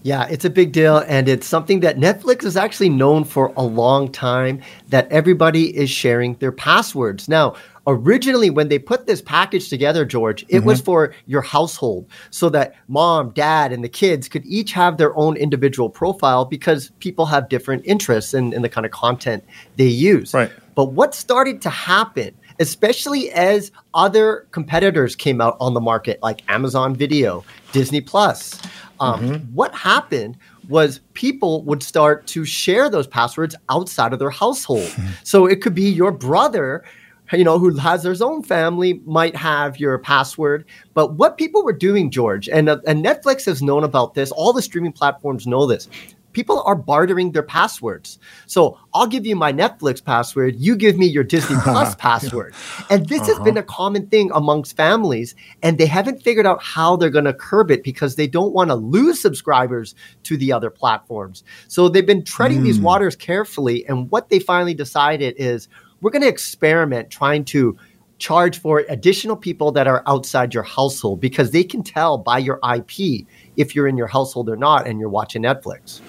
Yeah, 0.03 0.27
it's 0.29 0.43
a 0.43 0.49
big 0.49 0.73
deal. 0.73 0.97
And 1.07 1.29
it's 1.29 1.47
something 1.47 1.79
that 1.79 1.97
Netflix 1.97 2.43
is 2.43 2.57
actually 2.57 2.89
known 2.89 3.23
for 3.23 3.53
a 3.55 3.63
long 3.63 4.11
time 4.11 4.61
that 4.89 5.09
everybody 5.09 5.75
is 5.75 5.89
sharing 5.89 6.35
their 6.35 6.51
passwords. 6.51 7.29
Now, 7.29 7.55
originally, 7.87 8.49
when 8.49 8.67
they 8.67 8.79
put 8.79 9.07
this 9.07 9.21
package 9.21 9.69
together, 9.69 10.03
George, 10.03 10.43
it 10.43 10.57
mm-hmm. 10.57 10.67
was 10.67 10.81
for 10.81 11.13
your 11.25 11.41
household 11.41 12.05
so 12.31 12.49
that 12.49 12.75
mom, 12.89 13.29
dad, 13.31 13.71
and 13.71 13.81
the 13.81 13.89
kids 13.89 14.27
could 14.27 14.45
each 14.45 14.73
have 14.73 14.97
their 14.97 15.15
own 15.17 15.37
individual 15.37 15.89
profile 15.89 16.43
because 16.43 16.91
people 16.99 17.25
have 17.25 17.47
different 17.47 17.85
interests 17.85 18.33
in, 18.33 18.51
in 18.51 18.61
the 18.61 18.69
kind 18.69 18.85
of 18.85 18.91
content 18.91 19.43
they 19.77 19.87
use. 19.87 20.33
Right. 20.33 20.51
But 20.75 20.91
what 20.91 21.15
started 21.15 21.61
to 21.61 21.69
happen 21.69 22.33
especially 22.59 23.31
as 23.31 23.71
other 23.93 24.47
competitors 24.51 25.15
came 25.15 25.41
out 25.41 25.57
on 25.59 25.73
the 25.73 25.81
market 25.81 26.21
like 26.21 26.41
Amazon 26.49 26.95
Video, 26.95 27.43
Disney 27.71 28.01
Plus, 28.01 28.59
um, 28.99 29.19
mm-hmm. 29.19 29.53
What 29.53 29.75
happened 29.75 30.37
was 30.69 31.01
people 31.13 31.63
would 31.63 31.83
start 31.83 32.25
to 32.27 32.45
share 32.45 32.89
those 32.89 33.05
passwords 33.05 33.55
outside 33.69 34.13
of 34.13 34.19
their 34.19 34.29
household. 34.29 34.89
so 35.23 35.45
it 35.45 35.61
could 35.61 35.75
be 35.75 35.89
your 35.89 36.11
brother 36.11 36.83
you 37.31 37.43
know, 37.43 37.57
who 37.57 37.75
has 37.77 38.03
their 38.03 38.15
own 38.21 38.43
family 38.43 39.01
might 39.05 39.35
have 39.35 39.79
your 39.79 39.97
password. 39.97 40.65
But 40.93 41.13
what 41.13 41.37
people 41.37 41.63
were 41.63 41.73
doing, 41.73 42.11
George, 42.11 42.47
and, 42.47 42.69
uh, 42.69 42.77
and 42.85 43.03
Netflix 43.03 43.45
has 43.45 43.63
known 43.63 43.83
about 43.83 44.13
this, 44.13 44.31
all 44.31 44.53
the 44.53 44.61
streaming 44.61 44.91
platforms 44.91 45.47
know 45.47 45.65
this 45.65 45.89
people 46.33 46.61
are 46.65 46.75
bartering 46.75 47.31
their 47.31 47.43
passwords. 47.43 48.19
So 48.47 48.77
I'll 48.93 49.07
give 49.07 49.25
you 49.25 49.35
my 49.35 49.53
Netflix 49.53 50.03
password, 50.03 50.55
you 50.57 50.75
give 50.75 50.97
me 50.97 51.05
your 51.05 51.23
Disney 51.23 51.55
Plus 51.63 51.95
password. 51.95 52.53
And 52.89 53.07
this 53.07 53.21
uh-huh. 53.21 53.33
has 53.33 53.39
been 53.39 53.57
uh-huh. 53.57 53.65
a 53.69 53.73
common 53.73 54.07
thing 54.07 54.31
amongst 54.33 54.75
families, 54.75 55.35
and 55.61 55.77
they 55.77 55.85
haven't 55.85 56.21
figured 56.21 56.45
out 56.45 56.61
how 56.61 56.95
they're 56.95 57.09
going 57.09 57.25
to 57.25 57.33
curb 57.33 57.71
it 57.71 57.83
because 57.83 58.15
they 58.15 58.27
don't 58.27 58.53
want 58.53 58.69
to 58.69 58.75
lose 58.75 59.21
subscribers 59.21 59.95
to 60.23 60.37
the 60.37 60.51
other 60.51 60.69
platforms. 60.69 61.43
So 61.67 61.87
they've 61.87 62.05
been 62.05 62.23
treading 62.23 62.61
mm. 62.61 62.63
these 62.63 62.77
hmm. 62.77 62.83
waters 62.83 63.15
carefully, 63.15 63.85
and 63.87 64.09
what 64.11 64.29
they 64.29 64.39
finally 64.39 64.73
decided 64.73 65.35
is 65.37 65.67
we're 66.01 66.11
going 66.11 66.21
to 66.21 66.27
experiment 66.27 67.09
trying 67.09 67.45
to 67.45 67.77
charge 68.23 68.59
for 68.59 68.85
additional 68.89 69.35
people 69.35 69.71
that 69.71 69.87
are 69.87 70.03
outside 70.07 70.53
your 70.53 70.63
household 70.63 71.19
because 71.19 71.51
they 71.51 71.63
can 71.63 71.83
tell 71.83 72.17
by 72.17 72.37
your 72.37 72.59
IP 72.75 73.27
if 73.57 73.75
you're 73.75 73.87
in 73.87 73.97
your 73.97 74.07
household 74.07 74.49
or 74.49 74.55
not 74.55 74.87
and 74.87 74.99
you're 74.99 75.09
watching 75.09 75.43
Netflix. 75.43 76.01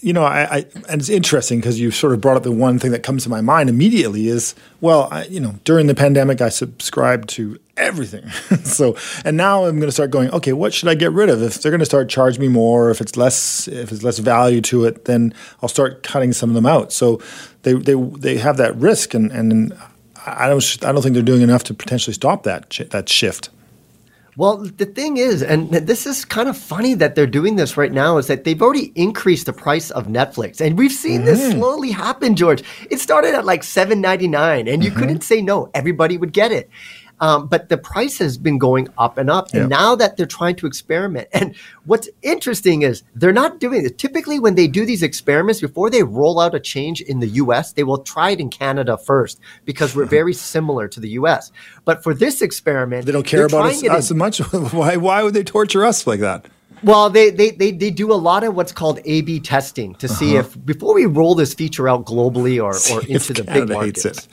You 0.00 0.12
know, 0.12 0.24
I, 0.24 0.42
I, 0.42 0.56
and 0.88 1.00
it's 1.00 1.08
interesting 1.08 1.60
because 1.60 1.78
you 1.78 1.90
sort 1.90 2.12
of 2.12 2.20
brought 2.20 2.36
up 2.36 2.42
the 2.42 2.52
one 2.52 2.78
thing 2.78 2.90
that 2.90 3.02
comes 3.02 3.22
to 3.24 3.28
my 3.28 3.40
mind 3.40 3.68
immediately 3.68 4.28
is, 4.28 4.54
well, 4.80 5.08
I, 5.10 5.24
you 5.26 5.38
know, 5.38 5.54
during 5.64 5.86
the 5.86 5.94
pandemic, 5.94 6.40
I 6.40 6.48
subscribed 6.48 7.28
to 7.30 7.58
everything. 7.76 8.28
so, 8.64 8.96
and 9.24 9.36
now 9.36 9.64
I'm 9.64 9.76
going 9.76 9.88
to 9.88 9.92
start 9.92 10.10
going, 10.10 10.30
okay, 10.30 10.52
what 10.52 10.74
should 10.74 10.88
I 10.88 10.94
get 10.94 11.12
rid 11.12 11.28
of? 11.28 11.42
If 11.42 11.62
they're 11.62 11.70
going 11.70 11.78
to 11.78 11.86
start 11.86 12.08
charging 12.08 12.40
me 12.40 12.48
more, 12.48 12.90
if 12.90 13.00
it's 13.00 13.16
less, 13.16 13.68
if 13.68 13.92
it's 13.92 14.02
less 14.02 14.18
value 14.18 14.60
to 14.62 14.84
it, 14.84 15.04
then 15.04 15.32
I'll 15.62 15.68
start 15.68 16.02
cutting 16.02 16.32
some 16.32 16.50
of 16.50 16.54
them 16.54 16.66
out. 16.66 16.92
So 16.92 17.20
they, 17.62 17.74
they, 17.74 17.94
they 17.94 18.36
have 18.38 18.56
that 18.56 18.74
risk 18.76 19.14
and, 19.14 19.30
and 19.30 19.78
I 20.26 20.48
don't, 20.48 20.84
I 20.84 20.92
don't 20.92 21.02
think 21.02 21.14
they're 21.14 21.22
doing 21.22 21.42
enough 21.42 21.64
to 21.64 21.74
potentially 21.74 22.14
stop 22.14 22.42
that, 22.42 22.78
that 22.90 23.08
shift. 23.08 23.50
Well, 24.38 24.58
the 24.58 24.86
thing 24.86 25.16
is, 25.16 25.42
and 25.42 25.68
this 25.72 26.06
is 26.06 26.24
kind 26.24 26.48
of 26.48 26.56
funny 26.56 26.94
that 26.94 27.16
they're 27.16 27.26
doing 27.26 27.56
this 27.56 27.76
right 27.76 27.90
now, 27.90 28.18
is 28.18 28.28
that 28.28 28.44
they've 28.44 28.62
already 28.62 28.92
increased 28.94 29.46
the 29.46 29.52
price 29.52 29.90
of 29.90 30.06
Netflix, 30.06 30.60
and 30.60 30.78
we've 30.78 30.92
seen 30.92 31.22
mm-hmm. 31.22 31.26
this 31.26 31.50
slowly 31.50 31.90
happen. 31.90 32.36
George, 32.36 32.62
it 32.88 33.00
started 33.00 33.34
at 33.34 33.44
like 33.44 33.64
seven 33.64 34.00
ninety 34.00 34.28
nine, 34.28 34.68
and 34.68 34.84
you 34.84 34.90
mm-hmm. 34.90 35.00
couldn't 35.00 35.22
say 35.22 35.42
no; 35.42 35.72
everybody 35.74 36.16
would 36.16 36.32
get 36.32 36.52
it. 36.52 36.70
Um, 37.20 37.46
but 37.48 37.68
the 37.68 37.78
price 37.78 38.18
has 38.18 38.38
been 38.38 38.58
going 38.58 38.88
up 38.96 39.18
and 39.18 39.28
up. 39.30 39.52
And 39.52 39.68
now 39.68 39.94
that 39.96 40.16
they're 40.16 40.26
trying 40.26 40.56
to 40.56 40.66
experiment, 40.66 41.28
and 41.32 41.54
what's 41.84 42.08
interesting 42.22 42.82
is 42.82 43.02
they're 43.14 43.32
not 43.32 43.60
doing 43.60 43.84
it. 43.84 43.98
Typically, 43.98 44.38
when 44.38 44.54
they 44.54 44.66
do 44.66 44.84
these 44.84 45.02
experiments, 45.02 45.60
before 45.60 45.90
they 45.90 46.02
roll 46.02 46.40
out 46.40 46.54
a 46.54 46.60
change 46.60 47.00
in 47.00 47.20
the 47.20 47.28
US, 47.28 47.72
they 47.72 47.84
will 47.84 47.98
try 47.98 48.30
it 48.30 48.40
in 48.40 48.50
Canada 48.50 48.96
first 48.96 49.40
because 49.64 49.94
we're 49.94 50.04
very 50.18 50.34
similar 50.34 50.88
to 50.88 51.00
the 51.00 51.10
US. 51.10 51.52
But 51.84 52.02
for 52.02 52.14
this 52.14 52.42
experiment, 52.42 53.06
they 53.06 53.12
don't 53.12 53.26
care 53.26 53.46
about 53.46 53.66
us, 53.66 53.84
us 53.84 54.10
much. 54.12 54.38
why, 54.72 54.96
why 54.96 55.22
would 55.22 55.34
they 55.34 55.44
torture 55.44 55.84
us 55.84 56.06
like 56.06 56.20
that? 56.20 56.46
Well, 56.82 57.10
they, 57.10 57.30
they, 57.30 57.50
they, 57.50 57.72
they 57.72 57.90
do 57.90 58.12
a 58.12 58.14
lot 58.14 58.44
of 58.44 58.54
what's 58.54 58.72
called 58.72 59.00
A 59.04 59.22
B 59.22 59.40
testing 59.40 59.94
to 59.96 60.08
see 60.08 60.38
uh-huh. 60.38 60.48
if 60.48 60.66
before 60.66 60.94
we 60.94 61.06
roll 61.06 61.34
this 61.34 61.54
feature 61.54 61.88
out 61.88 62.04
globally 62.04 62.62
or, 62.62 62.74
or 62.94 63.04
into 63.06 63.32
the 63.32 63.42
Canada 63.42 63.66
big 63.66 63.74
markets. 63.74 64.28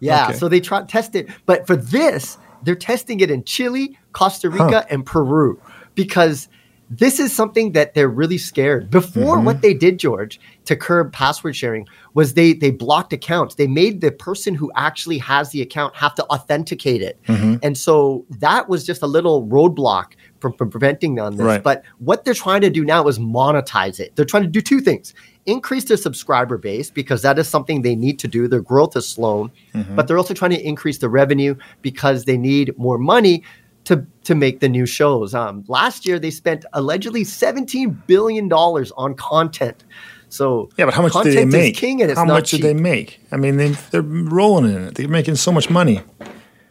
Yeah, 0.00 0.28
okay. 0.28 0.38
so 0.38 0.48
they 0.48 0.60
try 0.60 0.82
test 0.84 1.14
it, 1.14 1.28
but 1.46 1.66
for 1.66 1.76
this, 1.76 2.38
they're 2.62 2.74
testing 2.74 3.20
it 3.20 3.30
in 3.30 3.44
Chile, 3.44 3.98
Costa 4.12 4.50
Rica, 4.50 4.70
huh. 4.70 4.84
and 4.90 5.04
Peru 5.04 5.60
because 5.94 6.48
this 6.90 7.18
is 7.18 7.32
something 7.32 7.72
that 7.72 7.94
they're 7.94 8.08
really 8.08 8.38
scared. 8.38 8.90
Before 8.90 9.36
mm-hmm. 9.36 9.46
what 9.46 9.62
they 9.62 9.74
did, 9.74 9.98
George, 9.98 10.38
to 10.66 10.76
curb 10.76 11.12
password 11.12 11.56
sharing 11.56 11.86
was 12.12 12.34
they 12.34 12.52
they 12.52 12.70
blocked 12.70 13.12
accounts. 13.12 13.54
They 13.54 13.66
made 13.66 14.00
the 14.00 14.12
person 14.12 14.54
who 14.54 14.70
actually 14.76 15.18
has 15.18 15.50
the 15.50 15.62
account 15.62 15.96
have 15.96 16.14
to 16.16 16.24
authenticate 16.26 17.02
it. 17.02 17.18
Mm-hmm. 17.26 17.56
And 17.62 17.76
so 17.76 18.26
that 18.38 18.68
was 18.68 18.84
just 18.84 19.02
a 19.02 19.06
little 19.06 19.46
roadblock 19.46 20.12
from, 20.40 20.52
from 20.54 20.70
preventing 20.70 21.18
on 21.18 21.36
this. 21.36 21.44
Right. 21.44 21.62
But 21.62 21.84
what 21.98 22.24
they're 22.24 22.34
trying 22.34 22.60
to 22.60 22.70
do 22.70 22.84
now 22.84 23.08
is 23.08 23.18
monetize 23.18 23.98
it. 23.98 24.14
They're 24.14 24.24
trying 24.24 24.44
to 24.44 24.48
do 24.48 24.60
two 24.60 24.80
things 24.80 25.14
increase 25.46 25.84
their 25.84 25.96
subscriber 25.96 26.58
base 26.58 26.90
because 26.90 27.22
that 27.22 27.38
is 27.38 27.48
something 27.48 27.82
they 27.82 27.94
need 27.96 28.18
to 28.20 28.28
do. 28.28 28.48
Their 28.48 28.62
growth 28.62 28.96
is 28.96 29.08
slow, 29.08 29.50
mm-hmm. 29.74 29.94
but 29.94 30.08
they're 30.08 30.18
also 30.18 30.34
trying 30.34 30.52
to 30.52 30.60
increase 30.66 30.98
the 30.98 31.08
revenue 31.08 31.54
because 31.82 32.24
they 32.24 32.36
need 32.36 32.76
more 32.78 32.98
money 32.98 33.42
to 33.84 34.06
to 34.24 34.34
make 34.34 34.60
the 34.60 34.68
new 34.68 34.86
shows. 34.86 35.34
Um, 35.34 35.64
last 35.68 36.06
year 36.06 36.18
they 36.18 36.30
spent 36.30 36.64
allegedly 36.72 37.24
seventeen 37.24 37.90
billion 38.06 38.48
dollars 38.48 38.92
on 38.92 39.14
content. 39.14 39.84
So 40.28 40.68
yeah, 40.76 40.86
but 40.86 40.94
how 40.94 41.02
much 41.02 41.12
did 41.22 41.36
they 41.36 41.44
make? 41.44 41.76
how 42.16 42.24
much 42.24 42.50
cheap. 42.50 42.62
did 42.62 42.76
they 42.76 42.80
make? 42.80 43.20
I 43.30 43.36
mean, 43.36 43.56
they, 43.56 43.68
they're 43.90 44.02
rolling 44.02 44.74
in 44.74 44.82
it. 44.84 44.94
They're 44.96 45.06
making 45.08 45.36
so 45.36 45.52
much 45.52 45.70
money. 45.70 46.02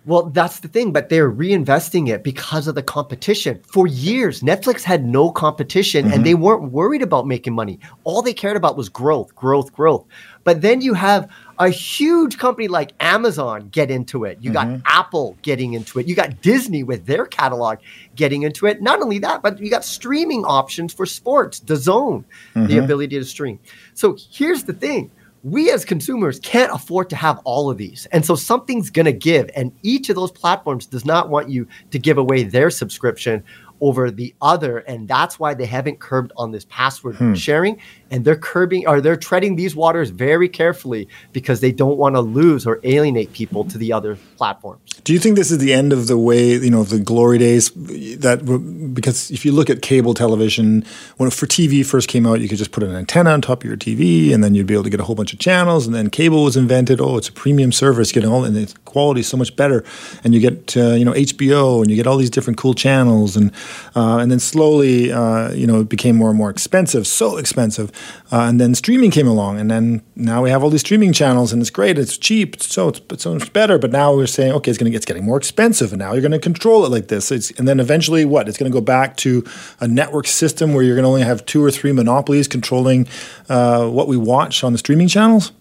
Well, 0.05 0.23
that's 0.23 0.59
the 0.59 0.67
thing, 0.67 0.91
but 0.91 1.07
they're 1.07 1.31
reinvesting 1.31 2.09
it 2.09 2.23
because 2.23 2.67
of 2.67 2.75
the 2.75 2.83
competition. 2.83 3.61
For 3.65 3.87
years, 3.87 4.41
Netflix 4.41 4.83
had 4.83 5.05
no 5.05 5.31
competition 5.31 6.05
mm-hmm. 6.05 6.13
and 6.13 6.25
they 6.25 6.33
weren't 6.33 6.71
worried 6.71 7.01
about 7.01 7.25
making 7.25 7.53
money. 7.53 7.79
All 8.03 8.21
they 8.21 8.33
cared 8.33 8.57
about 8.57 8.75
was 8.75 8.89
growth, 8.89 9.33
growth, 9.33 9.71
growth. 9.71 10.05
But 10.43 10.61
then 10.61 10.81
you 10.81 10.93
have 10.93 11.29
a 11.57 11.69
huge 11.69 12.37
company 12.37 12.67
like 12.67 12.91
Amazon 12.99 13.69
get 13.69 13.89
into 13.89 14.25
it. 14.25 14.39
You 14.41 14.51
mm-hmm. 14.51 14.75
got 14.75 14.81
Apple 14.85 15.37
getting 15.41 15.73
into 15.73 15.99
it. 15.99 16.07
You 16.07 16.15
got 16.15 16.41
Disney 16.41 16.83
with 16.83 17.05
their 17.05 17.25
catalog 17.25 17.77
getting 18.15 18.43
into 18.43 18.65
it. 18.65 18.81
Not 18.81 19.01
only 19.01 19.19
that, 19.19 19.41
but 19.41 19.59
you 19.59 19.69
got 19.69 19.85
streaming 19.85 20.43
options 20.43 20.93
for 20.93 21.05
sports, 21.05 21.61
DAZN, 21.61 22.25
mm-hmm. 22.55 22.65
the 22.65 22.77
ability 22.77 23.17
to 23.19 23.25
stream. 23.25 23.59
So 23.93 24.17
here's 24.31 24.63
the 24.63 24.73
thing 24.73 25.11
we 25.43 25.69
as 25.71 25.83
consumers 25.83 26.39
can't 26.39 26.71
afford 26.71 27.09
to 27.09 27.17
have 27.17 27.39
all 27.43 27.69
of 27.69 27.77
these. 27.77 28.07
And 28.11 28.25
so 28.25 28.33
something's 28.35 28.89
going 28.89 29.05
to 29.05 29.13
give. 29.13 29.49
And 29.55 29.73
each 29.83 30.09
of 30.09 30.15
those 30.15 30.31
platforms 30.31 30.85
does 30.85 31.05
not 31.05 31.29
want 31.29 31.49
you 31.49 31.67
to 31.91 31.99
give 31.99 32.17
away 32.17 32.43
their 32.43 32.69
subscription 32.69 33.43
over 33.81 34.09
the 34.09 34.33
other. 34.41 34.77
And 34.79 35.05
that's 35.07 35.39
why 35.39 35.53
they 35.53 35.65
haven't 35.65 35.99
curbed 35.99 36.31
on 36.37 36.51
this 36.51 36.65
password 36.69 37.17
hmm. 37.17 37.33
sharing. 37.33 37.77
And 38.14 38.24
they're 38.26 38.38
curbing 38.38 38.88
or 38.88 39.01
they're 39.01 39.18
treading 39.18 39.55
these 39.55 39.76
waters 39.76 40.11
very 40.11 40.47
carefully 40.47 41.07
because 41.32 41.61
they 41.61 41.72
don't 41.72 41.97
want 41.97 42.14
to 42.16 42.22
lose 42.22 42.68
or 42.68 42.80
alienate 42.84 43.34
people 43.34 43.64
to 43.66 43.78
the 43.78 43.91
other 43.91 44.18
platforms. 44.38 45.01
Do 45.03 45.14
you 45.14 45.20
think 45.20 45.36
this 45.36 45.51
is 45.51 45.57
the 45.57 45.74
end 45.74 45.91
of 45.91 46.07
the 46.07 46.18
way, 46.18 46.53
you 46.53 46.70
know, 46.70 46.84
the 46.84 46.99
glory 46.99 47.39
days? 47.39 47.72
That 47.72 48.45
because 48.93 49.32
if 49.32 49.45
you 49.45 49.51
look 49.51 49.70
at 49.70 49.82
cable 49.82 50.14
television, 50.14 50.86
when 51.18 51.30
for 51.32 51.47
TV 51.47 51.86
first 51.86 52.07
came 52.07 52.28
out, 52.28 52.39
you 52.39 52.47
could 52.47 52.59
just 52.59 52.72
put 52.72 52.84
an 52.84 52.95
antenna 52.95 53.32
on 53.32 53.41
top 53.41 53.64
of 53.64 53.68
your 53.68 53.78
TV, 53.78 54.34
and 54.34 54.43
then 54.43 54.53
you'd 54.53 54.68
be 54.68 54.76
able 54.76 54.84
to 54.84 54.89
get 54.89 54.99
a 54.99 55.03
whole 55.03 55.16
bunch 55.16 55.34
of 55.34 55.39
channels. 55.39 55.88
And 55.88 55.95
then 55.95 56.09
cable 56.09 56.43
was 56.43 56.55
invented. 56.55 57.01
Oh, 57.01 57.18
it's 57.18 57.30
a 57.30 57.34
premium 57.34 57.72
service, 57.72 58.11
getting 58.11 58.30
all, 58.30 58.45
and 58.45 58.55
the 58.55 58.74
quality 58.86 59.22
is 59.22 59.28
so 59.28 59.38
much 59.38 59.55
better. 59.55 59.84
And 60.24 60.36
you 60.36 60.39
get, 60.39 60.78
uh, 60.78 60.93
you 60.93 61.03
know, 61.03 61.14
HBO, 61.14 61.82
and 61.82 61.89
you 61.89 61.95
get 61.95 62.05
all 62.05 62.18
these 62.18 62.30
different 62.30 62.57
cool 62.57 62.76
channels, 62.76 63.36
and 63.36 63.51
uh, 63.95 64.18
and 64.18 64.32
then 64.32 64.39
slowly, 64.39 65.11
uh, 65.11 65.51
you 65.51 65.66
know, 65.66 65.82
it 65.82 65.89
became 65.89 66.16
more 66.16 66.30
and 66.30 66.38
more 66.38 66.51
expensive, 66.51 67.07
so 67.07 67.38
expensive. 67.38 67.91
Uh, 68.31 68.47
and 68.47 68.59
then 68.59 68.73
streaming 68.73 69.11
came 69.11 69.27
along, 69.27 69.59
and 69.59 69.69
then 69.69 70.01
now 70.15 70.41
we 70.41 70.49
have 70.49 70.63
all 70.63 70.69
these 70.69 70.81
streaming 70.81 71.13
channels, 71.13 71.53
and 71.53 71.61
it's 71.61 71.69
great, 71.69 71.99
it's 71.99 72.17
cheap, 72.17 72.61
so 72.61 72.89
it's, 72.89 73.23
so 73.23 73.33
much 73.33 73.53
better. 73.53 73.77
But 73.77 73.91
now 73.91 74.15
we're 74.15 74.25
saying, 74.27 74.53
okay, 74.53 74.71
it's 74.71 74.77
going 74.77 74.91
to 74.91 74.95
it's 74.95 75.05
getting 75.05 75.25
more 75.25 75.37
expensive, 75.37 75.91
and 75.91 75.99
now 75.99 76.13
you're 76.13 76.21
going 76.21 76.31
to 76.31 76.39
control 76.39 76.85
it 76.85 76.89
like 76.89 77.07
this. 77.09 77.31
It's, 77.31 77.51
and 77.51 77.67
then 77.67 77.79
eventually, 77.79 78.25
what? 78.25 78.49
It's 78.49 78.57
going 78.57 78.71
to 78.71 78.75
go 78.75 78.81
back 78.81 79.17
to 79.17 79.45
a 79.79 79.87
network 79.87 80.27
system 80.27 80.73
where 80.73 80.83
you're 80.83 80.95
going 80.95 81.03
to 81.03 81.09
only 81.09 81.23
have 81.23 81.45
two 81.45 81.63
or 81.63 81.71
three 81.71 81.91
monopolies 81.91 82.47
controlling 82.47 83.07
uh, 83.49 83.87
what 83.87 84.07
we 84.07 84.17
watch 84.17 84.63
on 84.63 84.71
the 84.71 84.79
streaming 84.79 85.07
channels. 85.07 85.51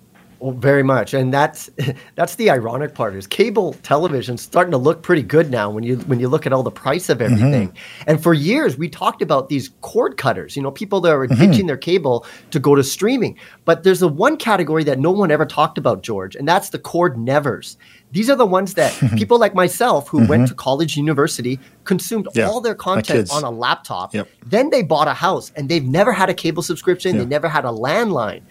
Well, 0.42 0.50
very 0.50 0.82
much, 0.82 1.14
and 1.14 1.32
that's 1.32 1.70
that's 2.16 2.34
the 2.34 2.50
ironic 2.50 2.96
part 2.96 3.14
is 3.14 3.28
cable 3.28 3.74
television 3.84 4.36
starting 4.36 4.72
to 4.72 4.76
look 4.76 5.04
pretty 5.04 5.22
good 5.22 5.52
now 5.52 5.70
when 5.70 5.84
you 5.84 5.98
when 5.98 6.18
you 6.18 6.28
look 6.28 6.46
at 6.46 6.52
all 6.52 6.64
the 6.64 6.70
price 6.72 7.08
of 7.08 7.22
everything. 7.22 7.68
Mm-hmm. 7.68 8.08
And 8.08 8.20
for 8.20 8.34
years 8.34 8.76
we 8.76 8.88
talked 8.88 9.22
about 9.22 9.50
these 9.50 9.70
cord 9.82 10.16
cutters, 10.16 10.56
you 10.56 10.62
know, 10.62 10.72
people 10.72 11.00
that 11.02 11.12
are 11.12 11.28
mm-hmm. 11.28 11.40
ditching 11.40 11.68
their 11.68 11.76
cable 11.76 12.26
to 12.50 12.58
go 12.58 12.74
to 12.74 12.82
streaming. 12.82 13.38
But 13.64 13.84
there's 13.84 14.02
a 14.02 14.08
one 14.08 14.36
category 14.36 14.82
that 14.82 14.98
no 14.98 15.12
one 15.12 15.30
ever 15.30 15.46
talked 15.46 15.78
about, 15.78 16.02
George, 16.02 16.34
and 16.34 16.48
that's 16.48 16.70
the 16.70 16.78
cord 16.80 17.16
nevers. 17.16 17.76
These 18.10 18.28
are 18.28 18.36
the 18.36 18.44
ones 18.44 18.74
that 18.74 18.92
people 19.16 19.38
like 19.38 19.54
myself 19.54 20.08
who 20.08 20.18
mm-hmm. 20.18 20.28
went 20.28 20.48
to 20.48 20.54
college, 20.54 20.96
university, 20.96 21.60
consumed 21.84 22.26
yeah, 22.34 22.48
all 22.48 22.60
their 22.60 22.74
content 22.74 23.30
on 23.32 23.44
a 23.44 23.50
laptop. 23.50 24.12
Yep. 24.12 24.28
Then 24.44 24.70
they 24.70 24.82
bought 24.82 25.06
a 25.06 25.14
house 25.14 25.52
and 25.56 25.68
they've 25.68 25.84
never 25.86 26.12
had 26.12 26.28
a 26.28 26.34
cable 26.34 26.62
subscription. 26.62 27.14
Yeah. 27.14 27.22
They 27.22 27.26
never 27.26 27.48
had 27.48 27.64
a 27.64 27.68
landline. 27.68 28.42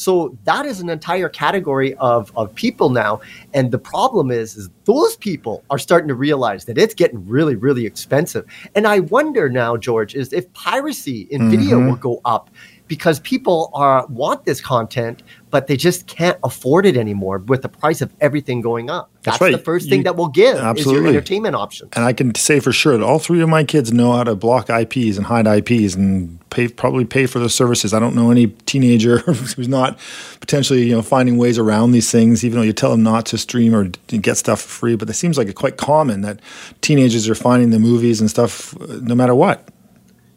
So 0.00 0.36
that 0.44 0.64
is 0.64 0.80
an 0.80 0.88
entire 0.88 1.28
category 1.28 1.94
of, 1.96 2.32
of 2.34 2.54
people 2.54 2.88
now. 2.88 3.20
And 3.52 3.70
the 3.70 3.78
problem 3.78 4.30
is, 4.30 4.56
is 4.56 4.70
those 4.84 5.16
people 5.16 5.62
are 5.68 5.78
starting 5.78 6.08
to 6.08 6.14
realize 6.14 6.64
that 6.64 6.78
it's 6.78 6.94
getting 6.94 7.26
really, 7.28 7.54
really 7.54 7.84
expensive. 7.84 8.46
And 8.74 8.86
I 8.86 9.00
wonder 9.00 9.50
now, 9.50 9.76
George, 9.76 10.14
is 10.14 10.32
if 10.32 10.50
piracy 10.54 11.28
in 11.30 11.42
mm-hmm. 11.42 11.50
video 11.50 11.86
will 11.86 11.96
go 11.96 12.20
up 12.24 12.48
because 12.88 13.20
people 13.20 13.70
are 13.74 14.06
want 14.06 14.46
this 14.46 14.60
content, 14.60 15.22
but 15.50 15.66
they 15.66 15.76
just 15.76 16.06
can't 16.06 16.38
afford 16.44 16.86
it 16.86 16.96
anymore 16.96 17.38
with 17.38 17.62
the 17.62 17.68
price 17.68 18.00
of 18.00 18.12
everything 18.20 18.60
going 18.60 18.88
up. 18.90 19.10
That's, 19.22 19.38
That's 19.38 19.40
right. 19.40 19.52
the 19.52 19.58
first 19.58 19.86
you, 19.86 19.90
thing 19.90 20.02
that 20.04 20.16
will 20.16 20.28
give 20.28 20.56
absolutely. 20.56 20.94
is 20.94 21.02
your 21.02 21.08
entertainment 21.08 21.54
options. 21.56 21.90
And 21.94 22.04
I 22.04 22.12
can 22.12 22.34
say 22.34 22.60
for 22.60 22.72
sure 22.72 22.96
that 22.96 23.04
all 23.04 23.18
three 23.18 23.42
of 23.42 23.48
my 23.48 23.64
kids 23.64 23.92
know 23.92 24.12
how 24.12 24.24
to 24.24 24.34
block 24.34 24.70
IPs 24.70 25.16
and 25.16 25.26
hide 25.26 25.46
IPs 25.46 25.94
and 25.94 26.38
pay 26.50 26.68
probably 26.68 27.04
pay 27.04 27.26
for 27.26 27.38
the 27.38 27.48
services. 27.50 27.92
I 27.92 27.98
don't 27.98 28.14
know 28.14 28.30
any 28.30 28.48
teenager 28.48 29.18
who's 29.18 29.68
not 29.68 29.98
potentially 30.40 30.84
you 30.84 30.94
know 30.94 31.02
finding 31.02 31.36
ways 31.36 31.58
around 31.58 31.92
these 31.92 32.10
things, 32.10 32.44
even 32.44 32.58
though 32.58 32.64
you 32.64 32.72
tell 32.72 32.90
them 32.90 33.02
not 33.02 33.26
to 33.26 33.38
stream 33.38 33.74
or 33.74 33.84
get 34.08 34.36
stuff 34.36 34.60
for 34.60 34.68
free. 34.68 34.96
But 34.96 35.10
it 35.10 35.14
seems 35.14 35.36
like 35.36 35.48
it's 35.48 35.58
quite 35.58 35.76
common 35.76 36.22
that 36.22 36.40
teenagers 36.80 37.28
are 37.28 37.34
finding 37.34 37.70
the 37.70 37.78
movies 37.78 38.20
and 38.20 38.30
stuff 38.30 38.80
uh, 38.80 38.98
no 39.02 39.14
matter 39.14 39.34
what. 39.34 39.68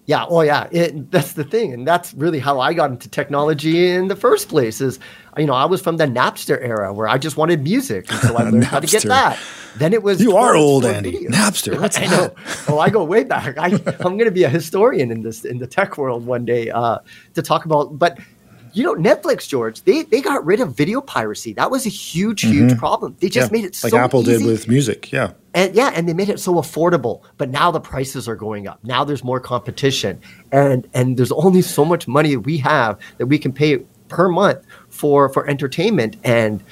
Yeah, 0.05 0.25
oh 0.27 0.41
yeah, 0.41 0.67
it, 0.69 1.11
that's 1.11 1.33
the 1.33 1.45
thing, 1.45 1.71
and 1.71 1.87
that's 1.87 2.13
really 2.15 2.39
how 2.39 2.59
I 2.59 2.73
got 2.73 2.91
into 2.91 3.07
technology 3.07 3.89
in 3.89 4.09
the 4.09 4.17
first 4.17 4.49
place. 4.49 4.81
Is 4.81 4.99
you 5.37 5.45
know 5.45 5.53
I 5.53 5.63
was 5.63 5.81
from 5.81 5.95
the 5.95 6.05
Napster 6.05 6.59
era 6.61 6.93
where 6.93 7.07
I 7.07 7.17
just 7.17 7.37
wanted 7.37 7.63
music, 7.63 8.11
and 8.11 8.19
so 8.19 8.35
I 8.35 8.43
learned 8.49 8.65
how 8.65 8.81
to 8.81 8.87
get 8.87 9.03
that. 9.03 9.39
Then 9.77 9.93
it 9.93 10.03
was 10.03 10.21
you 10.21 10.35
are 10.35 10.55
old, 10.55 10.83
Andy. 10.83 11.11
Video. 11.11 11.29
Napster, 11.31 11.79
what's 11.79 11.97
I 12.01 12.07
know. 12.07 12.35
oh, 12.67 12.79
I 12.79 12.89
go 12.89 13.01
way 13.05 13.23
back. 13.23 13.57
I, 13.57 13.67
I'm 13.67 14.17
going 14.17 14.25
to 14.25 14.31
be 14.31 14.43
a 14.43 14.49
historian 14.49 15.09
in 15.09 15.21
this 15.21 15.45
in 15.45 15.59
the 15.59 15.67
tech 15.67 15.97
world 15.97 16.25
one 16.25 16.43
day 16.43 16.69
uh, 16.69 16.99
to 17.35 17.41
talk 17.41 17.63
about, 17.63 17.97
but 17.97 18.19
you 18.73 18.83
know, 18.83 18.95
Netflix, 18.95 19.47
George, 19.47 19.83
they 19.83 20.03
they 20.03 20.21
got 20.21 20.45
rid 20.45 20.59
of 20.59 20.75
video 20.75 20.99
piracy. 20.99 21.53
That 21.53 21.71
was 21.71 21.85
a 21.85 21.89
huge, 21.89 22.41
huge 22.41 22.71
mm-hmm. 22.71 22.79
problem. 22.79 23.15
They 23.19 23.29
just 23.29 23.51
yeah. 23.51 23.57
made 23.57 23.65
it 23.65 23.75
so 23.75 23.87
much. 23.87 23.93
like 23.93 23.99
so 23.99 24.03
Apple 24.03 24.21
easy. 24.29 24.39
did 24.39 24.47
with 24.47 24.67
music. 24.67 25.11
Yeah. 25.11 25.31
And 25.53 25.75
yeah, 25.75 25.91
and 25.93 26.07
they 26.07 26.13
made 26.13 26.29
it 26.29 26.39
so 26.39 26.55
affordable. 26.55 27.21
But 27.37 27.49
now 27.49 27.71
the 27.71 27.79
prices 27.79 28.27
are 28.27 28.35
going 28.35 28.67
up. 28.67 28.79
Now 28.83 29.03
there's 29.03 29.23
more 29.23 29.39
competition. 29.39 30.19
And 30.51 30.87
and 30.93 31.17
there's 31.17 31.31
only 31.31 31.61
so 31.61 31.85
much 31.85 32.07
money 32.07 32.35
we 32.37 32.57
have 32.59 32.99
that 33.17 33.27
we 33.27 33.37
can 33.37 33.53
pay 33.53 33.77
per 34.07 34.29
month 34.29 34.65
for 34.89 35.29
for 35.29 35.47
entertainment. 35.47 36.17
And 36.23 36.63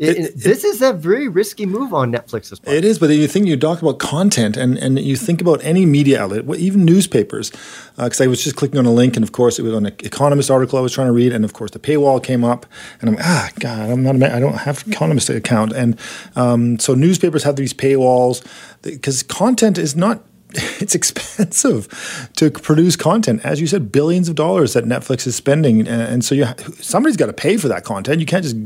it, 0.00 0.16
it, 0.16 0.36
this 0.36 0.64
is 0.64 0.80
a 0.80 0.94
very 0.94 1.28
risky 1.28 1.66
move 1.66 1.92
on 1.92 2.10
Netflix's 2.10 2.58
part. 2.58 2.74
It 2.74 2.86
is, 2.86 2.98
but 2.98 3.10
you 3.10 3.28
think 3.28 3.46
you 3.46 3.56
talk 3.56 3.82
about 3.82 3.98
content 3.98 4.56
and, 4.56 4.78
and 4.78 4.98
you 4.98 5.14
think 5.14 5.42
about 5.42 5.62
any 5.62 5.84
media 5.84 6.22
outlet, 6.22 6.48
even 6.56 6.86
newspapers, 6.86 7.50
because 7.96 8.18
uh, 8.18 8.24
I 8.24 8.26
was 8.26 8.42
just 8.42 8.56
clicking 8.56 8.78
on 8.78 8.86
a 8.86 8.92
link, 8.92 9.16
and 9.16 9.22
of 9.22 9.32
course 9.32 9.58
it 9.58 9.62
was 9.62 9.74
an 9.74 9.86
Economist 9.86 10.50
article 10.50 10.78
I 10.78 10.82
was 10.82 10.94
trying 10.94 11.08
to 11.08 11.12
read, 11.12 11.32
and 11.32 11.44
of 11.44 11.52
course 11.52 11.72
the 11.72 11.78
paywall 11.78 12.22
came 12.22 12.44
up, 12.44 12.64
and 13.00 13.10
I'm 13.10 13.16
like, 13.16 13.26
ah 13.26 13.50
God, 13.58 13.90
I'm 13.90 14.02
not 14.02 14.16
a, 14.16 14.34
I 14.34 14.40
don't 14.40 14.54
have 14.54 14.86
an 14.86 14.92
Economist 14.94 15.28
account, 15.28 15.72
and 15.72 15.98
um, 16.34 16.78
so 16.78 16.94
newspapers 16.94 17.44
have 17.44 17.56
these 17.56 17.74
paywalls 17.74 18.42
because 18.80 19.22
content 19.22 19.76
is 19.76 19.94
not 19.94 20.24
it's 20.80 20.94
expensive 20.94 22.30
to 22.36 22.50
produce 22.50 22.96
content. 22.96 23.44
As 23.44 23.60
you 23.60 23.66
said, 23.66 23.92
billions 23.92 24.28
of 24.28 24.34
dollars 24.34 24.72
that 24.74 24.84
Netflix 24.84 25.26
is 25.26 25.36
spending, 25.36 25.86
and, 25.86 26.24
so 26.24 26.34
you 26.34 26.46
somebody's 26.80 27.16
got 27.16 27.26
to 27.26 27.32
pay 27.32 27.56
for 27.56 27.68
that 27.68 27.84
content. 27.84 28.20
You 28.20 28.26
can't 28.26 28.44
just 28.44 28.56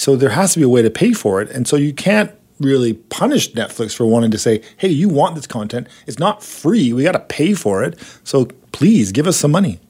so 0.00 0.16
there 0.16 0.30
has 0.30 0.54
to 0.54 0.58
be 0.58 0.64
a 0.64 0.68
way 0.68 0.80
to 0.82 0.90
pay 0.90 1.12
for 1.12 1.42
it. 1.42 1.50
And 1.50 1.68
so 1.68 1.76
you 1.76 1.92
can't 1.92 2.32
really 2.58 2.94
punish 2.94 3.52
Netflix 3.52 3.94
for 3.94 4.06
wanting 4.06 4.30
to 4.30 4.38
say, 4.38 4.62
hey, 4.76 4.88
you 4.88 5.08
want 5.08 5.34
this 5.34 5.46
content. 5.46 5.88
It's 6.06 6.18
not 6.18 6.42
free. 6.42 6.92
We 6.92 7.02
got 7.02 7.12
to 7.12 7.20
pay 7.20 7.54
for 7.54 7.82
it. 7.82 7.98
So 8.24 8.46
please 8.72 9.12
give 9.12 9.26
us 9.26 9.36
some 9.36 9.50
money. 9.50 9.80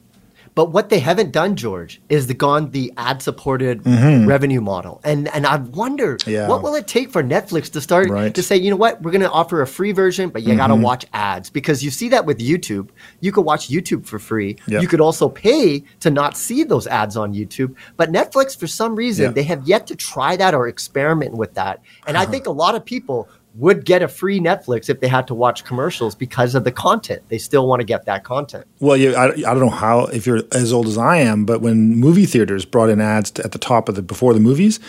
But 0.53 0.71
what 0.71 0.89
they 0.89 0.99
haven't 0.99 1.31
done, 1.31 1.55
George, 1.55 2.01
is 2.09 2.27
the 2.27 2.33
gone 2.33 2.71
the 2.71 2.91
ad 2.97 3.21
supported 3.21 3.83
mm-hmm. 3.83 4.27
revenue 4.27 4.61
model. 4.61 4.99
And 5.03 5.27
and 5.29 5.45
I 5.45 5.57
wonder 5.57 6.17
yeah. 6.25 6.47
what 6.47 6.61
will 6.61 6.75
it 6.75 6.87
take 6.87 7.09
for 7.09 7.23
Netflix 7.23 7.71
to 7.71 7.81
start 7.81 8.09
right. 8.09 8.33
to 8.33 8.43
say, 8.43 8.57
you 8.57 8.69
know 8.69 8.75
what, 8.75 9.01
we're 9.01 9.11
gonna 9.11 9.29
offer 9.29 9.61
a 9.61 9.67
free 9.67 9.91
version, 9.91 10.29
but 10.29 10.41
you 10.41 10.49
mm-hmm. 10.49 10.57
gotta 10.57 10.75
watch 10.75 11.05
ads. 11.13 11.49
Because 11.49 11.83
you 11.83 11.91
see 11.91 12.09
that 12.09 12.25
with 12.25 12.39
YouTube. 12.39 12.89
You 13.21 13.31
could 13.31 13.45
watch 13.45 13.69
YouTube 13.69 14.05
for 14.05 14.19
free. 14.19 14.57
Yep. 14.67 14.81
You 14.81 14.87
could 14.87 15.01
also 15.01 15.29
pay 15.29 15.83
to 16.01 16.09
not 16.09 16.35
see 16.35 16.63
those 16.63 16.87
ads 16.87 17.15
on 17.15 17.33
YouTube. 17.33 17.75
But 17.95 18.11
Netflix, 18.11 18.57
for 18.57 18.67
some 18.67 18.95
reason, 18.95 19.25
yep. 19.25 19.35
they 19.35 19.43
have 19.43 19.67
yet 19.67 19.87
to 19.87 19.95
try 19.95 20.35
that 20.35 20.53
or 20.53 20.67
experiment 20.67 21.35
with 21.35 21.53
that. 21.53 21.81
And 22.07 22.17
uh-huh. 22.17 22.27
I 22.27 22.31
think 22.31 22.47
a 22.47 22.51
lot 22.51 22.75
of 22.75 22.83
people 22.83 23.29
would 23.55 23.85
get 23.85 24.01
a 24.01 24.07
free 24.07 24.39
Netflix 24.39 24.89
if 24.89 24.99
they 24.99 25.07
had 25.07 25.27
to 25.27 25.33
watch 25.33 25.65
commercials 25.65 26.15
because 26.15 26.55
of 26.55 26.63
the 26.63 26.71
content. 26.71 27.21
They 27.27 27.37
still 27.37 27.67
want 27.67 27.81
to 27.81 27.85
get 27.85 28.05
that 28.05 28.23
content. 28.23 28.65
Well, 28.79 28.95
you, 28.95 29.15
I, 29.15 29.27
I 29.29 29.53
don't 29.53 29.59
know 29.59 29.69
how 29.69 30.05
if 30.05 30.25
you're 30.25 30.41
as 30.53 30.71
old 30.71 30.87
as 30.87 30.97
I 30.97 31.17
am, 31.17 31.45
but 31.45 31.61
when 31.61 31.95
movie 31.95 32.25
theaters 32.25 32.65
brought 32.65 32.89
in 32.89 33.01
ads 33.01 33.37
at 33.39 33.51
the 33.51 33.59
top 33.59 33.89
of 33.89 33.95
the 33.95 34.01
before 34.01 34.33
the 34.33 34.39
movies 34.39 34.79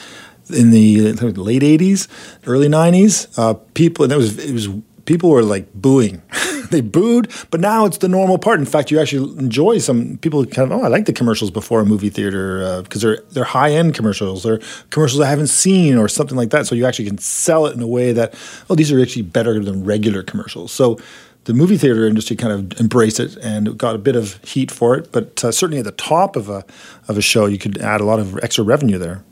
in 0.51 0.71
the 0.71 1.13
late 1.13 1.63
'80s, 1.63 2.09
early 2.47 2.69
'90s, 2.69 3.37
uh, 3.37 3.55
people 3.75 4.05
and 4.05 4.13
it 4.13 4.17
was 4.17 4.39
it 4.39 4.53
was 4.53 4.69
people 5.05 5.31
were 5.31 5.43
like 5.43 5.73
booing. 5.75 6.23
they 6.71 6.81
booed, 6.81 7.31
but 7.51 7.61
now 7.61 7.85
it's 7.85 7.99
the 7.99 8.09
normal 8.09 8.39
part. 8.39 8.59
In 8.59 8.67
fact, 8.67 8.91
you 8.91 8.99
actually 8.99 9.39
enjoy 9.39 9.79
some 9.79 10.17
people 10.19 10.45
kind 10.47 10.73
of, 10.73 10.81
oh, 10.81 10.85
I 10.85 10.89
like 10.89 11.07
the 11.07 11.13
commercials 11.13 11.51
before 11.51 11.81
a 11.81 11.85
movie 11.85 12.11
theater 12.11 12.83
because 12.83 13.05
uh, 13.05 13.09
they're 13.09 13.23
they're 13.31 13.45
high 13.45 13.73
end 13.73 13.95
commercials. 13.95 14.43
They're 14.43 14.61
commercials 14.91 15.21
I 15.21 15.29
haven't 15.29 15.49
seen 15.49 15.97
or 15.97 16.09
something 16.09 16.37
like 16.37 16.51
that. 16.51 16.67
So 16.67 16.75
you 16.75 16.87
actually 16.87 17.07
can 17.07 17.19
sell 17.19 17.67
it 17.67 17.77
in 17.77 17.83
a 17.83 17.87
way 17.87 18.13
that, 18.13 18.35
oh, 18.69 18.75
these 18.75 18.91
are 18.91 19.01
actually 19.01 19.23
better 19.23 19.63
than 19.63 19.85
regular 19.85 20.23
commercials. 20.23 20.73
So 20.73 20.99
the 21.45 21.55
movie 21.55 21.77
theater 21.77 22.07
industry 22.07 22.37
kind 22.37 22.53
of 22.53 22.81
embraced 22.81 23.19
it 23.19 23.37
and 23.37 23.77
got 23.77 23.95
a 23.95 23.99
bit 23.99 24.17
of 24.17 24.43
heat 24.45 24.71
for 24.71 24.97
it. 24.97 25.13
But 25.13 25.45
uh, 25.45 25.53
certainly 25.53 25.79
at 25.79 25.85
the 25.85 25.93
top 25.93 26.37
of 26.37 26.49
a 26.49 26.65
of 27.09 27.19
a 27.19 27.23
show, 27.23 27.47
you 27.47 27.59
could 27.59 27.79
add 27.79 28.01
a 28.01 28.05
lot 28.05 28.19
of 28.19 28.39
extra 28.43 28.65
revenue 28.65 28.99
there. 28.99 29.25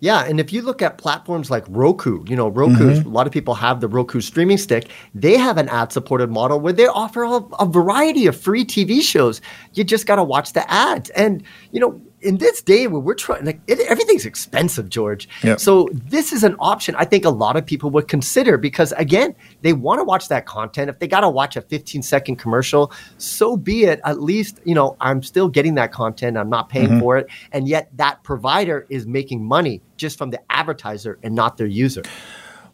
Yeah, 0.00 0.24
and 0.24 0.40
if 0.40 0.52
you 0.52 0.62
look 0.62 0.80
at 0.80 0.98
platforms 0.98 1.50
like 1.50 1.64
Roku, 1.68 2.24
you 2.26 2.34
know, 2.34 2.48
Roku, 2.48 2.90
mm-hmm. 2.90 3.08
a 3.08 3.12
lot 3.12 3.26
of 3.26 3.32
people 3.32 3.54
have 3.54 3.80
the 3.80 3.88
Roku 3.88 4.20
streaming 4.20 4.56
stick. 4.56 4.88
They 5.14 5.36
have 5.36 5.58
an 5.58 5.68
ad 5.68 5.92
supported 5.92 6.30
model 6.30 6.58
where 6.58 6.72
they 6.72 6.86
offer 6.86 7.22
a, 7.22 7.36
a 7.58 7.66
variety 7.66 8.26
of 8.26 8.38
free 8.38 8.64
TV 8.64 9.02
shows. 9.02 9.40
You 9.74 9.84
just 9.84 10.06
got 10.06 10.16
to 10.16 10.24
watch 10.24 10.54
the 10.54 10.68
ads. 10.70 11.10
And, 11.10 11.42
you 11.70 11.80
know, 11.80 12.00
in 12.22 12.38
this 12.38 12.62
day 12.62 12.86
where 12.86 13.00
we're 13.00 13.14
trying, 13.14 13.44
like 13.44 13.60
it, 13.66 13.80
everything's 13.80 14.26
expensive, 14.26 14.88
George. 14.88 15.28
Yep. 15.42 15.60
So 15.60 15.88
this 15.92 16.32
is 16.32 16.44
an 16.44 16.56
option 16.58 16.94
I 16.96 17.04
think 17.04 17.24
a 17.24 17.30
lot 17.30 17.56
of 17.56 17.64
people 17.64 17.90
would 17.90 18.08
consider 18.08 18.58
because 18.58 18.92
again, 18.92 19.34
they 19.62 19.72
want 19.72 20.00
to 20.00 20.04
watch 20.04 20.28
that 20.28 20.46
content. 20.46 20.90
If 20.90 20.98
they 20.98 21.08
got 21.08 21.20
to 21.20 21.28
watch 21.28 21.56
a 21.56 21.62
15 21.62 22.02
second 22.02 22.36
commercial, 22.36 22.92
so 23.18 23.56
be 23.56 23.84
it. 23.84 24.00
At 24.04 24.20
least 24.20 24.60
you 24.64 24.74
know 24.74 24.96
I'm 25.00 25.22
still 25.22 25.48
getting 25.48 25.74
that 25.74 25.92
content. 25.92 26.36
I'm 26.36 26.50
not 26.50 26.68
paying 26.68 26.88
mm-hmm. 26.88 27.00
for 27.00 27.16
it, 27.18 27.28
and 27.52 27.68
yet 27.68 27.88
that 27.96 28.22
provider 28.22 28.86
is 28.88 29.06
making 29.06 29.44
money 29.44 29.82
just 29.96 30.18
from 30.18 30.30
the 30.30 30.40
advertiser 30.50 31.18
and 31.22 31.34
not 31.34 31.56
their 31.56 31.66
user. 31.66 32.02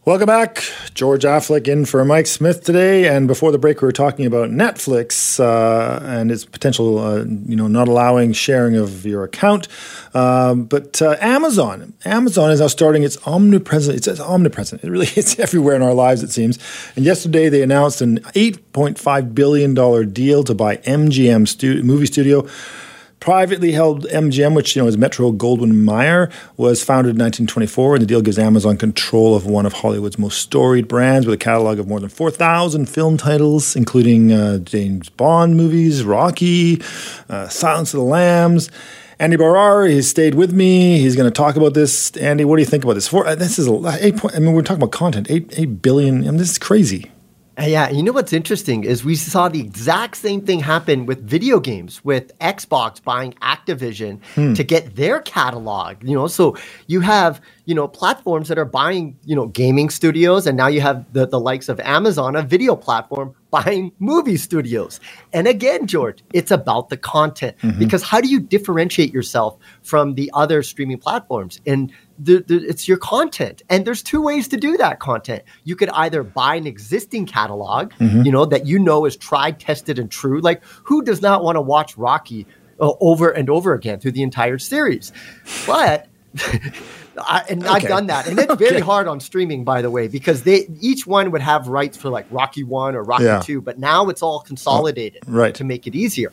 Welcome 0.07 0.27
back. 0.27 0.63
George 0.93 1.23
Affleck 1.23 1.67
in 1.67 1.83
for 1.83 2.05
Mike 2.05 2.27
Smith 2.27 2.63
today. 2.63 3.13
And 3.13 3.27
before 3.27 3.51
the 3.51 3.57
break, 3.57 3.81
we 3.81 3.87
were 3.87 3.91
talking 3.91 4.25
about 4.25 4.49
Netflix 4.49 5.37
uh, 5.37 5.99
and 6.01 6.31
its 6.31 6.45
potential, 6.45 6.97
uh, 6.97 7.25
you 7.25 7.57
know, 7.57 7.67
not 7.67 7.89
allowing 7.89 8.31
sharing 8.31 8.77
of 8.77 9.05
your 9.05 9.25
account. 9.25 9.67
Um, 10.13 10.63
but 10.63 11.01
uh, 11.01 11.17
Amazon, 11.19 11.91
Amazon 12.05 12.51
is 12.51 12.61
now 12.61 12.67
starting 12.67 13.03
its 13.03 13.17
omnipresent. 13.27 13.97
It's, 13.97 14.07
it's 14.07 14.21
omnipresent. 14.21 14.81
It 14.81 14.89
really 14.89 15.07
is 15.17 15.37
everywhere 15.41 15.75
in 15.75 15.81
our 15.81 15.93
lives, 15.93 16.23
it 16.23 16.31
seems. 16.31 16.57
And 16.95 17.03
yesterday, 17.03 17.49
they 17.49 17.61
announced 17.61 17.99
an 17.99 18.19
$8.5 18.19 19.35
billion 19.35 19.73
deal 20.13 20.45
to 20.45 20.55
buy 20.55 20.77
MGM 20.77 21.49
stu- 21.49 21.83
movie 21.83 22.05
studio 22.05 22.47
Privately 23.19 23.71
held 23.71 24.05
MGM, 24.05 24.55
which 24.55 24.75
you 24.75 24.81
know 24.81 24.87
is 24.87 24.97
Metro 24.97 25.31
Goldwyn 25.31 25.73
Mayer, 25.73 26.29
was 26.55 26.83
founded 26.83 27.15
in 27.15 27.19
1924, 27.19 27.95
and 27.95 28.01
the 28.03 28.05
deal 28.05 28.21
gives 28.21 28.37
Amazon 28.37 28.77
control 28.77 29.35
of 29.35 29.45
one 29.45 29.65
of 29.65 29.73
Hollywood's 29.73 30.19
most 30.19 30.39
storied 30.39 30.87
brands 30.87 31.25
with 31.25 31.33
a 31.33 31.37
catalog 31.37 31.79
of 31.79 31.87
more 31.87 31.99
than 31.99 32.09
4,000 32.09 32.87
film 32.87 33.17
titles, 33.17 33.75
including 33.75 34.31
uh, 34.31 34.59
James 34.59 35.09
Bond 35.09 35.57
movies, 35.57 36.03
Rocky, 36.03 36.81
uh, 37.27 37.47
Silence 37.47 37.93
of 37.93 37.99
the 37.99 38.05
Lambs. 38.05 38.69
Andy 39.19 39.35
Baryer, 39.35 39.89
he's 39.89 40.07
stayed 40.07 40.35
with 40.35 40.53
me. 40.53 40.99
He's 40.99 41.15
going 41.15 41.27
to 41.27 41.35
talk 41.35 41.55
about 41.55 41.73
this. 41.73 42.15
Andy, 42.17 42.45
what 42.45 42.57
do 42.57 42.61
you 42.61 42.67
think 42.67 42.83
about 42.83 42.93
this? 42.93 43.11
Uh, 43.11 43.33
this 43.33 43.57
is 43.57 43.67
eight. 43.99 44.17
Point, 44.17 44.35
I 44.35 44.39
mean, 44.39 44.53
we're 44.53 44.61
talking 44.61 44.81
about 44.81 44.91
content. 44.91 45.31
Eight 45.31 45.51
eight 45.57 45.81
billion. 45.81 46.19
I 46.19 46.31
mean, 46.31 46.37
this 46.37 46.51
is 46.51 46.59
crazy. 46.59 47.11
Yeah, 47.59 47.89
you 47.89 48.03
know 48.03 48.11
what's 48.11 48.33
interesting 48.33 48.83
is 48.83 49.03
we 49.03 49.15
saw 49.15 49.49
the 49.49 49.59
exact 49.59 50.17
same 50.17 50.41
thing 50.41 50.59
happen 50.59 51.07
with 51.07 51.27
video 51.27 51.59
games, 51.59 52.05
with 52.05 52.37
Xbox 52.37 53.01
buying 53.01 53.33
Activision 53.41 54.23
hmm. 54.35 54.53
to 54.53 54.63
get 54.63 54.95
their 54.95 55.21
catalog. 55.21 56.03
You 56.03 56.15
know, 56.15 56.27
so 56.27 56.55
you 56.85 57.01
have 57.01 57.41
you 57.65 57.73
know 57.73 57.87
platforms 57.87 58.49
that 58.49 58.59
are 58.59 58.65
buying 58.65 59.17
you 59.25 59.35
know 59.35 59.47
gaming 59.47 59.89
studios, 59.89 60.45
and 60.45 60.55
now 60.55 60.67
you 60.67 60.81
have 60.81 61.11
the 61.13 61.25
the 61.25 61.39
likes 61.39 61.67
of 61.67 61.79
Amazon, 61.79 62.35
a 62.35 62.43
video 62.43 62.75
platform, 62.75 63.33
buying 63.49 63.91
movie 63.99 64.37
studios. 64.37 64.99
And 65.33 65.47
again, 65.47 65.87
George, 65.87 66.23
it's 66.33 66.51
about 66.51 66.89
the 66.89 66.97
content 66.97 67.57
mm-hmm. 67.59 67.79
because 67.79 68.03
how 68.03 68.19
do 68.21 68.27
you 68.27 68.39
differentiate 68.39 69.13
yourself 69.13 69.57
from 69.83 70.15
the 70.15 70.29
other 70.33 70.63
streaming 70.63 70.97
platforms? 70.97 71.61
And 71.65 71.91
the, 72.19 72.43
the, 72.45 72.57
it's 72.67 72.87
your 72.87 72.97
content. 72.97 73.61
And 73.69 73.85
there's 73.85 74.03
two 74.03 74.21
ways 74.21 74.47
to 74.49 74.57
do 74.57 74.77
that 74.77 74.99
content. 74.99 75.43
You 75.63 75.75
could 75.75 75.89
either 75.89 76.23
buy 76.23 76.55
an 76.55 76.67
existing 76.67 77.25
catalog, 77.25 77.91
mm-hmm. 77.93 78.23
you 78.23 78.31
know, 78.31 78.45
that 78.45 78.65
you 78.65 78.79
know 78.79 79.05
is 79.05 79.15
tried, 79.15 79.59
tested, 79.59 79.99
and 79.99 80.11
true. 80.11 80.41
Like, 80.41 80.63
who 80.83 81.03
does 81.03 81.21
not 81.21 81.43
want 81.43 81.55
to 81.55 81.61
watch 81.61 81.97
Rocky 81.97 82.47
uh, 82.79 82.93
over 82.99 83.29
and 83.29 83.49
over 83.49 83.73
again 83.73 83.99
through 83.99 84.11
the 84.11 84.23
entire 84.23 84.57
series? 84.57 85.11
But 85.65 86.07
I, 87.19 87.43
and 87.49 87.63
okay. 87.63 87.71
I've 87.71 87.83
done 87.83 88.07
that, 88.07 88.27
and 88.27 88.39
it's 88.39 88.55
very 88.59 88.77
okay. 88.77 88.79
hard 88.81 89.07
on 89.07 89.19
streaming, 89.19 89.63
by 89.63 89.81
the 89.81 89.89
way, 89.89 90.07
because 90.07 90.43
they 90.43 90.67
each 90.79 91.07
one 91.07 91.31
would 91.31 91.41
have 91.41 91.67
rights 91.67 91.97
for 91.97 92.09
like 92.09 92.25
Rocky 92.31 92.63
One 92.63 92.95
or 92.95 93.03
Rocky 93.03 93.25
yeah. 93.25 93.39
Two, 93.39 93.61
but 93.61 93.79
now 93.79 94.09
it's 94.09 94.21
all 94.21 94.39
consolidated 94.39 95.23
oh, 95.27 95.31
right. 95.31 95.55
to 95.55 95.63
make 95.63 95.87
it 95.87 95.95
easier. 95.95 96.31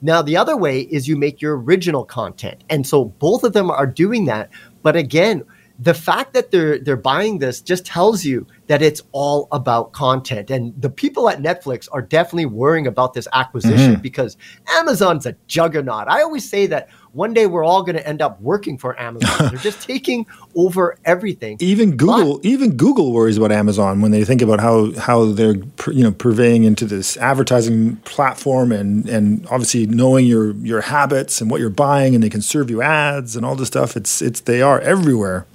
Now, 0.00 0.20
the 0.20 0.36
other 0.36 0.56
way 0.56 0.80
is 0.80 1.06
you 1.06 1.16
make 1.16 1.40
your 1.40 1.56
original 1.60 2.04
content, 2.04 2.64
and 2.68 2.86
so 2.86 3.04
both 3.04 3.44
of 3.44 3.52
them 3.52 3.70
are 3.70 3.86
doing 3.86 4.24
that. 4.26 4.50
But 4.82 4.96
again, 4.96 5.44
the 5.78 5.94
fact 5.94 6.32
that 6.34 6.50
they're 6.50 6.78
they're 6.78 6.96
buying 6.96 7.38
this 7.38 7.60
just 7.60 7.84
tells 7.84 8.24
you 8.24 8.46
that 8.68 8.82
it's 8.82 9.02
all 9.12 9.48
about 9.50 9.92
content 9.92 10.50
and 10.50 10.72
the 10.80 10.90
people 10.90 11.28
at 11.28 11.40
Netflix 11.40 11.88
are 11.92 12.02
definitely 12.02 12.46
worrying 12.46 12.86
about 12.86 13.14
this 13.14 13.26
acquisition 13.32 13.94
mm-hmm. 13.94 14.02
because 14.02 14.36
Amazon's 14.76 15.26
a 15.26 15.34
juggernaut. 15.46 16.08
I 16.08 16.22
always 16.22 16.48
say 16.48 16.66
that 16.66 16.88
one 17.12 17.34
day 17.34 17.46
we're 17.46 17.64
all 17.64 17.82
going 17.82 17.96
to 17.96 18.06
end 18.06 18.22
up 18.22 18.40
working 18.40 18.78
for 18.78 18.98
Amazon. 18.98 19.30
They're 19.50 19.58
just 19.58 19.82
taking 19.82 20.26
over 20.54 20.96
everything. 21.04 21.58
Even 21.60 21.96
Google, 21.96 22.38
but, 22.38 22.44
even 22.46 22.76
Google 22.76 23.12
worries 23.12 23.36
about 23.36 23.52
Amazon 23.52 24.00
when 24.00 24.10
they 24.10 24.24
think 24.24 24.42
about 24.42 24.60
how 24.60 24.92
how 24.98 25.26
they're 25.26 25.56
you 25.88 26.02
know 26.02 26.12
purveying 26.12 26.64
into 26.64 26.84
this 26.84 27.16
advertising 27.16 27.96
platform 27.96 28.72
and 28.72 29.08
and 29.08 29.46
obviously 29.50 29.86
knowing 29.86 30.26
your 30.26 30.52
your 30.56 30.80
habits 30.80 31.40
and 31.40 31.50
what 31.50 31.60
you're 31.60 31.70
buying 31.70 32.14
and 32.14 32.22
they 32.22 32.30
can 32.30 32.42
serve 32.42 32.70
you 32.70 32.82
ads 32.82 33.36
and 33.36 33.44
all 33.44 33.54
this 33.54 33.68
stuff. 33.68 33.96
It's 33.96 34.22
it's 34.22 34.40
they 34.40 34.62
are 34.62 34.80
everywhere. 34.80 35.46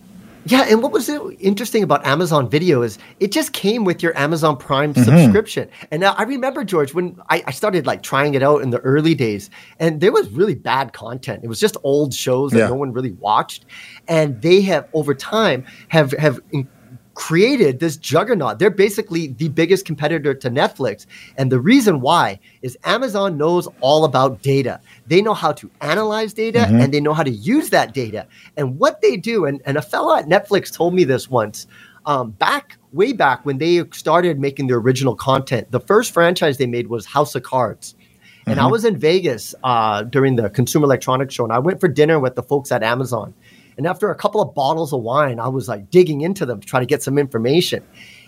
Yeah, 0.47 0.65
and 0.69 0.81
what 0.81 0.93
was 0.93 1.09
interesting 1.09 1.83
about 1.83 2.05
Amazon 2.05 2.49
Video 2.49 2.81
is 2.81 2.97
it 3.19 3.33
just 3.33 3.51
came 3.51 3.83
with 3.83 4.01
your 4.01 4.17
Amazon 4.17 4.55
Prime 4.55 4.93
mm-hmm. 4.93 5.03
subscription. 5.03 5.69
And 5.91 5.99
now 5.99 6.13
I 6.17 6.23
remember 6.23 6.63
George 6.63 6.93
when 6.93 7.19
I, 7.29 7.43
I, 7.47 7.51
started 7.51 7.85
like 7.85 8.01
trying 8.01 8.33
it 8.33 8.41
out 8.41 8.61
in 8.61 8.69
the 8.69 8.79
early 8.79 9.13
days, 9.13 9.49
and 9.77 9.99
there 9.99 10.13
was 10.13 10.29
really 10.29 10.55
bad 10.55 10.93
content. 10.93 11.43
It 11.43 11.47
was 11.49 11.59
just 11.59 11.75
old 11.83 12.13
shows 12.13 12.51
that 12.51 12.59
yeah. 12.59 12.67
no 12.69 12.75
one 12.75 12.93
really 12.93 13.11
watched, 13.11 13.65
and 14.07 14.41
they 14.41 14.61
have 14.61 14.87
over 14.93 15.13
time 15.13 15.65
have 15.89 16.11
have 16.13 16.39
created 17.17 17.79
this 17.79 17.97
juggernaut. 17.97 18.59
They're 18.59 18.69
basically 18.69 19.29
the 19.29 19.49
biggest 19.49 19.85
competitor 19.85 20.35
to 20.35 20.51
Netflix. 20.51 21.07
And 21.35 21.51
the 21.51 21.59
reason 21.59 21.99
why 21.99 22.39
is 22.61 22.77
Amazon 22.83 23.39
knows 23.39 23.67
all 23.81 24.05
about 24.05 24.43
data. 24.43 24.79
They 25.07 25.23
know 25.23 25.33
how 25.33 25.51
to 25.53 25.71
analyze 25.81 26.31
data 26.33 26.59
mm-hmm. 26.59 26.79
and 26.79 26.93
they 26.93 26.99
know 26.99 27.15
how 27.15 27.23
to 27.23 27.31
use 27.31 27.71
that 27.71 27.95
data. 27.95 28.27
And 28.55 28.77
what 28.77 29.01
they 29.01 29.17
do, 29.17 29.45
and, 29.45 29.63
and 29.65 29.77
a 29.77 29.81
fellow 29.81 30.15
at 30.15 30.27
Netflix 30.27 30.71
told 30.71 30.93
me 30.93 31.05
this 31.05 31.27
once. 31.27 31.65
Um, 32.05 32.29
back 32.31 32.77
way 32.93 33.13
back 33.13 33.43
when 33.47 33.57
they 33.57 33.83
started 33.91 34.39
making 34.39 34.67
their 34.67 34.77
original 34.77 35.15
content, 35.15 35.71
the 35.71 35.79
first 35.79 36.13
franchise 36.13 36.59
they 36.59 36.67
made 36.67 36.87
was 36.87 37.07
House 37.07 37.33
of 37.33 37.41
Cards. 37.41 37.95
And 38.45 38.57
mm-hmm. 38.57 38.67
I 38.67 38.69
was 38.69 38.85
in 38.85 38.95
Vegas 38.95 39.55
uh, 39.63 40.03
during 40.03 40.35
the 40.35 40.51
Consumer 40.51 40.85
Electronics 40.85 41.33
Show, 41.33 41.45
and 41.45 41.51
I 41.51 41.59
went 41.59 41.81
for 41.81 41.87
dinner 41.87 42.19
with 42.19 42.35
the 42.35 42.43
folks 42.43 42.71
at 42.71 42.83
Amazon. 42.83 43.33
And 43.77 43.85
after 43.85 44.09
a 44.09 44.15
couple 44.15 44.41
of 44.41 44.53
bottles 44.55 44.91
of 44.91 45.01
wine, 45.01 45.39
I 45.39 45.47
was 45.47 45.67
like 45.67 45.89
digging 45.89 46.21
into 46.21 46.45
them 46.45 46.59
to 46.59 46.67
try 46.67 46.79
to 46.79 46.85
get 46.85 47.03
some 47.03 47.17
information. 47.17 47.83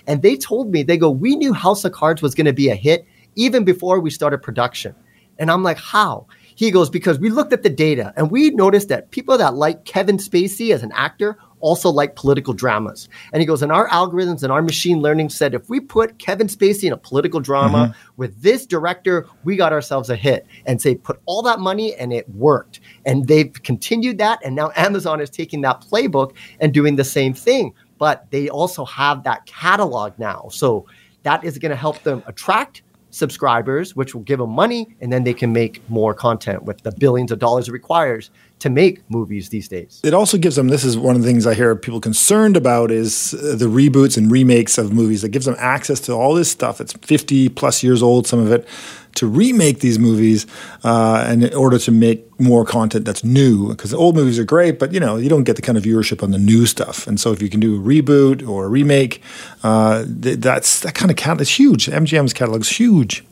And 0.07 0.21
they 0.21 0.37
told 0.37 0.71
me, 0.71 0.83
they 0.83 0.97
go, 0.97 1.09
We 1.09 1.35
knew 1.35 1.53
House 1.53 1.83
of 1.83 1.91
Cards 1.91 2.21
was 2.21 2.35
going 2.35 2.45
to 2.45 2.53
be 2.53 2.69
a 2.69 2.75
hit 2.75 3.05
even 3.35 3.63
before 3.63 3.99
we 3.99 4.09
started 4.09 4.39
production. 4.39 4.95
And 5.37 5.49
I'm 5.49 5.63
like, 5.63 5.77
How? 5.77 6.27
He 6.55 6.71
goes, 6.71 6.89
Because 6.89 7.19
we 7.19 7.29
looked 7.29 7.53
at 7.53 7.63
the 7.63 7.69
data 7.69 8.13
and 8.15 8.29
we 8.29 8.51
noticed 8.51 8.89
that 8.89 9.11
people 9.11 9.37
that 9.37 9.55
like 9.55 9.85
Kevin 9.85 10.17
Spacey 10.17 10.73
as 10.73 10.83
an 10.83 10.91
actor 10.93 11.37
also 11.59 11.89
like 11.89 12.15
political 12.15 12.53
dramas. 12.53 13.09
And 13.33 13.41
he 13.41 13.45
goes, 13.45 13.61
and 13.61 13.71
our 13.71 13.87
algorithms 13.89 14.43
and 14.43 14.51
our 14.51 14.61
machine 14.61 14.99
learning 14.99 15.29
said 15.29 15.53
if 15.53 15.69
we 15.69 15.79
put 15.79 16.19
Kevin 16.19 16.47
Spacey 16.47 16.85
in 16.85 16.93
a 16.93 16.97
political 16.97 17.39
drama 17.39 17.77
mm-hmm. 17.77 18.11
with 18.17 18.41
this 18.41 18.65
director, 18.65 19.25
we 19.43 19.55
got 19.55 19.73
ourselves 19.73 20.09
a 20.09 20.15
hit. 20.15 20.45
And 20.65 20.81
say, 20.81 20.95
put 20.95 21.19
all 21.25 21.41
that 21.43 21.59
money 21.59 21.95
and 21.95 22.13
it 22.13 22.29
worked. 22.29 22.79
And 23.05 23.27
they've 23.27 23.51
continued 23.63 24.17
that. 24.19 24.39
And 24.43 24.55
now 24.55 24.71
Amazon 24.75 25.21
is 25.21 25.29
taking 25.29 25.61
that 25.61 25.81
playbook 25.81 26.35
and 26.59 26.73
doing 26.73 26.95
the 26.95 27.03
same 27.03 27.33
thing. 27.33 27.73
But 27.97 28.29
they 28.31 28.49
also 28.49 28.85
have 28.85 29.23
that 29.23 29.45
catalog 29.45 30.17
now. 30.17 30.47
So 30.51 30.85
that 31.23 31.43
is 31.43 31.57
going 31.57 31.71
to 31.71 31.75
help 31.75 32.01
them 32.03 32.23
attract 32.27 32.81
subscribers, 33.11 33.95
which 33.95 34.13
will 34.13 34.21
give 34.21 34.39
them 34.39 34.51
money, 34.51 34.95
and 35.01 35.11
then 35.11 35.23
they 35.23 35.33
can 35.33 35.51
make 35.51 35.87
more 35.89 36.13
content 36.13 36.63
with 36.63 36.81
the 36.81 36.91
billions 36.93 37.31
of 37.31 37.39
dollars 37.39 37.67
it 37.67 37.71
requires 37.71 38.29
to 38.59 38.69
make 38.69 39.09
movies 39.09 39.49
these 39.49 39.67
days. 39.67 40.01
It 40.03 40.13
also 40.13 40.37
gives 40.37 40.55
them 40.55 40.67
this 40.67 40.83
is 40.83 40.97
one 40.97 41.15
of 41.15 41.21
the 41.21 41.27
things 41.27 41.47
I 41.47 41.53
hear 41.53 41.75
people 41.75 42.01
concerned 42.01 42.57
about 42.57 42.91
is 42.91 43.33
uh, 43.33 43.55
the 43.55 43.65
reboots 43.65 44.17
and 44.17 44.31
remakes 44.31 44.77
of 44.77 44.93
movies. 44.93 45.21
that 45.21 45.29
gives 45.29 45.45
them 45.45 45.55
access 45.57 45.99
to 46.01 46.13
all 46.13 46.33
this 46.33 46.51
stuff. 46.51 46.81
It's 46.81 46.93
50 46.93 47.49
plus 47.49 47.83
years 47.83 48.03
old, 48.03 48.27
some 48.27 48.39
of 48.39 48.51
it, 48.51 48.67
to 49.15 49.27
remake 49.27 49.79
these 49.79 49.97
movies 49.97 50.45
uh, 50.83 51.27
in 51.29 51.53
order 51.53 51.79
to 51.79 51.91
make 51.91 52.39
more 52.39 52.65
content 52.65 53.05
that's 53.05 53.23
new. 53.23 53.69
Because 53.69 53.93
old 53.93 54.15
movies 54.15 54.37
are 54.37 54.43
great, 54.43 54.77
but 54.77 54.93
you 54.93 54.99
know 54.99 55.15
you 55.15 55.29
don't 55.29 55.43
get 55.43 55.55
the 55.55 55.61
kind 55.61 55.77
of 55.77 55.83
viewership 55.83 56.21
on 56.21 56.31
the 56.31 56.37
new 56.37 56.65
stuff. 56.65 57.07
And 57.07 57.19
so 57.19 57.31
if 57.31 57.41
you 57.41 57.49
can 57.49 57.59
do 57.59 57.75
a 57.75 57.79
reboot 57.79 58.47
or 58.47 58.65
a 58.65 58.67
remake, 58.67 59.21
uh, 59.63 60.03
that's 60.07 60.81
that 60.81 60.95
kind 60.95 61.09
of 61.11 61.17
cat 61.17 61.41
is 61.41 61.49
huge. 61.49 61.87
MGM's 61.87 62.33
catalog 62.33 62.61
is 62.61 62.69
huge. 62.69 63.23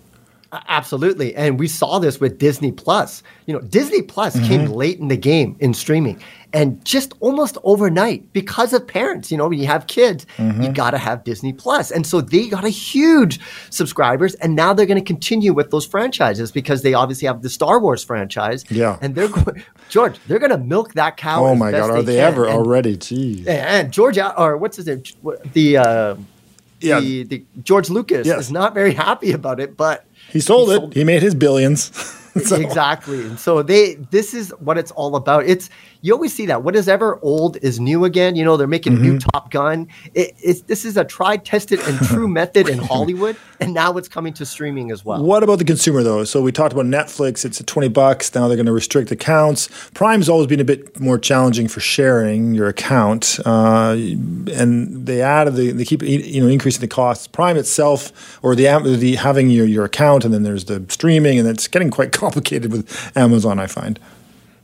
Absolutely. 0.52 1.36
And 1.36 1.60
we 1.60 1.68
saw 1.68 2.00
this 2.00 2.20
with 2.20 2.38
Disney 2.38 2.72
Plus. 2.72 3.22
You 3.48 3.54
know, 3.54 3.60
Disney 3.60 4.02
Plus 4.02 4.36
mm-hmm. 4.36 4.48
came 4.48 4.66
late 4.68 4.98
in 4.98 5.10
the 5.10 5.18
game 5.18 5.58
in 5.60 5.74
streaming 5.74 6.22
and 6.54 6.84
just 6.86 7.14
almost 7.20 7.58
overnight 7.64 8.32
because 8.32 8.72
of 8.72 8.88
parents. 8.88 9.30
You 9.30 9.38
know, 9.38 9.50
when 9.50 9.60
you 9.60 9.68
have 9.68 9.88
kids, 9.88 10.26
mm-hmm. 10.38 10.62
you 10.62 10.72
got 10.72 10.92
to 10.92 10.98
have 10.98 11.26
Disney 11.26 11.52
Plus. 11.52 11.92
And 11.92 12.08
so 12.08 12.22
they 12.22 12.48
got 12.48 12.64
a 12.64 12.70
huge 12.70 13.42
subscribers. 13.72 14.36
And 14.36 14.56
now 14.56 14.74
they're 14.74 14.86
going 14.86 15.00
to 15.00 15.06
continue 15.06 15.54
with 15.54 15.70
those 15.70 15.86
franchises 15.86 16.52
because 16.52 16.82
they 16.82 16.94
obviously 16.94 17.28
have 17.28 17.42
the 17.42 17.50
Star 17.50 17.82
Wars 17.82 18.04
franchise. 18.04 18.64
Yeah. 18.70 18.98
And 19.02 19.16
they're 19.16 19.28
going, 19.28 19.64
George, 19.90 20.18
they're 20.28 20.40
going 20.40 20.52
to 20.52 20.58
milk 20.58 20.94
that 20.94 21.18
cow. 21.18 21.46
Oh 21.46 21.56
my 21.56 21.72
God. 21.72 21.90
Are 21.90 22.02
they, 22.02 22.14
they 22.14 22.20
ever 22.22 22.46
and, 22.46 22.58
already? 22.58 22.96
Jeez. 22.96 23.46
And 23.48 23.92
George, 23.92 24.18
or 24.18 24.56
what's 24.56 24.78
his 24.78 24.88
name? 24.88 25.04
The, 25.52 25.78
uh, 25.78 26.16
yeah. 26.80 27.02
the, 27.02 27.24
the 27.24 27.46
George 27.64 27.90
Lucas 27.90 28.26
yes. 28.26 28.40
is 28.40 28.52
not 28.52 28.74
very 28.74 28.94
happy 28.94 29.34
about 29.34 29.60
it, 29.60 29.76
but 29.76 30.06
he 30.32 30.40
sold 30.40 30.70
he 30.70 30.76
it. 30.76 30.78
Sold 30.78 30.94
he 30.94 31.04
made 31.04 31.22
his 31.22 31.36
billions. 31.36 31.92
so. 32.46 32.56
Exactly. 32.58 33.22
And 33.22 33.40
so 33.40 33.62
they 33.62 33.96
this 34.12 34.34
is 34.34 34.50
what 34.60 34.78
it's 34.78 34.92
all 34.92 35.16
about. 35.16 35.46
It's 35.46 35.70
you 36.02 36.14
always 36.14 36.34
see 36.34 36.46
that 36.46 36.64
what 36.64 36.76
is 36.76 36.88
ever 36.88 37.20
old 37.22 37.58
is 37.58 37.80
new 37.80 38.06
again. 38.06 38.36
You 38.36 38.46
know, 38.46 38.58
they're 38.58 38.68
making 38.68 38.94
mm-hmm. 38.94 39.04
a 39.04 39.08
new 39.08 39.20
Top 39.20 39.52
Gun. 39.52 39.88
It, 40.14 40.36
it's 40.42 40.62
this 40.62 40.86
is 40.86 40.98
a 40.98 41.04
tried, 41.04 41.46
tested, 41.46 41.80
and 41.82 42.00
true 42.00 42.28
method 42.40 42.70
in 42.70 42.78
Hollywood, 42.78 43.36
and 43.60 43.74
now 43.74 43.98
it's 43.98 44.08
coming 44.08 44.34
to 44.34 44.46
streaming 44.46 44.92
as 44.92 45.04
well. 45.04 45.24
What 45.24 45.44
about 45.44 45.60
the 45.60 45.66
consumer 45.66 46.04
though? 46.04 46.24
So 46.24 46.42
we 46.42 46.52
talked 46.52 46.74
about 46.74 46.86
Netflix. 46.86 47.46
It's 47.46 47.60
at 47.60 47.68
twenty 47.68 47.90
bucks 47.90 48.34
now. 48.34 48.48
They're 48.48 48.58
going 48.58 48.68
to 48.68 48.72
restrict 48.72 49.12
accounts. 49.12 49.70
Prime's 49.94 50.30
always 50.30 50.48
been 50.48 50.60
a 50.60 50.66
bit 50.66 51.00
more 51.00 51.18
challenging 51.18 51.68
for 51.68 51.80
sharing 51.80 52.54
your 52.54 52.68
account, 52.68 53.40
uh, 53.46 53.96
and 53.98 55.06
they 55.06 55.22
added 55.22 55.56
the, 55.56 55.72
they 55.72 55.86
keep 55.86 56.02
you 56.02 56.42
know 56.42 56.48
increasing 56.48 56.82
the 56.82 56.88
costs. 56.88 57.28
Prime 57.28 57.58
itself, 57.58 58.40
or 58.44 58.56
the 58.56 58.68
the 58.98 59.16
having 59.16 59.50
your 59.50 59.66
your 59.66 59.86
account, 59.86 60.26
and 60.26 60.34
then 60.34 60.44
there's 60.44 60.66
the 60.66 60.86
streaming, 60.90 61.40
and 61.40 61.48
it's 61.48 61.68
getting 61.68 61.90
quite 61.90 62.12
complicated 62.28 62.72
with 62.72 63.18
Amazon. 63.18 63.60
I 63.60 63.68
find. 63.68 64.00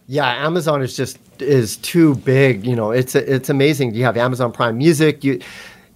Yeah, 0.07 0.45
Amazon 0.45 0.81
is 0.81 0.95
just 0.95 1.17
is 1.39 1.77
too 1.77 2.15
big. 2.15 2.65
You 2.65 2.75
know, 2.75 2.91
it's 2.91 3.15
it's 3.15 3.49
amazing. 3.49 3.95
You 3.95 4.03
have 4.03 4.17
Amazon 4.17 4.51
Prime 4.51 4.77
Music. 4.77 5.23
You, 5.23 5.39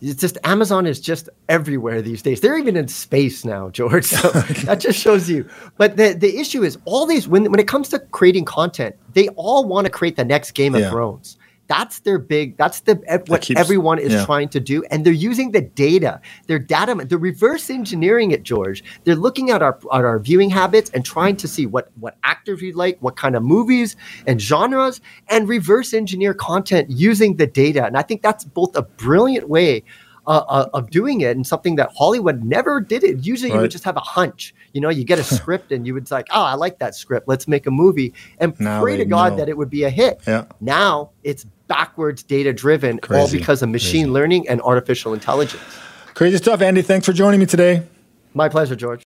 it's 0.01 0.21
just 0.21 0.37
Amazon 0.43 0.85
is 0.85 0.99
just 1.01 1.27
everywhere 1.49 2.01
these 2.01 2.21
days. 2.21 2.39
They're 2.39 2.57
even 2.57 2.77
in 2.77 2.87
space 2.87 3.43
now, 3.43 3.69
George. 3.69 4.05
So 4.05 4.29
that 4.65 4.79
just 4.79 4.99
shows 4.99 5.29
you. 5.29 5.49
But 5.77 5.97
the 5.97 6.13
the 6.13 6.39
issue 6.39 6.63
is 6.63 6.77
all 6.85 7.05
these 7.05 7.27
when 7.27 7.51
when 7.51 7.59
it 7.59 7.67
comes 7.67 7.89
to 7.89 7.99
creating 7.99 8.45
content, 8.45 8.95
they 9.13 9.27
all 9.29 9.65
want 9.65 9.85
to 9.85 9.91
create 9.91 10.15
the 10.15 10.25
next 10.25 10.51
Game 10.51 10.73
of 10.73 10.81
yeah. 10.81 10.89
Thrones. 10.89 11.37
That's 11.67 11.99
their 11.99 12.17
big. 12.17 12.57
That's 12.57 12.81
the 12.81 12.95
what 13.27 13.41
keeps, 13.41 13.59
everyone 13.59 13.99
is 13.99 14.13
yeah. 14.13 14.25
trying 14.25 14.49
to 14.49 14.59
do, 14.59 14.83
and 14.89 15.05
they're 15.05 15.13
using 15.13 15.51
the 15.51 15.61
data. 15.61 16.21
Their 16.47 16.59
data. 16.59 16.95
They're 17.07 17.17
reverse 17.17 17.69
engineering 17.69 18.31
it, 18.31 18.43
George. 18.43 18.83
They're 19.03 19.15
looking 19.15 19.49
at 19.49 19.61
our 19.61 19.77
at 19.93 20.05
our 20.05 20.19
viewing 20.19 20.49
habits 20.49 20.89
and 20.93 21.03
trying 21.03 21.35
to 21.37 21.47
see 21.47 21.65
what 21.65 21.89
what 21.99 22.17
actors 22.23 22.61
we 22.61 22.71
like, 22.71 22.97
what 23.01 23.17
kind 23.17 23.35
of 23.35 23.43
movies 23.43 23.95
and 24.25 24.41
genres, 24.41 25.01
and 25.27 25.49
reverse 25.49 25.93
engineer 25.93 26.33
content 26.33 26.89
using 26.89 27.35
the 27.35 27.47
data. 27.47 27.85
And 27.85 27.97
I 27.97 28.01
think 28.01 28.21
that's 28.21 28.45
both 28.45 28.75
a 28.75 28.83
brilliant 28.83 29.49
way 29.49 29.83
uh, 30.27 30.43
uh, 30.49 30.69
of 30.73 30.89
doing 30.89 31.21
it 31.21 31.35
and 31.37 31.47
something 31.47 31.77
that 31.77 31.89
Hollywood 31.97 32.43
never 32.43 32.81
did 32.81 33.03
it. 33.03 33.25
Usually 33.25 33.49
right. 33.49 33.55
you 33.55 33.61
would 33.61 33.71
just 33.71 33.85
have 33.85 33.95
a 33.95 34.01
hunch. 34.01 34.53
You 34.73 34.81
know, 34.81 34.89
you 34.89 35.05
get 35.05 35.19
a 35.19 35.23
script 35.35 35.71
and 35.71 35.87
you 35.87 35.93
would 35.93 36.11
like, 36.11 36.27
oh, 36.31 36.43
I 36.43 36.55
like 36.55 36.79
that 36.79 36.95
script. 36.95 37.27
Let's 37.27 37.47
make 37.47 37.65
a 37.65 37.71
movie 37.71 38.13
and 38.39 38.57
now 38.59 38.81
pray 38.81 38.97
to 38.97 39.05
God 39.05 39.33
know. 39.33 39.37
that 39.37 39.49
it 39.49 39.57
would 39.57 39.69
be 39.69 39.83
a 39.83 39.89
hit. 39.89 40.21
Yeah. 40.27 40.45
Now 40.59 41.11
it's 41.23 41.45
backwards 41.67 42.23
data 42.23 42.53
driven, 42.53 42.99
all 43.09 43.29
because 43.29 43.61
of 43.61 43.69
machine 43.69 44.05
Crazy. 44.05 44.11
learning 44.11 44.49
and 44.49 44.61
artificial 44.61 45.13
intelligence. 45.13 45.61
Crazy 46.13 46.37
stuff, 46.37 46.61
Andy. 46.61 46.81
Thanks 46.81 47.05
for 47.05 47.13
joining 47.13 47.39
me 47.39 47.45
today. 47.45 47.83
My 48.33 48.49
pleasure, 48.49 48.75
George. 48.75 48.95